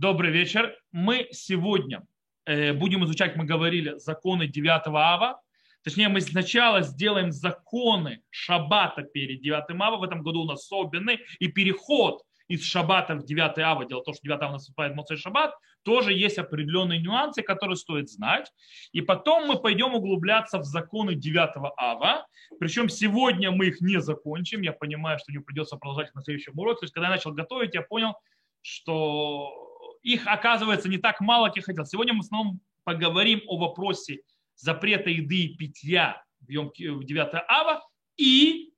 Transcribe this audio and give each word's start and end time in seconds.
Добрый 0.00 0.30
вечер. 0.30 0.74
Мы 0.92 1.28
сегодня 1.30 2.06
э, 2.46 2.72
будем 2.72 3.04
изучать, 3.04 3.36
мы 3.36 3.44
говорили, 3.44 3.98
законы 3.98 4.46
9 4.46 4.82
ава. 4.86 5.42
Точнее, 5.84 6.08
мы 6.08 6.22
сначала 6.22 6.80
сделаем 6.80 7.32
законы 7.32 8.22
шаббата 8.30 9.02
перед 9.02 9.42
9 9.42 9.78
ава. 9.78 9.98
В 9.98 10.02
этом 10.02 10.22
году 10.22 10.40
у 10.40 10.46
нас 10.46 10.60
особенный. 10.60 11.18
И 11.38 11.48
переход 11.48 12.22
из 12.48 12.64
шаббата 12.64 13.14
в 13.14 13.26
9 13.26 13.58
ава, 13.58 13.84
дело 13.84 14.00
в 14.00 14.04
том, 14.04 14.14
что 14.14 14.22
9 14.22 14.40
ава 14.40 14.52
наступает 14.52 14.94
Моцей 14.94 15.18
шаббат, 15.18 15.54
тоже 15.82 16.14
есть 16.14 16.38
определенные 16.38 16.98
нюансы, 16.98 17.42
которые 17.42 17.76
стоит 17.76 18.08
знать. 18.08 18.50
И 18.92 19.02
потом 19.02 19.48
мы 19.48 19.60
пойдем 19.60 19.94
углубляться 19.94 20.60
в 20.60 20.64
законы 20.64 21.14
9 21.14 21.50
ава. 21.76 22.26
Причем 22.58 22.88
сегодня 22.88 23.50
мы 23.50 23.66
их 23.66 23.82
не 23.82 24.00
закончим. 24.00 24.62
Я 24.62 24.72
понимаю, 24.72 25.18
что 25.18 25.30
не 25.30 25.40
придется 25.40 25.76
продолжать 25.76 26.14
на 26.14 26.22
следующем 26.22 26.58
уроке. 26.58 26.80
То 26.80 26.84
есть, 26.84 26.94
когда 26.94 27.08
я 27.08 27.16
начал 27.16 27.32
готовить, 27.32 27.74
я 27.74 27.82
понял, 27.82 28.14
что 28.62 29.69
их 30.02 30.26
оказывается 30.26 30.88
не 30.88 30.98
так 30.98 31.20
мало, 31.20 31.50
как 31.50 31.64
хотел. 31.64 31.84
Сегодня 31.84 32.14
мы 32.14 32.20
в 32.20 32.24
основном 32.24 32.60
поговорим 32.84 33.42
о 33.46 33.58
вопросе 33.58 34.22
запрета 34.56 35.10
еды 35.10 35.44
и 35.44 35.56
питья 35.56 36.22
в 36.40 36.46
9 36.46 37.44
ава 37.48 37.82
и 38.16 38.72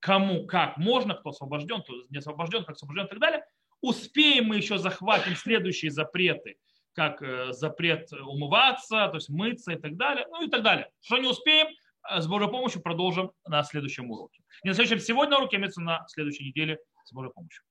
кому 0.00 0.46
как 0.46 0.76
можно, 0.76 1.14
кто 1.14 1.30
освобожден, 1.30 1.82
кто 1.82 1.94
не 2.10 2.18
освобожден, 2.18 2.64
как 2.64 2.76
освобожден 2.76 3.06
и 3.06 3.08
так 3.08 3.18
далее. 3.18 3.44
Успеем 3.80 4.46
мы 4.46 4.56
еще 4.56 4.78
захватим 4.78 5.36
следующие 5.36 5.90
запреты, 5.90 6.56
как 6.94 7.22
э, 7.22 7.52
запрет 7.52 8.10
умываться, 8.12 9.08
то 9.08 9.16
есть 9.16 9.28
мыться 9.28 9.72
и 9.72 9.76
так 9.76 9.96
далее, 9.96 10.26
ну 10.30 10.46
и 10.46 10.50
так 10.50 10.62
далее. 10.62 10.90
Что 11.00 11.18
не 11.18 11.28
успеем, 11.28 11.68
э, 12.10 12.20
с 12.20 12.26
Божьей 12.26 12.48
помощью 12.48 12.82
продолжим 12.82 13.32
на 13.46 13.62
следующем 13.64 14.10
уроке. 14.10 14.42
Не 14.64 14.70
на 14.70 14.74
следующем 14.74 15.04
сегодня 15.04 15.36
уроке, 15.36 15.58
а 15.58 15.80
на 15.80 16.06
следующей 16.08 16.46
неделе 16.46 16.78
с 17.04 17.12
Божьей 17.12 17.32
помощью. 17.32 17.62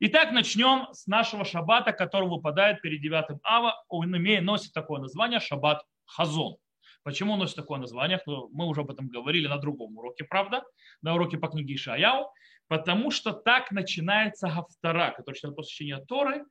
Итак, 0.00 0.32
начнем 0.32 0.86
с 0.92 1.06
нашего 1.06 1.44
шаббата, 1.44 1.92
который 1.92 2.28
выпадает 2.28 2.80
перед 2.82 3.00
9 3.00 3.40
ава. 3.42 3.84
Он 3.88 4.16
имеет, 4.16 4.44
носит 4.44 4.72
такое 4.72 5.00
название 5.00 5.40
шаббат 5.40 5.82
хазон. 6.04 6.56
Почему 7.02 7.32
он 7.32 7.38
носит 7.38 7.56
такое 7.56 7.78
название? 7.78 8.20
Мы 8.26 8.66
уже 8.66 8.82
об 8.82 8.90
этом 8.90 9.08
говорили 9.08 9.46
на 9.48 9.58
другом 9.58 9.96
уроке, 9.96 10.24
правда? 10.24 10.62
На 11.02 11.14
уроке 11.14 11.38
по 11.38 11.48
книге 11.48 11.74
Ишаяу. 11.74 12.30
Потому 12.68 13.10
что 13.10 13.32
так 13.32 13.70
начинается 13.70 14.48
Гафтара, 14.48 15.12
который 15.16 15.36
читает 15.36 15.56
посвящение 15.56 16.04
Торы. 16.04 16.44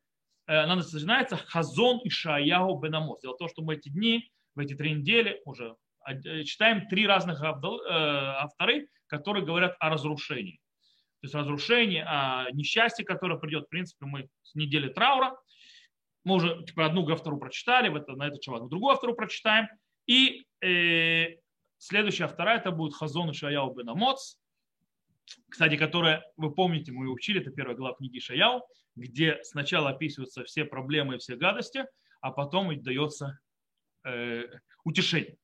Э, 0.48 0.64
она 0.64 0.76
начинается 0.76 1.38
Хазон 1.38 2.02
Ишаяу 2.04 2.80
Бенамос. 2.80 3.22
Дело 3.22 3.36
в 3.36 3.38
том, 3.38 3.50
что 3.50 3.62
мы 3.62 3.76
эти 3.76 3.90
дни, 3.90 4.32
в 4.56 4.60
эти 4.60 4.74
три 4.74 4.94
недели 4.94 5.42
уже 5.46 5.76
э, 6.08 6.44
читаем 6.44 6.88
три 6.88 7.06
разных 7.06 7.42
э, 7.42 7.46
авторы, 7.46 8.90
которые 9.08 9.46
говорят 9.46 9.76
о 9.80 9.90
разрушении 9.90 10.60
то 11.20 11.26
есть 11.26 11.36
разрушение, 11.36 12.06
а 12.08 12.50
несчастье, 12.52 13.04
которое 13.04 13.40
придет, 13.40 13.66
в 13.66 13.70
принципе, 13.70 14.06
мы 14.06 14.30
с 14.44 14.54
недели 14.56 14.90
траура, 14.90 15.38
мы 16.24 16.36
уже 16.36 16.64
типа, 16.64 16.86
одну 16.86 17.10
автору 17.10 17.38
прочитали, 17.38 17.90
в 17.90 17.96
это, 17.96 18.14
на 18.14 18.28
этот 18.28 18.42
человек 18.42 18.70
другую 18.70 18.94
автору 18.94 19.16
прочитаем, 19.16 19.68
и 20.06 20.46
э, 20.62 21.38
следующая 21.78 22.26
автора 22.26 22.52
это 22.52 22.72
будет 22.72 22.94
Хазон 22.94 23.34
Шаяу 23.34 23.74
бен 23.74 23.90
Амоц, 23.90 24.38
кстати, 25.50 25.76
которая, 25.76 26.24
вы 26.38 26.54
помните, 26.54 26.92
мы 26.92 27.10
учили, 27.10 27.42
это 27.42 27.52
первая 27.52 27.76
глава 27.76 27.96
книги 27.96 28.20
Шаяу, 28.20 28.64
где 28.96 29.40
сначала 29.44 29.90
описываются 29.90 30.44
все 30.44 30.66
проблемы 30.66 31.16
и 31.16 31.18
все 31.18 31.36
гадости, 31.36 31.86
а 32.22 32.32
потом 32.32 32.72
и 32.72 32.76
дается 32.76 33.40
э, 34.06 34.44
утешение. 34.84 35.38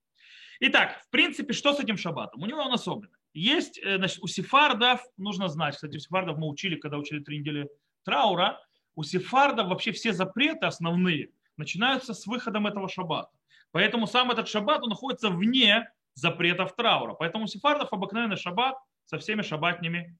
Итак, 0.60 1.02
в 1.02 1.10
принципе, 1.10 1.54
что 1.54 1.74
с 1.74 1.80
этим 1.80 1.98
шаббатом? 1.98 2.42
У 2.42 2.46
него 2.46 2.62
он 2.62 2.74
особенный. 2.74 3.18
Есть, 3.34 3.80
э, 3.80 3.98
значит, 3.98 4.20
у 4.22 4.28
сефардов, 4.28 5.02
нужно 5.18 5.48
знать, 5.48 5.76
кстати, 5.76 5.96
у 5.96 6.00
сефардов 6.00 6.38
мы 6.38 6.48
учили, 6.48 6.76
когда 6.76 6.98
учили 6.98 7.20
три 7.20 7.40
недели 7.40 7.70
траура, 8.04 8.60
у 8.96 9.04
сефардов 9.04 9.68
вообще 9.68 9.92
все 9.92 10.14
запреты 10.14 10.68
основные 10.68 11.30
начинаются 11.58 12.14
с 12.14 12.28
выходом 12.28 12.68
этого 12.68 12.88
шаббата. 12.88 13.32
Поэтому 13.72 14.06
сам 14.06 14.30
этот 14.30 14.48
шаббат 14.48 14.84
он 14.84 14.90
находится 14.90 15.30
вне 15.30 15.90
запретов 16.14 16.76
траура. 16.76 17.14
Поэтому 17.14 17.46
у 17.46 17.48
сефардов 17.48 17.92
обыкновенный 17.92 18.38
шаббат 18.38 18.76
со 19.06 19.18
всеми 19.18 19.42
шаббатными, 19.42 20.16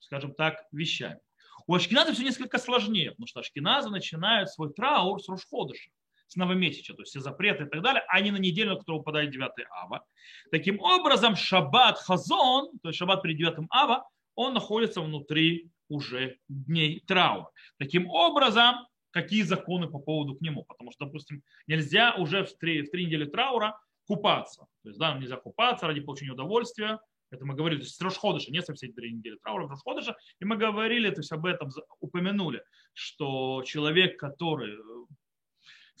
скажем 0.00 0.34
так, 0.34 0.66
вещами. 0.70 1.20
У 1.66 1.74
ашкеназов 1.74 2.14
все 2.14 2.24
несколько 2.24 2.58
сложнее, 2.58 3.10
потому 3.12 3.26
что 3.26 3.40
ашкеназы 3.40 3.88
начинают 3.88 4.50
свой 4.50 4.72
траур 4.72 5.22
с 5.22 5.28
Рушходыша 5.28 5.90
с 6.30 6.36
новомесяча, 6.36 6.94
то 6.94 7.02
есть 7.02 7.10
все 7.10 7.20
запреты 7.20 7.64
и 7.64 7.66
так 7.66 7.82
далее, 7.82 8.04
а 8.08 8.20
не 8.20 8.30
на 8.30 8.36
неделю, 8.36 8.70
на 8.70 8.76
которую 8.76 9.00
выпадает 9.00 9.30
9 9.30 9.50
ава. 9.70 10.04
Таким 10.52 10.78
образом, 10.80 11.34
шаббат 11.34 11.98
хазон, 11.98 12.70
то 12.82 12.88
есть 12.88 12.98
шаббат 12.98 13.20
при 13.22 13.34
9 13.34 13.66
ава, 13.70 14.08
он 14.36 14.54
находится 14.54 15.00
внутри 15.00 15.70
уже 15.88 16.36
дней 16.48 17.02
траура. 17.06 17.50
Таким 17.78 18.08
образом, 18.08 18.86
какие 19.10 19.42
законы 19.42 19.88
по 19.88 19.98
поводу 19.98 20.36
к 20.36 20.40
нему? 20.40 20.64
Потому 20.64 20.92
что, 20.92 21.06
допустим, 21.06 21.42
нельзя 21.66 22.14
уже 22.14 22.44
в 22.44 22.56
три, 22.58 22.82
в 22.82 22.90
три 22.90 23.06
недели 23.06 23.24
траура 23.24 23.76
купаться. 24.06 24.66
То 24.84 24.88
есть, 24.88 25.00
да, 25.00 25.18
нельзя 25.18 25.36
купаться 25.36 25.88
ради 25.88 26.00
получения 26.00 26.32
удовольствия. 26.32 27.00
Это 27.32 27.44
мы 27.44 27.54
говорили, 27.54 27.80
то 27.80 27.86
есть 27.86 28.00
Рошходыша, 28.00 28.52
не 28.52 28.62
совсем 28.62 28.92
три 28.92 29.12
недели 29.12 29.36
траура, 29.42 29.68
Рошходыша. 29.68 30.16
И 30.38 30.44
мы 30.44 30.56
говорили, 30.56 31.10
то 31.10 31.20
есть 31.20 31.32
об 31.32 31.44
этом 31.44 31.70
упомянули, 31.98 32.62
что 32.92 33.64
человек, 33.64 34.18
который 34.18 34.76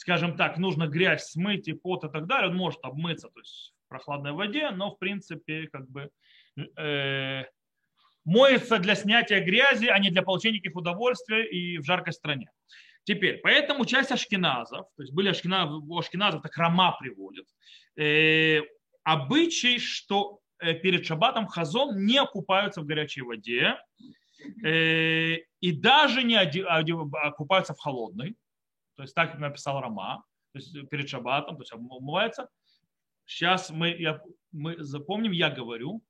скажем 0.00 0.34
так, 0.34 0.56
нужно 0.56 0.86
грязь 0.86 1.26
смыть 1.26 1.68
и 1.68 1.74
пот 1.74 2.04
и 2.04 2.08
так 2.08 2.26
далее, 2.26 2.48
он 2.50 2.56
может 2.56 2.80
обмыться, 2.82 3.28
то 3.28 3.38
есть 3.38 3.74
в 3.84 3.88
прохладной 3.90 4.32
воде, 4.32 4.70
но 4.70 4.90
в 4.90 4.98
принципе 4.98 5.68
как 5.70 5.90
бы 5.90 6.08
э, 6.78 7.44
моется 8.24 8.78
для 8.78 8.94
снятия 8.94 9.44
грязи, 9.44 9.88
а 9.88 9.98
не 9.98 10.10
для 10.10 10.22
получения 10.22 10.58
каких 10.58 10.74
удовольствий 10.74 11.44
и 11.44 11.78
в 11.78 11.84
жаркой 11.84 12.14
стране. 12.14 12.50
Теперь, 13.04 13.40
поэтому 13.42 13.84
часть 13.84 14.10
ашкеназов, 14.10 14.86
то 14.96 15.02
есть 15.02 15.12
были 15.12 15.28
ашкеназы, 15.28 15.74
у 15.74 15.98
ашкеназов 15.98 16.40
так 16.40 16.56
Рама 16.56 16.96
приводит, 16.98 17.44
э, 17.98 18.62
обычай, 19.04 19.78
что 19.78 20.40
э, 20.60 20.72
перед 20.72 21.04
шаббатом 21.04 21.46
хазон 21.46 22.06
не 22.06 22.16
окупаются 22.16 22.80
в 22.80 22.86
горячей 22.86 23.20
воде 23.20 23.76
э, 24.64 25.36
и 25.60 25.72
даже 25.72 26.22
не 26.22 26.36
окупаются 26.36 27.74
в 27.74 27.78
холодной. 27.78 28.34
То 29.00 29.04
есть 29.04 29.14
так, 29.14 29.38
написал 29.38 29.80
Рама, 29.80 30.26
то 30.52 30.58
есть 30.58 30.90
перед 30.90 31.08
шаббатом, 31.08 31.56
то 31.56 31.62
есть 31.62 31.72
обмывается. 31.72 32.50
Сейчас 33.24 33.70
мы, 33.70 33.96
я, 33.96 34.20
мы 34.52 34.76
запомним, 34.78 35.32
я 35.32 35.48
говорю, 35.48 36.02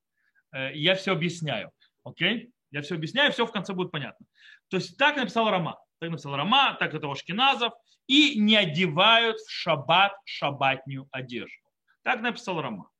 э, 0.50 0.74
я 0.74 0.96
все 0.96 1.12
объясняю. 1.12 1.70
Окей? 2.02 2.50
Я 2.72 2.82
все 2.82 2.96
объясняю, 2.96 3.30
все 3.30 3.46
в 3.46 3.52
конце 3.52 3.74
будет 3.74 3.92
понятно. 3.92 4.26
То 4.70 4.78
есть 4.78 4.96
так 4.96 5.16
написал 5.16 5.48
Рама. 5.48 5.78
Так 6.00 6.10
написал 6.10 6.34
Рама, 6.34 6.74
так 6.80 6.92
это 6.92 7.08
Ашкиназов. 7.08 7.74
И 8.08 8.40
не 8.40 8.56
одевают 8.56 9.38
в 9.38 9.48
шаббат 9.48 10.12
шаббатнюю 10.24 11.06
одежду. 11.12 11.62
Так 12.02 12.22
написал 12.22 12.60
Рама. 12.60 12.90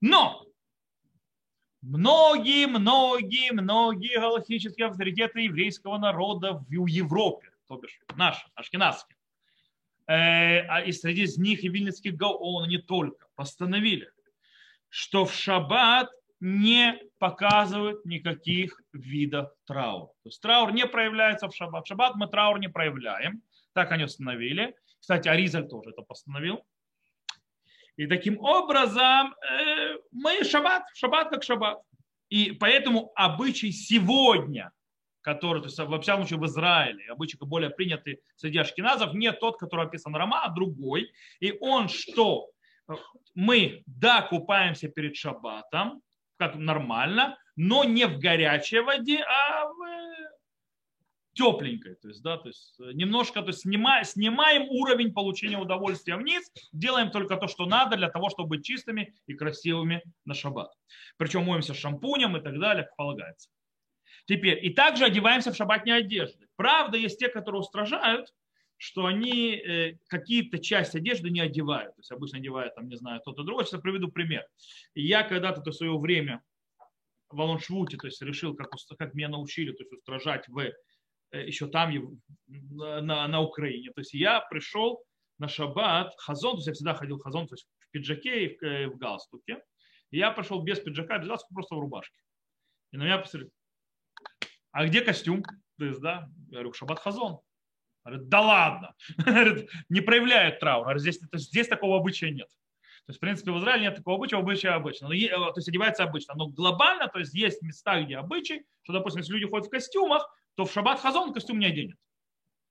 Но 0.00 0.44
многие, 1.82 2.66
многие, 2.66 3.52
многие 3.52 4.18
галактические 4.18 4.88
авторитеты 4.88 5.42
еврейского 5.42 5.98
народа 5.98 6.54
в 6.54 6.86
Европе, 6.86 7.52
то 7.68 7.76
бишь 7.76 8.00
наши, 8.16 8.44
ашкенадские, 8.56 9.19
и 10.10 10.92
среди 10.92 11.26
них 11.40 11.62
и 11.62 11.68
Вильнинский 11.68 12.10
Гаон, 12.10 12.68
не 12.68 12.78
только, 12.78 13.26
постановили, 13.36 14.10
что 14.88 15.24
в 15.24 15.32
шаббат 15.32 16.10
не 16.40 16.98
показывают 17.18 18.04
никаких 18.04 18.80
видов 18.92 19.50
траура. 19.66 20.06
То 20.22 20.28
есть 20.28 20.40
траур 20.40 20.72
не 20.72 20.86
проявляется 20.86 21.48
в 21.48 21.54
шаббат. 21.54 21.84
В 21.84 21.88
шаббат 21.88 22.16
мы 22.16 22.26
траур 22.26 22.58
не 22.58 22.68
проявляем. 22.68 23.42
Так 23.74 23.92
они 23.92 24.04
установили. 24.04 24.74
Кстати, 24.98 25.28
Аризаль 25.28 25.68
тоже 25.68 25.90
это 25.90 26.02
постановил. 26.02 26.64
И 27.96 28.06
таким 28.06 28.38
образом 28.40 29.34
э, 29.34 29.98
мы 30.10 30.42
шаббат, 30.44 30.84
шаббат 30.94 31.28
как 31.28 31.44
шаббат. 31.44 31.78
И 32.30 32.52
поэтому 32.52 33.12
обычай 33.14 33.70
сегодня 33.70 34.72
который, 35.20 35.60
то 35.60 35.68
есть 35.68 35.78
во 35.78 36.00
всяком 36.00 36.26
случае 36.26 36.40
в 36.40 36.46
Израиле, 36.46 37.06
обычно 37.10 37.46
более 37.46 37.70
принятый 37.70 38.20
среди 38.36 38.58
ашкеназов, 38.58 39.14
не 39.14 39.32
тот, 39.32 39.58
который 39.58 39.86
описан 39.86 40.14
Рама, 40.14 40.42
а 40.44 40.50
другой. 40.50 41.12
И 41.40 41.56
он 41.60 41.88
что? 41.88 42.50
Мы, 43.34 43.82
да, 43.86 44.22
купаемся 44.22 44.88
перед 44.88 45.16
шаббатом, 45.16 46.02
как 46.36 46.56
нормально, 46.56 47.38
но 47.56 47.84
не 47.84 48.06
в 48.06 48.18
горячей 48.18 48.80
воде, 48.80 49.22
а 49.22 49.66
в 49.66 49.90
тепленькой. 51.34 51.94
То 51.96 52.08
есть, 52.08 52.22
да, 52.22 52.36
то 52.36 52.48
есть 52.48 52.78
немножко 52.78 53.42
то 53.42 53.48
есть 53.48 53.60
снимаем, 53.60 54.04
снимаем 54.04 54.62
уровень 54.68 55.12
получения 55.12 55.58
удовольствия 55.58 56.16
вниз, 56.16 56.50
делаем 56.72 57.10
только 57.10 57.36
то, 57.36 57.46
что 57.46 57.66
надо 57.66 57.96
для 57.96 58.10
того, 58.10 58.30
чтобы 58.30 58.50
быть 58.50 58.64
чистыми 58.64 59.14
и 59.26 59.34
красивыми 59.34 60.02
на 60.24 60.34
шаббат. 60.34 60.72
Причем 61.16 61.44
моемся 61.44 61.74
шампунем 61.74 62.36
и 62.36 62.40
так 62.40 62.58
далее, 62.58 62.84
как 62.84 62.96
полагается. 62.96 63.48
Теперь, 64.26 64.64
и 64.64 64.70
также 64.70 65.04
одеваемся 65.04 65.52
в 65.52 65.56
шабатные 65.56 65.96
одежды. 65.96 66.46
Правда, 66.56 66.96
есть 66.96 67.18
те, 67.18 67.28
которые 67.28 67.60
устражают, 67.60 68.32
что 68.76 69.04
они 69.04 69.56
э, 69.56 69.98
какие-то 70.08 70.58
части 70.58 70.96
одежды 70.96 71.30
не 71.30 71.40
одевают. 71.40 71.94
То 71.96 72.00
есть 72.00 72.12
обычно 72.12 72.38
одевают, 72.38 72.74
там, 72.74 72.88
не 72.88 72.96
знаю, 72.96 73.20
то-то 73.22 73.42
другое. 73.42 73.64
Сейчас 73.64 73.74
я 73.74 73.80
приведу 73.80 74.08
пример. 74.08 74.46
Я 74.94 75.22
когда-то 75.22 75.62
в 75.62 75.74
свое 75.74 75.98
время 75.98 76.42
в 77.28 77.40
Алоншвуте, 77.40 77.96
то 77.98 78.06
есть 78.06 78.22
решил, 78.22 78.54
как, 78.54 78.70
как 78.98 79.14
меня 79.14 79.28
научили, 79.28 79.72
то 79.72 79.82
есть 79.82 79.92
устражать 79.92 80.48
в 80.48 80.58
э, 80.58 80.72
еще 81.46 81.66
там, 81.66 81.92
на, 82.46 83.28
на 83.28 83.40
Украине. 83.40 83.90
То 83.94 84.00
есть 84.00 84.14
я 84.14 84.40
пришел 84.40 85.04
на 85.38 85.48
шаббат, 85.48 86.14
хазон, 86.16 86.52
то 86.52 86.58
есть 86.58 86.68
я 86.68 86.72
всегда 86.72 86.94
ходил 86.94 87.18
хазон, 87.18 87.48
то 87.48 87.54
есть 87.54 87.68
в 87.80 87.90
пиджаке 87.90 88.46
и 88.46 88.56
в, 88.56 88.62
э, 88.62 88.88
в 88.88 88.96
галстуке. 88.96 89.62
Я 90.10 90.30
пришел 90.30 90.62
без 90.62 90.80
пиджака, 90.80 91.18
без 91.18 91.28
галстука, 91.28 91.54
просто 91.54 91.74
в 91.74 91.80
рубашке. 91.80 92.16
И 92.92 92.96
на 92.96 93.04
меня 93.04 93.18
посмотрели, 93.18 93.52
а 94.72 94.86
где 94.86 95.00
костюм? 95.00 95.42
То 95.78 95.84
есть, 95.84 96.00
да, 96.00 96.28
я 96.48 96.58
говорю, 96.58 96.72
шаббат 96.72 96.98
хазон. 96.98 97.40
Говорит, 98.04 98.28
да 98.28 98.40
ладно. 98.40 98.94
Говорит, 99.18 99.70
не 99.88 100.00
проявляет 100.00 100.60
траур. 100.60 100.84
Говорит, 100.84 101.02
здесь, 101.02 101.20
здесь 101.32 101.68
такого 101.68 101.98
обычая 101.98 102.30
нет. 102.30 102.48
То 103.06 103.10
есть, 103.10 103.18
в 103.18 103.20
принципе, 103.20 103.50
в 103.50 103.58
Израиле 103.58 103.84
нет 103.84 103.96
такого 103.96 104.16
обычая, 104.16 104.36
обычая 104.36 104.70
обычно. 104.70 105.08
Но, 105.08 105.14
то 105.14 105.58
есть, 105.58 105.68
одевается 105.68 106.04
обычно. 106.04 106.34
Но 106.34 106.48
глобально, 106.48 107.08
то 107.08 107.18
есть, 107.18 107.34
есть 107.34 107.62
места, 107.62 108.00
где 108.02 108.16
обычай, 108.16 108.64
что, 108.82 108.92
допустим, 108.92 109.20
если 109.20 109.32
люди 109.32 109.48
ходят 109.48 109.66
в 109.66 109.70
костюмах, 109.70 110.28
то 110.54 110.64
в 110.64 110.72
шаббат 110.72 111.00
хазон 111.00 111.32
костюм 111.32 111.58
не 111.58 111.66
оденет. 111.66 111.96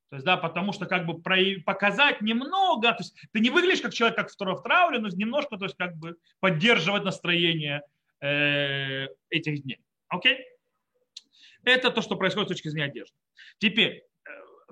То 0.10 0.16
есть, 0.16 0.26
да, 0.26 0.38
потому 0.38 0.72
что 0.72 0.88
как 0.88 1.06
бы 1.06 1.22
показать 1.22 2.22
немного, 2.22 2.92
то 2.94 2.98
есть 3.00 3.16
ты 3.32 3.40
не 3.40 3.52
выглядишь 3.52 3.82
как 3.82 3.94
человек, 3.94 4.18
как 4.18 4.32
второй 4.32 4.56
в 4.56 4.64
трауре, 4.64 4.98
но 4.98 5.08
немножко, 5.10 5.58
то 5.58 5.66
есть 5.66 5.78
как 5.78 5.96
бы 5.98 6.16
поддерживать 6.40 7.04
настроение 7.04 7.84
э, 8.20 9.08
этих 9.30 9.62
дней. 9.62 9.80
Окей? 10.08 10.38
Это 11.64 11.92
то, 11.92 12.02
что 12.02 12.16
происходит 12.16 12.50
с 12.50 12.54
точки 12.54 12.70
зрения 12.70 12.90
одежды. 12.90 13.16
Теперь, 13.60 14.04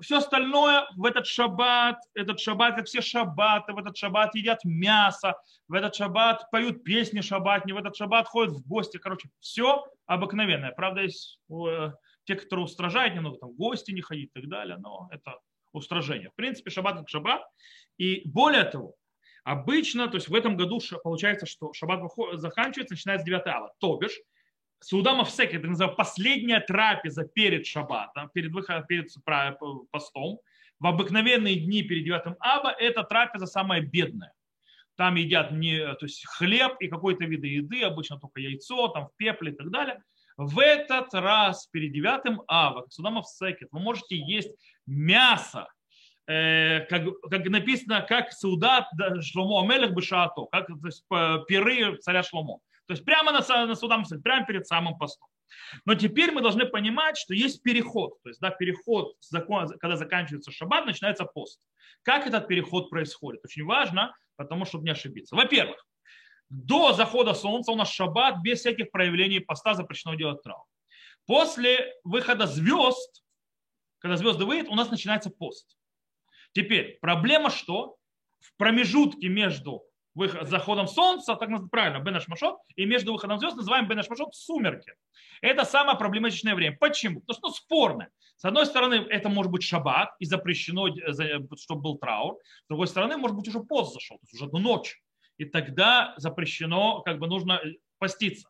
все 0.00 0.18
остальное 0.18 0.86
в 0.96 1.04
этот 1.04 1.26
шаббат, 1.26 1.98
этот 2.14 2.40
шаббат, 2.40 2.76
как 2.76 2.86
все 2.86 3.00
шаббаты, 3.00 3.72
в 3.72 3.78
этот 3.78 3.96
шаббат 3.96 4.34
едят 4.34 4.64
мясо, 4.64 5.34
в 5.66 5.74
этот 5.74 5.94
шаббат 5.94 6.50
поют 6.50 6.84
песни 6.84 7.20
шаббатни, 7.20 7.72
в 7.72 7.76
этот 7.76 7.96
шаббат 7.96 8.26
ходят 8.26 8.54
в 8.54 8.66
гости. 8.66 8.98
Короче, 8.98 9.28
все 9.40 9.84
обыкновенное. 10.06 10.72
Правда, 10.72 11.02
есть 11.02 11.40
э, 11.50 11.92
те, 12.24 12.36
которые 12.36 12.64
устражают 12.64 13.14
немного, 13.14 13.38
там, 13.38 13.50
в 13.50 13.56
гости 13.56 13.90
не 13.90 14.00
ходить 14.00 14.30
и 14.34 14.40
так 14.40 14.48
далее, 14.48 14.76
но 14.78 15.08
это 15.10 15.38
устражение. 15.72 16.30
В 16.30 16.34
принципе, 16.34 16.70
шаббат 16.70 16.98
как 16.98 17.08
шаббат. 17.08 17.42
И 17.98 18.22
более 18.28 18.64
того, 18.64 18.94
обычно, 19.44 20.08
то 20.08 20.16
есть 20.16 20.28
в 20.28 20.34
этом 20.34 20.56
году 20.56 20.80
получается, 21.02 21.46
что 21.46 21.72
шаббат 21.72 22.00
заканчивается, 22.34 22.94
начинается 22.94 23.26
9 23.26 23.46
ава. 23.46 23.72
То 23.78 23.96
бишь, 23.96 24.18
Саудама 24.80 25.24
в 25.24 25.30
секе, 25.30 25.56
это 25.56 25.66
называется 25.66 25.96
последняя 25.96 26.60
трапеза 26.60 27.24
перед 27.24 27.66
шаббатом, 27.66 28.30
перед, 28.32 28.52
выходом, 28.52 28.86
перед 28.86 29.10
постом. 29.90 30.40
В 30.78 30.86
обыкновенные 30.86 31.56
дни 31.56 31.82
перед 31.82 32.04
9 32.04 32.36
аба 32.38 32.70
эта 32.70 33.02
трапеза 33.02 33.46
самая 33.46 33.80
бедная. 33.80 34.32
Там 34.96 35.16
едят 35.16 35.50
не, 35.52 35.78
то 35.94 36.06
есть 36.06 36.24
хлеб 36.26 36.76
и 36.80 36.88
какой-то 36.88 37.24
вид 37.24 37.42
еды, 37.44 37.82
обычно 37.82 38.18
только 38.18 38.40
яйцо, 38.40 38.88
там 38.88 39.08
в 39.08 39.16
пепле 39.16 39.52
и 39.52 39.54
так 39.54 39.70
далее. 39.70 40.02
В 40.36 40.60
этот 40.60 41.12
раз 41.14 41.66
перед 41.66 41.92
9 41.92 42.44
ава, 42.46 42.82
как 42.82 43.26
секет, 43.26 43.68
вы 43.72 43.80
можете 43.80 44.16
есть 44.16 44.50
мясо, 44.86 45.66
э, 46.28 46.80
как, 46.88 47.20
как 47.28 47.44
написано, 47.46 48.02
как 48.02 48.30
Саудат 48.32 48.86
Шломо 49.22 49.62
Амелех 49.62 49.92
Бешато, 49.94 50.46
как 50.52 50.68
то 50.68 50.86
есть, 50.86 51.04
пиры 51.48 51.96
царя 51.98 52.22
Шломо. 52.22 52.60
То 52.88 52.94
есть 52.94 53.04
прямо 53.04 53.32
на, 53.32 53.66
на 53.66 53.74
судам, 53.74 54.04
прямо 54.24 54.46
перед 54.46 54.66
самым 54.66 54.96
постом. 54.96 55.28
Но 55.84 55.94
теперь 55.94 56.32
мы 56.32 56.40
должны 56.40 56.64
понимать, 56.64 57.18
что 57.18 57.34
есть 57.34 57.62
переход. 57.62 58.20
То 58.22 58.30
есть 58.30 58.40
да, 58.40 58.50
переход, 58.50 59.14
когда 59.78 59.96
заканчивается 59.96 60.50
шаббат, 60.50 60.86
начинается 60.86 61.24
пост. 61.24 61.60
Как 62.02 62.26
этот 62.26 62.48
переход 62.48 62.88
происходит? 62.88 63.44
Очень 63.44 63.64
важно, 63.64 64.14
потому 64.36 64.64
чтобы 64.64 64.84
не 64.84 64.90
ошибиться. 64.90 65.36
Во-первых, 65.36 65.86
до 66.48 66.94
захода 66.94 67.34
солнца 67.34 67.72
у 67.72 67.76
нас 67.76 67.92
шаббат 67.92 68.40
без 68.40 68.60
всяких 68.60 68.90
проявлений 68.90 69.40
поста 69.40 69.74
запрещено 69.74 70.14
делать 70.14 70.42
траур. 70.42 70.64
После 71.26 71.94
выхода 72.04 72.46
звезд, 72.46 73.22
когда 73.98 74.16
звезды 74.16 74.46
выйдут, 74.46 74.70
у 74.70 74.74
нас 74.74 74.90
начинается 74.90 75.28
пост. 75.28 75.76
Теперь 76.52 76.98
проблема 77.02 77.50
что? 77.50 77.96
В 78.40 78.56
промежутке 78.56 79.28
между 79.28 79.82
заходом 80.42 80.88
солнца, 80.88 81.36
так 81.36 81.48
правильно, 81.70 82.02
Бен 82.02 82.16
Ашмашот, 82.16 82.58
и 82.76 82.84
между 82.84 83.12
выходом 83.12 83.38
звезд 83.38 83.56
называем 83.56 83.88
Бен 83.88 83.98
Ашмашот 83.98 84.34
сумерки. 84.34 84.94
Это 85.40 85.64
самое 85.64 85.96
проблематичное 85.96 86.54
время. 86.54 86.76
Почему? 86.78 87.20
Потому 87.20 87.38
что 87.38 87.48
ну, 87.48 87.54
спорно. 87.54 88.08
С 88.36 88.44
одной 88.44 88.66
стороны, 88.66 88.94
это 89.08 89.28
может 89.28 89.50
быть 89.50 89.62
шаббат, 89.62 90.14
и 90.20 90.24
запрещено, 90.24 90.88
э, 90.88 91.40
чтобы 91.56 91.82
был 91.82 91.98
траур. 91.98 92.38
С 92.64 92.68
другой 92.68 92.86
стороны, 92.86 93.16
может 93.16 93.36
быть, 93.36 93.48
уже 93.48 93.60
пост 93.60 93.94
зашел, 93.94 94.18
то 94.18 94.24
есть 94.24 94.34
уже 94.34 94.46
ночь. 94.62 95.00
И 95.38 95.44
тогда 95.44 96.14
запрещено, 96.16 97.02
как 97.02 97.18
бы 97.18 97.26
нужно 97.26 97.60
э, 97.64 97.74
поститься. 97.98 98.48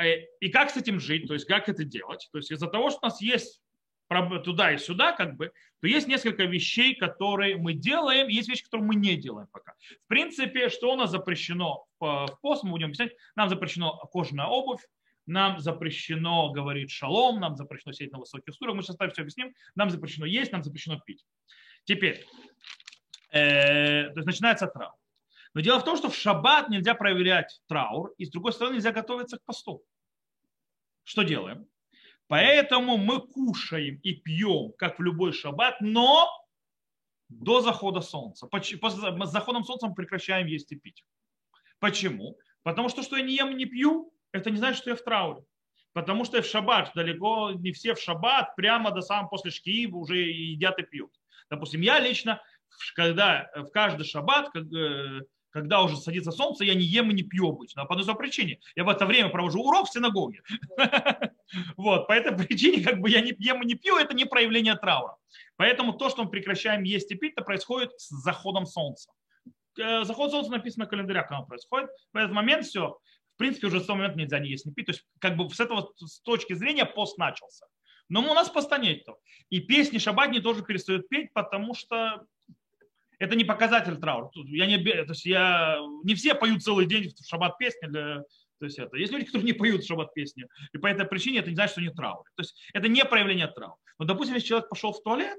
Э, 0.00 0.22
и 0.40 0.48
как 0.48 0.70
с 0.70 0.76
этим 0.76 1.00
жить, 1.00 1.26
то 1.26 1.34
есть 1.34 1.46
как 1.46 1.68
это 1.68 1.84
делать? 1.84 2.28
То 2.32 2.38
есть 2.38 2.50
из-за 2.50 2.66
того, 2.68 2.90
что 2.90 3.00
у 3.02 3.06
нас 3.06 3.20
есть 3.20 3.60
туда 4.08 4.72
и 4.72 4.78
сюда, 4.78 5.12
как 5.12 5.36
бы, 5.36 5.52
то 5.80 5.86
есть 5.86 6.08
несколько 6.08 6.44
вещей, 6.44 6.94
которые 6.94 7.56
мы 7.56 7.74
делаем, 7.74 8.28
и 8.28 8.34
есть 8.34 8.48
вещи, 8.48 8.64
которые 8.64 8.86
мы 8.86 8.94
не 8.94 9.16
делаем 9.16 9.48
пока. 9.52 9.74
В 10.04 10.08
принципе, 10.08 10.68
что 10.68 10.92
у 10.92 10.96
нас 10.96 11.10
запрещено 11.10 11.86
в 11.98 12.28
пост, 12.40 12.64
мы 12.64 12.70
будем 12.70 12.86
объяснять, 12.86 13.12
нам 13.34 13.48
запрещено 13.48 13.98
кожаная 14.12 14.46
обувь, 14.46 14.82
нам 15.26 15.58
запрещено 15.58 16.50
говорить 16.50 16.90
шалом, 16.90 17.40
нам 17.40 17.56
запрещено 17.56 17.92
сидеть 17.92 18.12
на 18.12 18.18
высоких 18.18 18.54
стульях, 18.54 18.76
мы 18.76 18.82
сейчас 18.82 18.96
все 19.12 19.22
объясним, 19.22 19.54
нам 19.74 19.90
запрещено 19.90 20.26
есть, 20.26 20.52
нам 20.52 20.62
запрещено 20.62 21.00
пить. 21.00 21.24
Теперь, 21.84 22.24
э, 23.30 24.10
то 24.10 24.16
есть 24.16 24.26
начинается 24.26 24.66
траур. 24.68 24.94
Но 25.54 25.60
дело 25.62 25.80
в 25.80 25.84
том, 25.84 25.96
что 25.96 26.10
в 26.10 26.16
шаббат 26.16 26.68
нельзя 26.68 26.94
проверять 26.94 27.60
траур, 27.66 28.12
и 28.18 28.26
с 28.26 28.30
другой 28.30 28.52
стороны 28.52 28.74
нельзя 28.74 28.92
готовиться 28.92 29.38
к 29.38 29.44
посту. 29.44 29.82
Что 31.02 31.22
делаем? 31.22 31.66
Поэтому 32.28 32.96
мы 32.96 33.20
кушаем 33.20 34.00
и 34.02 34.12
пьем, 34.14 34.72
как 34.78 34.98
в 34.98 35.02
любой 35.02 35.32
шаббат, 35.32 35.80
но 35.80 36.28
до 37.28 37.60
захода 37.60 38.00
солнца. 38.00 38.46
После 38.46 38.78
заходом 39.26 39.64
солнца 39.64 39.86
мы 39.86 39.94
прекращаем 39.94 40.46
есть 40.46 40.70
и 40.72 40.76
пить. 40.76 41.04
Почему? 41.78 42.36
Потому 42.62 42.88
что, 42.88 43.02
что 43.02 43.16
я 43.16 43.22
не 43.22 43.36
ем 43.36 43.56
не 43.56 43.66
пью, 43.66 44.12
это 44.32 44.50
не 44.50 44.56
значит, 44.56 44.78
что 44.78 44.90
я 44.90 44.96
в 44.96 45.02
трауре. 45.02 45.44
Потому 45.92 46.24
что 46.24 46.36
я 46.36 46.42
в 46.42 46.46
шаббат, 46.46 46.92
далеко 46.94 47.52
не 47.52 47.72
все 47.72 47.94
в 47.94 48.00
шаббат, 48.00 48.54
прямо 48.56 48.90
до 48.90 49.00
самого 49.00 49.28
после 49.28 49.50
шкиива 49.50 49.96
уже 49.96 50.18
едят 50.18 50.78
и 50.78 50.82
пьют. 50.82 51.12
Допустим, 51.48 51.80
я 51.80 52.00
лично, 52.00 52.42
когда 52.94 53.48
в 53.54 53.70
каждый 53.70 54.04
шаббат, 54.04 54.54
э, 54.56 55.20
когда 55.56 55.82
уже 55.82 55.96
садится 55.96 56.32
солнце, 56.32 56.64
я 56.64 56.74
не 56.74 56.84
ем 56.84 57.10
и 57.10 57.14
не 57.14 57.22
пью 57.22 57.48
обычно. 57.48 57.82
А 57.82 57.84
по 57.86 57.98
одной 57.98 58.14
причине. 58.14 58.60
Я 58.74 58.84
в 58.84 58.90
это 58.90 59.06
время 59.06 59.30
провожу 59.30 59.62
урок 59.62 59.88
в 59.88 59.92
синагоге. 59.92 60.42
Вот, 61.76 62.08
по 62.08 62.12
этой 62.12 62.36
причине 62.36 62.82
как 62.82 63.00
бы 63.00 63.08
я 63.08 63.20
не 63.20 63.32
ем 63.38 63.62
и 63.62 63.66
не 63.66 63.74
пью, 63.74 63.96
это 63.96 64.14
не 64.14 64.24
проявление 64.24 64.74
траура. 64.74 65.16
Поэтому 65.56 65.92
то, 65.92 66.10
что 66.10 66.24
мы 66.24 66.30
прекращаем 66.30 66.82
есть 66.82 67.10
и 67.12 67.14
пить, 67.14 67.34
это 67.34 67.42
происходит 67.42 67.92
с 67.98 68.08
заходом 68.08 68.66
солнца. 68.66 69.12
Э, 69.78 70.02
заход 70.02 70.32
солнца 70.32 70.50
написано 70.50 70.86
в 70.86 70.88
календаре, 70.88 71.22
когда 71.22 71.42
происходит. 71.42 71.88
В 72.12 72.16
этот 72.16 72.32
момент 72.32 72.66
все, 72.66 72.98
в 73.34 73.38
принципе, 73.38 73.68
уже 73.68 73.80
с 73.80 73.86
того 73.86 73.98
момента 73.98 74.18
нельзя 74.18 74.40
не 74.40 74.50
есть, 74.50 74.66
не 74.66 74.72
пить. 74.72 74.86
То 74.86 74.92
есть, 74.92 75.06
как 75.20 75.36
бы 75.36 75.48
с 75.48 75.60
этого 75.60 75.92
с 75.96 76.20
точки 76.20 76.52
зрения 76.54 76.84
пост 76.84 77.16
начался. 77.16 77.66
Но 78.08 78.20
у 78.20 78.34
нас 78.34 78.50
поста 78.50 78.76
нет. 78.76 79.06
И 79.48 79.60
песни 79.60 79.98
шабатни 79.98 80.40
тоже 80.40 80.64
перестают 80.64 81.08
петь, 81.08 81.32
потому 81.32 81.74
что 81.74 82.26
это 83.18 83.34
не 83.34 83.44
показатель 83.44 83.96
траура. 83.96 84.30
Я 84.34 84.66
не, 84.66 84.78
то 84.78 85.12
есть 85.12 85.24
я, 85.24 85.78
не 86.04 86.14
все 86.14 86.34
поют 86.34 86.62
целый 86.62 86.86
день 86.86 87.10
в 87.10 87.26
шаббат 87.26 87.56
песни. 87.58 87.86
Для, 87.86 88.22
то 88.58 88.64
есть 88.64 88.78
это, 88.78 88.96
есть 88.96 89.12
люди, 89.12 89.26
которые 89.26 89.46
не 89.46 89.52
поют 89.52 89.82
в 89.82 89.86
шаббат 89.86 90.12
песни. 90.14 90.46
И 90.72 90.78
по 90.78 90.86
этой 90.86 91.06
причине 91.06 91.38
это 91.38 91.48
не 91.48 91.56
значит, 91.56 91.72
что 91.72 91.80
они 91.80 91.90
траур. 91.90 92.24
То 92.34 92.42
есть 92.42 92.54
это 92.74 92.88
не 92.88 93.04
проявление 93.04 93.48
траура. 93.48 93.78
Но, 93.98 94.04
допустим, 94.04 94.34
если 94.34 94.48
человек 94.48 94.68
пошел 94.68 94.92
в 94.92 95.02
туалет, 95.02 95.38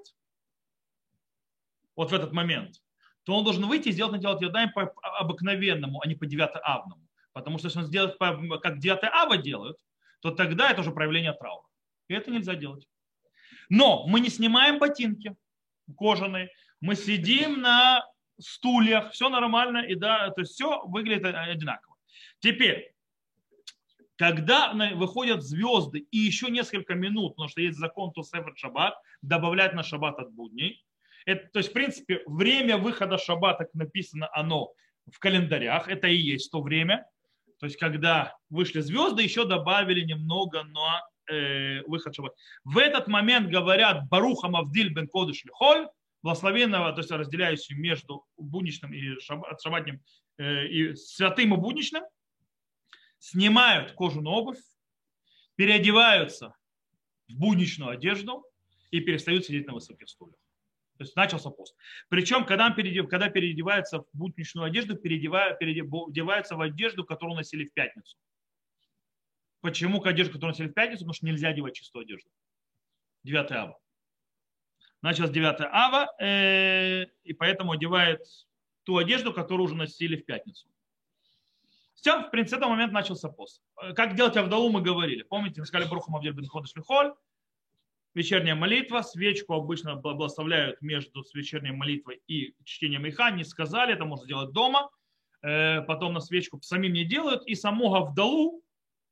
вот 1.95 2.11
в 2.11 2.13
этот 2.13 2.31
момент, 2.31 2.81
то 3.23 3.35
он 3.35 3.43
должен 3.43 3.65
выйти 3.65 3.89
и 3.89 3.91
сделать 3.91 4.13
на 4.13 4.19
делать 4.19 4.41
ядаем 4.41 4.71
по 4.71 4.93
обыкновенному, 5.19 6.01
а 6.01 6.07
не 6.07 6.15
по 6.15 6.25
9 6.25 6.49
авному. 6.63 7.07
Потому 7.33 7.57
что 7.57 7.67
если 7.67 7.79
он 7.79 7.85
сделает, 7.85 8.17
по, 8.17 8.57
как 8.59 8.79
9 8.79 9.03
ава 9.03 9.37
делают, 9.37 9.77
то 10.21 10.31
тогда 10.31 10.71
это 10.71 10.81
уже 10.81 10.91
проявление 10.91 11.33
траура. 11.33 11.67
И 12.07 12.13
это 12.13 12.31
нельзя 12.31 12.55
делать. 12.55 12.87
Но 13.69 14.07
мы 14.07 14.19
не 14.19 14.29
снимаем 14.29 14.79
ботинки 14.79 15.35
кожаные, 15.97 16.49
мы 16.81 16.95
сидим 16.95 17.61
на 17.61 18.05
стульях, 18.39 19.11
все 19.11 19.29
нормально, 19.29 19.79
и 19.79 19.95
да, 19.95 20.29
то 20.29 20.41
есть 20.41 20.53
все 20.53 20.83
выглядит 20.85 21.25
одинаково. 21.25 21.95
Теперь, 22.39 22.93
когда 24.15 24.73
выходят 24.95 25.43
звезды 25.43 26.07
и 26.11 26.17
еще 26.17 26.49
несколько 26.49 26.95
минут, 26.95 27.35
потому 27.35 27.49
что 27.49 27.61
есть 27.61 27.77
закон 27.77 28.11
Тусефер 28.11 28.53
Шаббат, 28.55 28.95
добавлять 29.21 29.73
на 29.73 29.83
Шаббат 29.83 30.19
от 30.19 30.31
будней, 30.31 30.83
это, 31.25 31.47
то 31.51 31.59
есть, 31.59 31.71
в 31.71 31.73
принципе, 31.73 32.21
время 32.25 32.77
выхода 32.77 33.17
Шаббата, 33.17 33.65
как 33.65 33.73
написано 33.73 34.29
оно 34.31 34.71
в 35.11 35.19
календарях, 35.19 35.89
это 35.89 36.07
и 36.07 36.15
есть 36.15 36.51
то 36.51 36.61
время. 36.61 37.05
То 37.59 37.65
есть, 37.65 37.77
когда 37.77 38.35
вышли 38.49 38.79
звезды, 38.81 39.23
еще 39.23 39.45
добавили 39.45 40.05
немного 40.05 40.63
на 40.63 41.01
э, 41.29 41.81
выход 41.83 42.15
Шаббата. 42.15 42.35
В 42.63 42.77
этот 42.77 43.07
момент 43.07 43.49
говорят 43.49 44.07
Баруха 44.09 44.47
Мавдиль 44.47 44.93
бен 44.93 45.07
Кодыш 45.07 45.43
Лихоль, 45.43 45.87
благословенного, 46.21 46.91
то 46.93 46.99
есть 46.99 47.11
разделяющим 47.11 47.79
между 47.79 48.25
будничным 48.37 48.93
и 48.93 49.19
шабатним, 49.19 50.01
э, 50.37 50.67
и 50.67 50.95
святым 50.95 51.53
и 51.53 51.57
будничным, 51.57 52.03
снимают 53.19 53.93
кожаную 53.93 54.35
обувь, 54.35 54.59
переодеваются 55.55 56.55
в 57.27 57.33
будничную 57.33 57.91
одежду 57.91 58.45
и 58.91 58.99
перестают 58.99 59.45
сидеть 59.45 59.67
на 59.67 59.73
высоких 59.73 60.07
стульях. 60.07 60.37
То 60.97 61.03
есть 61.03 61.15
начался 61.15 61.51
пост. 61.51 61.75
Причем, 62.09 62.45
когда, 62.45 62.71
переодев, 62.71 63.07
когда 63.07 63.29
переодевается 63.29 63.99
в 63.99 64.07
будничную 64.13 64.65
одежду, 64.65 64.95
переодевается 64.95 66.55
в 66.55 66.61
одежду, 66.61 67.05
которую 67.05 67.35
носили 67.35 67.65
в 67.65 67.73
пятницу. 67.73 68.17
Почему 69.61 70.01
к 70.01 70.07
одежду, 70.07 70.33
которую 70.33 70.53
носили 70.53 70.69
в 70.69 70.73
пятницу? 70.73 70.99
Потому 70.99 71.13
что 71.13 71.25
нельзя 71.25 71.49
одевать 71.49 71.75
чистую 71.75 72.03
одежду. 72.03 72.29
9 73.23 73.51
ава. 73.51 73.79
Началось 75.01 75.31
9 75.31 75.61
ава, 75.71 76.07
э, 76.19 77.05
и 77.23 77.33
поэтому 77.33 77.73
одевает 77.73 78.21
ту 78.83 78.97
одежду, 78.97 79.33
которую 79.33 79.65
уже 79.65 79.75
носили 79.75 80.15
в 80.15 80.25
пятницу. 80.25 80.67
Все, 81.93 82.21
в 82.21 82.29
принципе, 82.29 82.55
с 82.55 82.57
этого 82.57 82.71
момента 82.71 82.93
начался 82.93 83.29
пост. 83.29 83.61
Как 83.95 84.15
делать 84.15 84.37
Авдалу, 84.37 84.69
мы 84.69 84.81
говорили. 84.81 85.23
Помните, 85.23 85.61
мы 85.61 85.65
сказали 85.65 85.89
Брухам 85.89 86.15
Авдель 86.15 86.33
бен 86.33 86.47
Ходыш 86.47 86.75
Лихоль, 86.75 87.13
вечерняя 88.13 88.55
молитва, 88.55 89.01
свечку 89.01 89.53
обычно 89.53 89.95
благословляют 89.95 90.81
между 90.81 91.23
вечерней 91.33 91.71
молитвой 91.71 92.21
и 92.27 92.55
чтением 92.63 93.07
иха, 93.07 93.29
не 93.31 93.43
сказали, 93.43 93.93
это 93.93 94.05
можно 94.05 94.25
сделать 94.25 94.51
дома, 94.51 94.89
э, 95.43 95.81
потом 95.81 96.13
на 96.13 96.19
свечку 96.19 96.59
самим 96.61 96.93
не 96.93 97.05
делают, 97.05 97.45
и 97.45 97.55
самого 97.55 98.05
вдалу, 98.05 98.63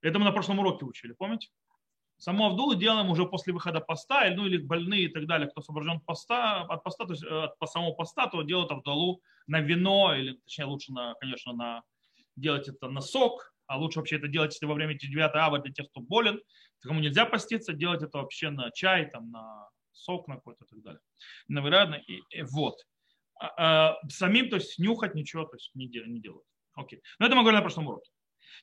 это 0.02 0.18
мы 0.18 0.26
на 0.26 0.32
прошлом 0.32 0.60
уроке 0.60 0.86
учили, 0.86 1.14
помните? 1.14 1.50
Саму 2.18 2.46
Авдулу 2.46 2.76
делаем 2.76 3.10
уже 3.10 3.26
после 3.26 3.54
выхода 3.54 3.82
поста, 3.82 4.30
ну 4.36 4.46
или 4.46 4.58
больные 4.58 5.04
и 5.04 5.08
так 5.10 5.28
далее, 5.28 5.50
кто 5.50 5.60
освобожден 5.60 6.00
поста, 6.00 6.62
от 6.62 6.84
поста, 6.84 7.06
то 7.06 7.12
есть 7.12 7.24
э, 7.24 7.50
от 7.60 7.70
самого 7.70 7.94
поста, 7.94 8.28
то 8.28 8.42
делают 8.42 8.72
Авдалу 8.72 9.22
на 9.48 9.60
вино, 9.60 10.16
или 10.16 10.34
точнее 10.46 10.66
лучше, 10.66 10.94
на, 10.94 11.14
конечно, 11.16 11.54
на, 11.54 11.84
делать 12.36 12.70
это 12.70 12.90
на 12.90 13.02
сок, 13.02 13.54
а 13.68 13.78
лучше 13.78 14.00
вообще 14.00 14.16
это 14.16 14.28
делать, 14.28 14.54
если 14.54 14.66
во 14.66 14.76
время 14.76 14.94
9 14.94 15.36
ава 15.36 15.60
для 15.60 15.74
тех, 15.74 15.90
кто 15.90 16.00
болен, 16.00 16.40
кому 16.82 17.00
нельзя 17.00 17.26
поститься, 17.26 17.74
делать 17.74 18.02
это 18.02 18.20
вообще 18.20 18.50
на 18.50 18.72
чай, 18.72 19.10
там, 19.10 19.32
на 19.32 19.70
сок 19.92 20.28
на 20.28 20.36
какой-то 20.36 20.66
и 20.66 20.68
так 20.68 20.82
далее. 20.82 21.02
Наверное, 21.48 22.00
и, 22.00 22.22
и 22.30 22.44
вот. 22.44 22.76
А, 23.40 23.90
а, 23.92 23.98
самим, 24.10 24.50
то 24.50 24.56
есть 24.56 24.80
нюхать 24.80 25.16
ничего, 25.16 25.44
то 25.44 25.56
есть 25.56 25.72
не, 25.74 25.88
не 25.88 26.20
делают. 26.22 26.46
Окей. 26.76 27.02
Но 27.20 27.26
это 27.26 27.36
мы 27.36 27.42
говорили 27.42 27.58
на 27.58 27.62
прошлом 27.62 27.88
уроке. 27.88 28.12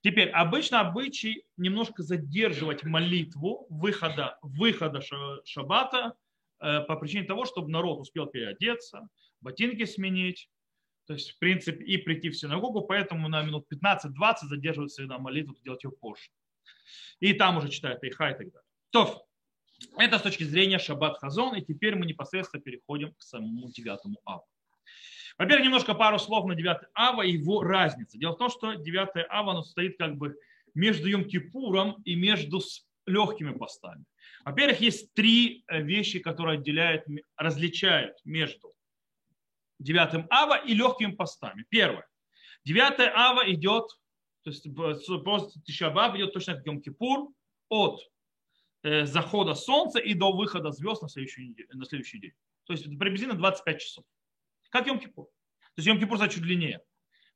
Теперь, 0.01 0.31
обычно 0.31 0.81
обычай 0.81 1.45
немножко 1.57 2.03
задерживать 2.03 2.85
молитву 2.85 3.67
выхода, 3.69 4.39
выхода 4.43 5.01
шаббата 5.45 6.15
э, 6.61 6.81
по 6.81 6.97
причине 6.97 7.25
того, 7.25 7.45
чтобы 7.45 7.71
народ 7.71 8.01
успел 8.01 8.27
переодеться, 8.27 9.09
ботинки 9.41 9.85
сменить, 9.85 10.49
то 11.07 11.15
есть, 11.15 11.33
в 11.33 11.39
принципе, 11.39 11.85
и 11.85 11.97
прийти 11.97 12.31
в 12.31 12.37
синагогу, 12.37 12.83
поэтому 12.83 13.29
на 13.29 13.43
минут 13.43 13.67
15-20 13.73 14.09
задерживаться 14.43 15.03
на 15.03 15.19
молитву, 15.19 15.57
делать 15.65 15.85
ее 15.85 15.91
позже. 15.91 16.31
И 17.21 17.33
там 17.35 17.59
уже 17.59 17.69
читают 17.69 18.03
Иха 18.05 18.31
и 18.31 18.35
так 18.35 18.53
далее. 18.53 18.69
То, 18.91 19.27
это 19.99 20.19
с 20.19 20.23
точки 20.23 20.45
зрения 20.45 20.79
Шаббат 20.79 21.19
Хазон, 21.19 21.57
и 21.57 21.63
теперь 21.63 21.97
мы 21.97 22.07
непосредственно 22.07 22.63
переходим 22.63 23.13
к 23.15 23.23
самому 23.23 23.71
девятому 23.71 24.21
аву. 24.25 24.47
Во-первых, 25.39 25.65
немножко 25.65 25.95
пару 25.95 26.19
слов 26.19 26.47
на 26.47 26.55
9 26.55 26.77
ава 26.95 27.23
и 27.23 27.33
его 27.33 27.63
разница. 27.63 28.19
Дело 28.19 28.33
в 28.33 28.39
том, 28.39 28.51
что 28.51 28.75
9 28.75 29.27
ава 29.29 29.53
оно 29.53 29.63
стоит 29.63 29.99
как 29.99 30.17
бы 30.17 30.37
между 30.75 31.09
Йом-Кипуром 31.09 31.97
и 32.05 32.15
между 32.15 32.61
легкими 33.07 33.53
постами. 33.53 34.05
Во-первых, 34.45 34.81
есть 34.81 35.13
три 35.15 35.65
э, 35.69 35.83
вещи, 35.83 36.19
которые 36.19 36.59
отделяют, 36.59 37.05
различают 37.37 38.17
между 38.25 38.75
9 39.79 40.27
ава 40.31 40.57
и 40.57 40.75
легкими 40.75 41.13
постами. 41.13 41.65
Первое. 41.69 42.07
9 42.65 43.01
ава 43.15 43.51
идет, 43.53 43.89
то 44.43 44.51
есть 44.51 44.67
просто 45.25 45.61
Тишабав 45.63 46.15
идет 46.17 46.33
точно 46.33 46.55
как 46.55 46.67
Йом-Кипур, 46.67 47.29
от 47.69 48.01
э, 48.83 49.07
захода 49.07 49.55
солнца 49.55 49.99
и 49.99 50.15
до 50.15 50.33
выхода 50.33 50.71
звезд 50.73 51.03
на 51.03 51.09
следующий, 51.09 51.57
на 51.73 51.85
следующий 51.85 52.19
день. 52.19 52.33
То 52.65 52.75
есть 52.75 52.85
приблизительно 52.99 53.39
25 53.39 53.81
часов. 53.81 54.05
Как 54.73 54.87
Йом-Кипур. 54.87 55.27
То 55.27 55.83
есть 55.83 55.89
Йом-Кипур 55.89 56.17
за 56.17 56.29
чуть 56.29 56.43
длиннее. 56.43 56.81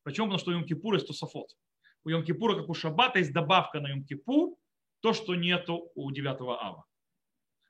Почему? 0.03 0.27
Потому 0.27 0.39
что 0.39 0.51
у 0.51 0.55
Йом-Кипура 0.55 0.95
есть 0.95 1.07
Тософот. 1.07 1.51
У 2.05 2.09
Йом-Кипура, 2.09 2.57
как 2.57 2.69
у 2.69 2.75
Шаббата, 2.75 3.19
есть 3.19 3.33
добавка 3.33 3.81
на 3.81 3.95
Йом-Кипур, 3.95 4.57
то, 5.01 5.13
что 5.13 5.35
нету 5.35 5.91
у 5.95 6.11
9 6.11 6.41
ава. 6.41 6.87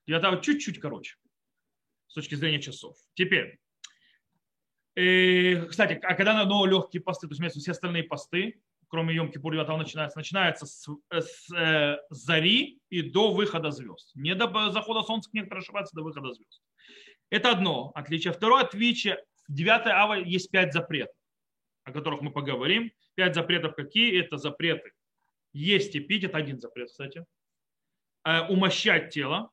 9 0.06 0.24
ава 0.24 0.40
чуть-чуть 0.40 0.78
короче 0.78 1.16
с 2.06 2.14
точки 2.14 2.36
зрения 2.36 2.62
часов. 2.62 2.96
Теперь, 3.14 3.58
э, 4.94 5.66
кстати, 5.66 5.98
а 6.00 6.14
когда 6.14 6.34
на 6.34 6.44
новые 6.44 6.70
легкие 6.70 7.02
посты, 7.02 7.26
то 7.26 7.34
есть 7.34 7.56
все 7.56 7.72
остальные 7.72 8.04
посты, 8.04 8.60
кроме 8.86 9.16
Йом 9.16 9.32
Кипур 9.32 9.52
и 9.52 9.56
начинается, 9.56 10.18
начинается 10.18 10.66
с, 10.66 10.88
с 11.10 11.52
э, 11.52 11.98
зари 12.10 12.78
и 12.88 13.02
до 13.02 13.32
выхода 13.32 13.72
звезд. 13.72 14.12
Не 14.14 14.36
до 14.36 14.70
захода 14.70 15.02
солнца, 15.02 15.28
некоторые 15.32 15.62
ошибаются, 15.62 15.96
до 15.96 16.04
выхода 16.04 16.32
звезд. 16.32 16.62
Это 17.30 17.50
одно 17.50 17.90
отличие. 17.96 18.32
Второе 18.32 18.62
отличие, 18.62 19.18
9 19.48 19.86
ава 19.86 20.14
есть 20.14 20.50
пять 20.50 20.72
запретов, 20.72 21.16
о 21.84 21.92
которых 21.92 22.20
мы 22.20 22.32
поговорим. 22.32 22.92
Пять 23.14 23.34
запретов 23.34 23.74
какие? 23.74 24.20
Это 24.20 24.36
запреты 24.36 24.92
есть 25.56 25.94
и 25.94 26.00
пить, 26.00 26.24
это 26.24 26.36
один 26.36 26.60
запрет, 26.60 26.90
кстати. 26.90 27.24
Э, 28.24 28.46
умощать 28.48 29.10
тело, 29.10 29.50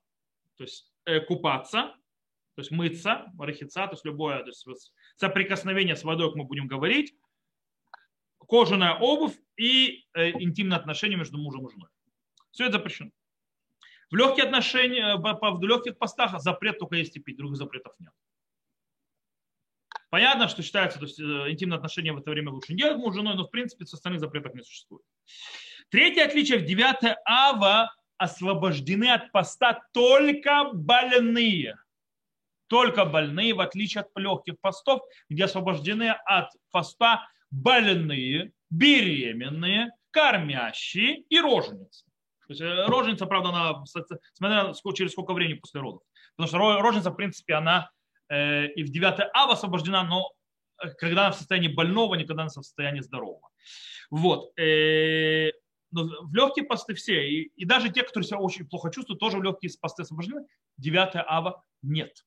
то 0.58 0.64
есть 0.64 0.92
э, 1.06 1.22
купаться, 1.22 1.96
то 2.56 2.60
есть 2.60 2.72
мыться, 2.72 3.32
рахица, 3.40 3.88
то 3.88 3.94
есть 3.94 4.06
любое 4.06 4.40
то 4.40 4.50
есть 4.50 4.94
соприкосновение 5.16 5.96
с 5.96 6.04
водой, 6.04 6.30
как 6.30 6.36
мы 6.36 6.44
будем 6.44 6.68
говорить, 6.68 7.16
кожаная 8.48 8.96
обувь 8.96 9.38
и 9.56 10.06
э, 10.14 10.32
интимные 10.32 10.78
отношения 10.78 11.16
между 11.16 11.38
мужем 11.38 11.68
и 11.68 11.72
женой. 11.72 11.90
Все 12.52 12.66
это 12.66 12.74
запрещено. 12.74 13.12
В 14.12 14.16
легкие 14.16 14.46
отношения, 14.46 15.16
в 15.16 15.64
легких 15.64 15.98
постах 15.98 16.40
запрет 16.40 16.78
только 16.78 16.98
есть 16.98 17.16
и 17.16 17.20
пить, 17.20 17.38
других 17.38 17.58
запретов 17.58 17.94
нет. 18.00 18.12
Понятно, 20.14 20.48
что 20.48 20.62
считается, 20.62 21.00
то 21.00 21.06
есть 21.06 21.20
э, 21.20 21.24
интимные 21.24 21.78
отношения 21.78 22.14
в 22.14 22.20
это 22.20 22.30
время 22.30 22.52
лучше 22.52 22.74
не 22.74 22.78
делать 22.78 23.00
муж 23.00 23.14
с 23.14 23.18
женой, 23.18 23.34
но 23.34 23.46
в 23.46 23.50
принципе 23.50 23.84
с 23.88 23.96
остальных 23.96 24.20
запретов 24.20 24.54
не 24.54 24.62
существует. 24.62 25.02
Третье 25.90 26.24
отличие 26.24 26.60
в 26.60 26.66
9 26.66 27.18
ава 27.26 27.92
освобождены 28.18 29.10
от 29.12 29.32
поста 29.32 29.82
только 29.92 30.70
больные. 30.72 31.80
Только 32.68 33.06
больные, 33.06 33.56
в 33.56 33.60
отличие 33.60 34.02
от 34.02 34.10
легких 34.16 34.54
постов, 34.62 35.02
где 35.32 35.46
освобождены 35.46 36.12
от 36.26 36.52
поста 36.70 37.28
больные, 37.50 38.52
беременные, 38.70 39.94
кормящие 40.12 41.22
и 41.22 41.40
роженицы. 41.40 42.06
То 42.46 42.54
есть 42.54 42.62
э, 42.62 42.86
роженица, 42.86 43.26
правда, 43.26 43.50
она, 43.50 43.84
смотря 44.36 44.74
через 44.94 45.14
сколько 45.14 45.34
времени 45.34 45.58
после 45.58 45.82
родов. 45.82 46.04
Потому 46.36 46.48
что 46.50 46.82
роженица, 46.84 47.10
в 47.10 47.16
принципе, 47.16 47.56
она 47.56 47.90
и 48.76 48.84
в 48.84 48.90
9 48.90 49.30
ава 49.34 49.54
освобождена, 49.54 50.04
но 50.04 50.32
э, 50.82 50.90
когда 50.92 51.28
она 51.28 51.32
в 51.32 51.38
состоянии 51.38 51.68
больного, 51.68 52.16
никогда 52.16 52.44
она 52.44 52.50
в 52.50 52.54
состоянии 52.54 53.02
здорового. 53.02 53.50
Вот. 54.10 54.58
Э, 54.60 55.52
но 55.92 56.06
в 56.24 56.34
легкие 56.34 56.66
посты 56.66 56.96
все, 56.96 57.30
и, 57.30 57.52
и 57.56 57.66
даже 57.66 57.90
те, 57.90 58.04
которые 58.04 58.28
себя 58.28 58.40
очень 58.40 58.68
плохо 58.68 58.90
чувствуют, 58.90 59.20
тоже 59.20 59.38
в 59.38 59.44
легкие 59.44 59.72
посты 59.80 60.02
освобождены. 60.02 60.46
9 60.78 61.10
ава 61.28 61.64
нет. 61.82 62.26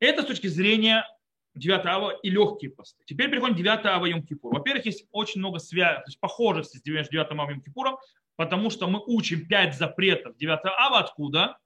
Это 0.00 0.22
с 0.22 0.26
точки 0.26 0.46
зрения 0.46 1.06
9 1.54 1.86
ава 1.86 2.10
и 2.22 2.30
легкие 2.30 2.70
посты. 2.70 3.02
Теперь 3.06 3.30
переходим 3.30 3.54
к 3.54 3.58
9 3.58 3.86
ава 3.86 4.06
Йом 4.06 4.26
Кипур. 4.26 4.54
Во-первых, 4.54 4.86
есть 4.86 5.06
очень 5.12 5.40
много 5.40 5.58
есть 5.58 6.20
похожести 6.20 6.78
с 6.78 6.82
9 6.82 7.14
ава 7.14 7.50
Йом 7.50 7.62
потому 8.36 8.70
что 8.70 8.88
мы 8.88 9.00
учим 9.06 9.46
5 9.46 9.76
запретов 9.76 10.36
9 10.36 10.60
ава 10.64 10.98
откуда? 10.98 11.58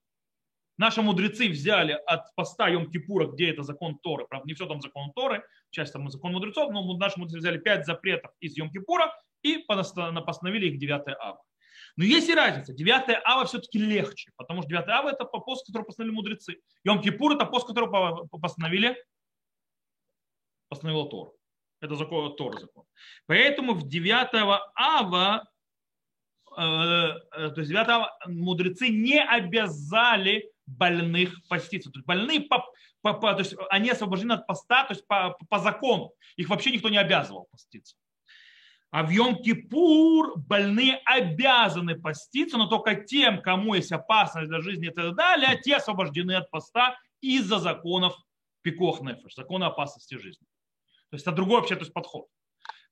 Наши 0.79 1.03
мудрецы 1.03 1.49
взяли 1.49 1.93
от 2.07 2.33
поста 2.37 2.69
Йом 2.69 2.91
Кипура, 2.91 3.27
где 3.27 3.51
это 3.51 3.65
закон 3.65 3.99
Торы, 3.99 4.27
правда, 4.29 4.47
не 4.47 4.55
все 4.55 4.67
там 4.67 4.81
закон 4.81 5.13
Торы, 5.13 5.43
часть 5.71 5.93
там 5.93 6.09
закон 6.09 6.33
мудрецов, 6.33 6.73
но 6.73 6.97
наши 6.97 7.19
мудрецы 7.19 7.39
взяли 7.39 7.59
5 7.59 7.85
запретов 7.85 8.31
из 8.39 8.57
Йом 8.57 8.71
Кипура 8.71 9.13
и 9.43 9.59
постановили 9.59 10.69
их 10.69 10.79
9 10.79 11.03
ава. 11.19 11.43
Но 11.97 12.05
есть 12.05 12.29
и 12.29 12.35
разница. 12.35 12.73
9 12.73 13.23
ава 13.25 13.45
все-таки 13.45 13.79
легче, 13.79 14.31
потому 14.37 14.63
что 14.63 14.71
9 14.71 14.89
ава 14.89 15.09
это 15.09 15.25
пост, 15.25 15.67
который 15.67 15.83
постановили 15.83 16.15
мудрецы. 16.15 16.61
Йом 16.85 17.03
Кипур 17.03 17.33
это 17.33 17.45
пост, 17.45 17.67
который 17.67 17.91
постановили 18.41 18.97
постановила 20.69 21.09
Тор. 21.09 21.33
Это 21.81 21.97
закон, 21.97 22.37
Тор 22.37 22.61
закон. 22.61 22.85
Поэтому 23.27 23.75
в 23.75 23.89
9 23.89 24.29
ава, 24.77 25.49
э, 26.57 26.63
э, 26.63 27.51
то 27.51 27.55
есть 27.57 27.71
9 27.71 27.89
ава 27.89 28.17
мудрецы 28.27 28.89
не 28.91 29.21
обязали 29.21 30.49
больных 30.69 31.35
поститься. 31.49 31.91
То 31.91 31.99
есть 31.99 32.07
больные 32.07 32.41
по, 32.41 32.65
по, 33.03 33.15
по, 33.15 33.33
то 33.33 33.41
есть 33.41 33.55
они 33.71 33.91
освобождены 33.91 34.33
от 34.33 34.47
поста, 34.47 34.85
то 34.85 34.95
есть 34.95 35.07
по, 35.07 35.37
по 35.49 35.59
закону. 35.59 36.13
Их 36.37 36.49
вообще 36.49 36.71
никто 36.71 36.89
не 36.89 36.99
обязывал 36.99 37.49
поститься. 37.51 37.97
А 38.91 39.03
в 39.03 39.11
Йом-Кипур 39.11 40.37
больные 40.37 40.97
обязаны 41.05 41.99
поститься, 41.99 42.57
но 42.57 42.67
только 42.67 42.95
тем, 42.95 43.43
кому 43.43 43.75
есть 43.75 43.93
опасность 43.93 44.49
для 44.49 44.61
жизни 44.61 44.89
и 44.89 44.91
так 44.91 45.15
далее, 45.15 45.61
те 45.61 45.77
освобождены 45.77 46.33
от 46.33 46.51
поста 46.51 46.97
из-за 47.21 47.59
законов 47.59 48.17
пикох 48.63 49.03
нефеш, 49.03 49.35
закона 49.35 49.67
опасности 49.67 50.15
жизни. 50.15 50.47
То 51.11 51.17
есть 51.17 51.27
это 51.27 51.37
другой 51.37 51.61
вообще 51.61 51.75
то 51.75 51.83
есть 51.83 51.93
подход. 51.93 52.27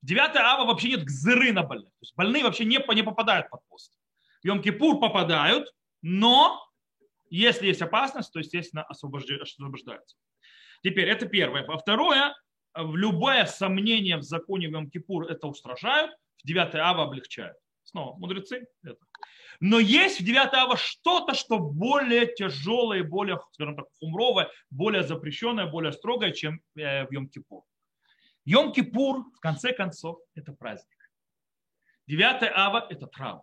В 0.02 0.06
9 0.06 0.36
ава 0.36 0.66
вообще 0.66 0.90
нет 0.90 1.04
гзыры 1.04 1.52
на 1.52 1.62
больных. 1.62 1.90
То 1.92 2.02
есть 2.02 2.14
больные 2.14 2.44
вообще 2.44 2.64
не, 2.64 2.78
не 2.94 3.02
попадают 3.02 3.48
под 3.48 3.60
пост. 3.68 3.92
В 4.42 4.46
Йом-Кипур 4.46 5.00
попадают, 5.00 5.72
но 6.02 6.65
Если 7.30 7.66
есть 7.66 7.82
опасность, 7.82 8.32
то, 8.32 8.38
естественно, 8.38 8.84
освобождается. 8.84 10.16
Теперь, 10.82 11.08
это 11.08 11.26
первое. 11.26 11.64
А 11.64 11.78
второе, 11.78 12.34
любое 12.74 13.46
сомнение 13.46 14.16
в 14.16 14.22
законе 14.22 14.68
в 14.68 14.72
Йом-Кипур 14.72 15.26
это 15.28 15.46
устражают, 15.46 16.12
в 16.42 16.46
9 16.46 16.74
ава 16.76 17.04
облегчают. 17.04 17.56
Снова, 17.82 18.16
мудрецы 18.18 18.66
это. 18.82 18.98
Но 19.60 19.78
есть 19.78 20.20
в 20.20 20.24
9 20.24 20.52
ава 20.54 20.76
что-то, 20.76 21.34
что 21.34 21.58
более 21.58 22.26
тяжелое, 22.26 23.02
более, 23.02 23.40
скажем 23.52 23.76
так, 23.76 23.86
хумровое, 23.98 24.50
более 24.70 25.02
запрещенное, 25.02 25.66
более 25.66 25.92
строгое, 25.92 26.32
чем 26.32 26.60
э, 26.76 27.06
в 27.06 27.12
Йом-Кипур. 27.12 27.62
Йом-Кипур, 28.46 29.24
в 29.34 29.40
конце 29.40 29.72
концов, 29.72 30.18
это 30.34 30.52
праздник. 30.52 30.96
9 32.06 32.52
ава– 32.54 32.86
это 32.90 33.06
траур. 33.06 33.42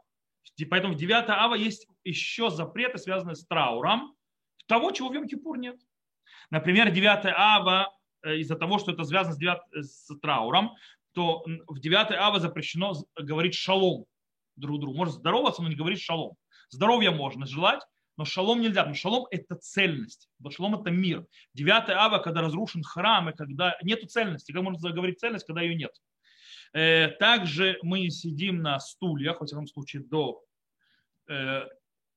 Поэтому 0.70 0.94
в 0.94 0.98
9 0.98 1.30
ава 1.30 1.56
есть 1.56 1.88
еще 2.03 2.50
запреты, 2.50 2.98
связанные 2.98 3.36
с 3.36 3.45
трауром, 3.45 4.15
того, 4.67 4.91
чего 4.91 5.10
в 5.10 5.13
Йом-Кипур 5.13 5.57
нет. 5.57 5.77
Например, 6.50 6.91
9 6.91 7.25
ава, 7.36 7.93
э, 8.24 8.38
из-за 8.38 8.55
того, 8.55 8.79
что 8.79 8.91
это 8.91 9.03
связано 9.03 9.36
с, 9.36 9.38
9, 9.38 9.60
с 9.74 10.19
трауром, 10.19 10.72
то 11.13 11.43
в 11.67 11.79
9 11.79 12.12
ава 12.12 12.39
запрещено 12.39 12.93
говорить 13.15 13.55
шалом 13.55 14.05
друг 14.55 14.79
другу. 14.79 14.98
Можно 14.98 15.13
здороваться, 15.13 15.62
но 15.62 15.69
не 15.69 15.75
говорить 15.75 16.01
шалом. 16.01 16.36
Здоровья 16.69 17.12
можно 17.12 17.45
желать, 17.45 17.81
но 18.17 18.25
шалом 18.25 18.62
нельзя, 18.62 18.81
потому 18.81 18.95
что 18.95 19.10
шалом– 19.10 19.27
это 19.31 19.55
цельность, 19.55 20.29
шалом– 20.51 20.75
это 20.81 20.91
мир. 20.91 21.25
9 21.53 21.89
ава, 21.89 22.19
когда 22.19 22.41
разрушен 22.41 22.83
храм, 22.83 23.29
и 23.29 23.36
когда 23.36 23.77
нет 23.81 24.10
цельности, 24.10 24.51
как 24.51 24.63
можно 24.63 24.91
говорить 24.91 25.19
цельность, 25.19 25.45
когда 25.45 25.62
ее 25.62 25.75
нет. 25.75 25.91
Э, 26.74 27.10
также 27.19 27.77
мы 27.81 28.10
сидим 28.10 28.62
на 28.62 28.79
стульях, 28.79 29.39
во 29.39 29.45
всяком 29.45 29.67
случае, 29.67 30.03
до 30.03 30.43
э, 31.27 31.65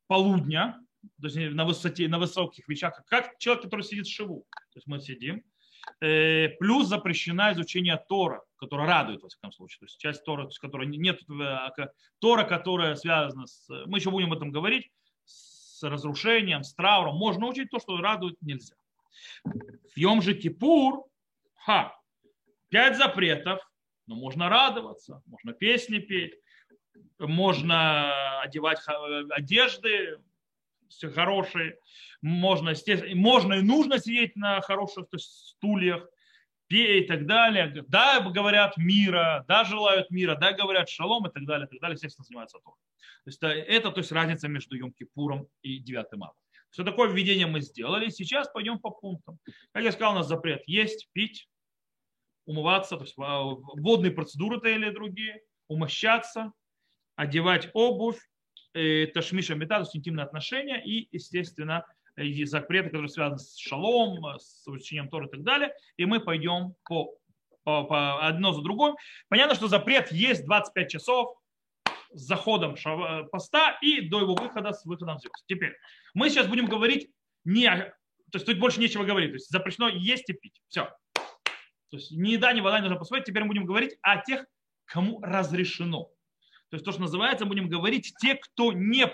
полудня, 0.06 0.80
то 1.20 1.28
на, 1.50 1.64
высоте, 1.64 2.08
на 2.08 2.18
высоких 2.18 2.68
вещах, 2.68 3.02
как 3.06 3.38
человек, 3.38 3.64
который 3.64 3.82
сидит 3.82 4.06
в 4.06 4.12
шиву. 4.12 4.44
То 4.72 4.78
есть 4.78 4.86
мы 4.86 5.00
сидим. 5.00 5.42
Э, 6.00 6.48
плюс 6.58 6.88
запрещено 6.88 7.52
изучение 7.52 8.02
Тора, 8.08 8.42
которое 8.56 8.86
радует, 8.86 9.22
во 9.22 9.28
всяком 9.28 9.52
случае. 9.52 9.78
То 9.80 9.84
есть 9.86 9.98
часть 9.98 10.24
Тора, 10.24 10.42
то 10.42 10.48
есть, 10.48 10.58
которая 10.58 10.88
нет, 10.88 11.20
Тора, 12.18 12.44
которая 12.44 12.96
связана 12.96 13.46
с, 13.46 13.68
мы 13.86 13.98
еще 13.98 14.10
будем 14.10 14.32
об 14.32 14.36
этом 14.36 14.50
говорить, 14.50 14.90
с 15.24 15.82
разрушением, 15.82 16.62
с 16.62 16.74
трауром. 16.74 17.16
Можно 17.16 17.46
учить 17.46 17.70
то, 17.70 17.78
что 17.78 17.98
радует 17.98 18.40
нельзя. 18.40 18.74
В 19.44 19.96
Йом 19.96 20.22
же 20.22 20.34
Кипур, 20.34 21.04
ха, 21.54 21.94
пять 22.68 22.96
запретов, 22.96 23.60
но 24.06 24.16
можно 24.16 24.48
радоваться, 24.48 25.22
можно 25.26 25.52
песни 25.52 25.98
петь, 25.98 26.34
можно 27.18 28.40
одевать 28.40 28.80
одежды 29.30 30.18
хорошие, 31.14 31.78
можно, 32.22 32.72
можно 33.14 33.54
и 33.54 33.62
нужно 33.62 33.98
сидеть 33.98 34.36
на 34.36 34.60
хороших 34.60 35.06
стульях, 35.16 36.08
пей 36.68 37.02
и 37.02 37.06
так 37.06 37.26
далее. 37.26 37.84
Да, 37.88 38.20
говорят 38.20 38.76
мира, 38.76 39.44
да, 39.48 39.64
желают 39.64 40.10
мира, 40.10 40.36
да, 40.36 40.52
говорят 40.52 40.88
шалом 40.88 41.26
и 41.26 41.30
так 41.32 41.44
далее, 41.44 41.66
и 41.66 41.70
так 41.70 41.80
далее, 41.80 41.94
естественно, 41.94 42.24
занимаются 42.24 42.58
Торой. 42.58 42.78
То 43.24 43.30
есть 43.30 43.42
это 43.42 43.90
то 43.90 43.98
есть 43.98 44.12
разница 44.12 44.48
между 44.48 44.76
Йом-Кипуром 44.78 45.48
и 45.62 45.78
9 45.78 46.06
ава. 46.14 46.34
Все 46.70 46.84
такое 46.84 47.08
введение 47.08 47.46
мы 47.46 47.60
сделали. 47.60 48.10
Сейчас 48.10 48.48
пойдем 48.48 48.78
по 48.78 48.90
пунктам. 48.90 49.38
Как 49.72 49.84
я 49.84 49.92
сказал, 49.92 50.12
у 50.12 50.16
нас 50.16 50.28
запрет 50.28 50.62
есть, 50.66 51.08
пить, 51.12 51.48
умываться, 52.44 52.96
то 52.96 53.04
есть 53.04 53.16
водные 53.16 54.12
процедуры 54.12 54.60
то 54.60 54.68
или 54.68 54.90
другие, 54.90 55.42
умощаться, 55.68 56.52
одевать 57.16 57.70
обувь, 57.72 58.18
э, 58.74 59.06
ташмиша 59.06 59.54
мета, 59.54 59.76
то 59.76 59.82
есть 59.82 59.96
интимные 59.96 60.24
отношения 60.24 60.82
и, 60.84 61.08
естественно, 61.10 61.84
и 62.16 62.44
запреты, 62.44 62.88
которые 62.88 63.08
связаны 63.08 63.38
с 63.38 63.56
шалом, 63.58 64.38
с 64.38 64.66
учением 64.68 65.08
Тора 65.08 65.26
и 65.26 65.30
так 65.30 65.42
далее. 65.42 65.74
И 65.96 66.06
мы 66.06 66.20
пойдем 66.20 66.74
по, 66.84 67.14
по, 67.64 67.84
по 67.84 68.26
одно 68.26 68.52
за 68.52 68.62
другим. 68.62 68.96
Понятно, 69.28 69.54
что 69.54 69.68
запрет 69.68 70.12
есть 70.12 70.44
25 70.46 70.90
часов 70.90 71.36
с 72.12 72.20
заходом 72.20 72.76
поста 73.30 73.78
и 73.82 74.00
до 74.08 74.20
его 74.20 74.34
выхода 74.34 74.72
с 74.72 74.86
выходом 74.86 75.18
звезд. 75.18 75.44
Теперь 75.46 75.76
мы 76.14 76.30
сейчас 76.30 76.46
будем 76.46 76.66
говорить 76.66 77.10
не 77.44 77.92
то 78.30 78.38
есть 78.38 78.46
тут 78.46 78.58
больше 78.58 78.80
нечего 78.80 79.04
говорить. 79.04 79.30
То 79.30 79.36
есть 79.36 79.50
запрещено 79.50 79.88
есть 79.88 80.28
и 80.28 80.32
пить. 80.32 80.60
Все. 80.68 80.90
То 81.14 81.96
есть 81.96 82.10
ни 82.10 82.30
еда, 82.30 82.52
ни 82.52 82.60
вода 82.60 82.78
не 82.78 82.82
нужно 82.82 82.98
посмотреть. 82.98 83.26
Теперь 83.26 83.42
мы 83.42 83.48
будем 83.48 83.66
говорить 83.66 83.96
о 84.02 84.18
тех, 84.18 84.44
кому 84.84 85.20
разрешено. 85.22 86.10
То 86.70 86.76
есть 86.76 86.84
то, 86.84 86.92
что 86.92 87.02
называется, 87.02 87.46
будем 87.46 87.68
говорить 87.68 88.14
те, 88.20 88.34
кто 88.34 88.72
не 88.72 89.06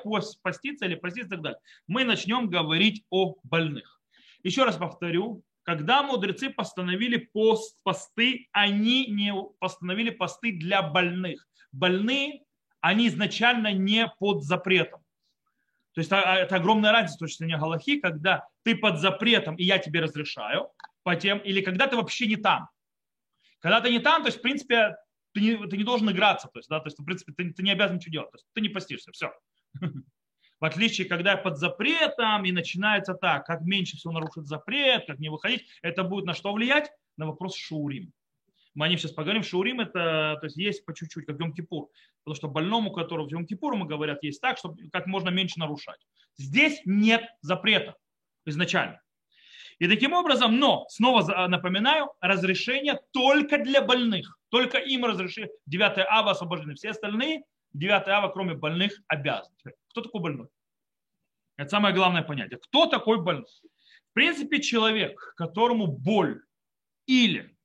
постится 0.42 0.86
или 0.86 0.94
постится 0.94 1.26
и 1.26 1.30
так 1.30 1.42
далее. 1.42 1.60
Мы 1.86 2.04
начнем 2.04 2.48
говорить 2.48 3.04
о 3.10 3.36
больных. 3.42 4.00
Еще 4.42 4.64
раз 4.64 4.76
повторю, 4.76 5.42
когда 5.62 6.02
мудрецы 6.02 6.50
постановили 6.50 7.16
пост, 7.16 7.78
посты, 7.82 8.48
они 8.52 9.06
не 9.06 9.32
постановили 9.60 10.10
посты 10.10 10.52
для 10.52 10.82
больных. 10.82 11.46
Больные, 11.72 12.42
они 12.80 13.08
изначально 13.08 13.72
не 13.72 14.10
под 14.18 14.42
запретом. 14.42 15.00
То 15.94 16.00
есть 16.00 16.10
а, 16.10 16.36
это 16.36 16.56
огромная 16.56 16.90
разница 16.90 17.18
точки 17.18 17.38
зрения 17.38 17.58
Галахи, 17.58 18.00
когда 18.00 18.48
ты 18.64 18.74
под 18.74 18.98
запретом, 18.98 19.56
и 19.56 19.64
я 19.64 19.78
тебе 19.78 20.00
разрешаю, 20.00 20.70
по 21.02 21.16
тем, 21.16 21.38
или 21.38 21.60
когда 21.60 21.86
ты 21.86 21.96
вообще 21.96 22.26
не 22.26 22.36
там. 22.36 22.68
Когда 23.60 23.80
ты 23.80 23.90
не 23.90 24.00
там, 24.00 24.22
то 24.22 24.28
есть, 24.28 24.38
в 24.38 24.42
принципе, 24.42 24.96
ты 25.32 25.40
не, 25.40 25.56
ты 25.68 25.76
не 25.76 25.84
должен 25.84 26.10
играться, 26.10 26.48
то 26.48 26.58
есть, 26.58 26.68
да, 26.68 26.80
то 26.80 26.86
есть, 26.86 26.98
в 26.98 27.04
принципе, 27.04 27.32
ты, 27.32 27.52
ты 27.52 27.62
не 27.62 27.72
обязан 27.72 27.96
ничего 27.96 28.12
делать, 28.12 28.30
то 28.30 28.36
есть, 28.36 28.46
ты 28.52 28.60
не 28.60 28.68
постишься, 28.68 29.12
все. 29.12 29.32
В 30.60 30.64
отличие, 30.64 31.08
когда 31.08 31.36
под 31.36 31.58
запретом 31.58 32.44
и 32.44 32.52
начинается 32.52 33.14
так, 33.14 33.44
как 33.46 33.62
меньше 33.62 33.96
всего 33.96 34.12
нарушить 34.12 34.46
запрет, 34.46 35.06
как 35.06 35.18
не 35.18 35.28
выходить, 35.28 35.66
это 35.82 36.04
будет 36.04 36.24
на 36.24 36.34
что 36.34 36.52
влиять? 36.52 36.92
На 37.16 37.26
вопрос 37.26 37.56
шаурим. 37.56 38.12
Мы 38.74 38.86
о 38.86 38.88
ним 38.88 38.96
сейчас 38.96 39.10
поговорим. 39.10 39.42
Шаурим 39.42 39.80
это, 39.80 40.38
то 40.40 40.44
есть 40.44 40.56
есть 40.56 40.84
по 40.84 40.94
чуть-чуть, 40.94 41.26
как 41.26 41.36
Йом-Кипур. 41.40 41.88
Потому 42.22 42.36
что 42.36 42.46
больному, 42.46 42.92
которого 42.92 43.28
в 43.28 43.32
Йом-Кипур, 43.32 43.74
мы 43.74 43.86
говорят, 43.86 44.22
есть 44.22 44.40
так, 44.40 44.56
чтобы 44.56 44.88
как 44.92 45.08
можно 45.08 45.30
меньше 45.30 45.58
нарушать. 45.58 45.98
Здесь 46.38 46.80
нет 46.84 47.24
запрета 47.40 47.96
изначально. 48.46 49.02
И 49.80 49.88
таким 49.88 50.12
образом, 50.12 50.60
но, 50.60 50.86
снова 50.88 51.48
напоминаю, 51.48 52.12
разрешение 52.20 53.00
только 53.10 53.58
для 53.58 53.82
больных. 53.82 54.38
Только 54.52 54.76
им 54.76 55.06
разрешили. 55.06 55.50
9 55.64 56.06
ава 56.10 56.32
освобождены. 56.32 56.74
Все 56.74 56.90
остальные 56.90 57.44
9 57.72 58.06
ава, 58.08 58.28
кроме 58.28 58.52
больных, 58.54 58.92
обязаны. 59.08 59.56
Кто 59.88 60.02
такой 60.02 60.20
больной? 60.20 60.48
Это 61.56 61.70
самое 61.70 61.94
главное 61.94 62.22
понятие. 62.22 62.58
Кто 62.58 62.84
такой 62.84 63.22
больной? 63.22 63.46
В 64.10 64.12
принципе, 64.12 64.60
человек, 64.60 65.32
которому 65.38 65.86
боль 65.86 66.42
или 67.06 67.56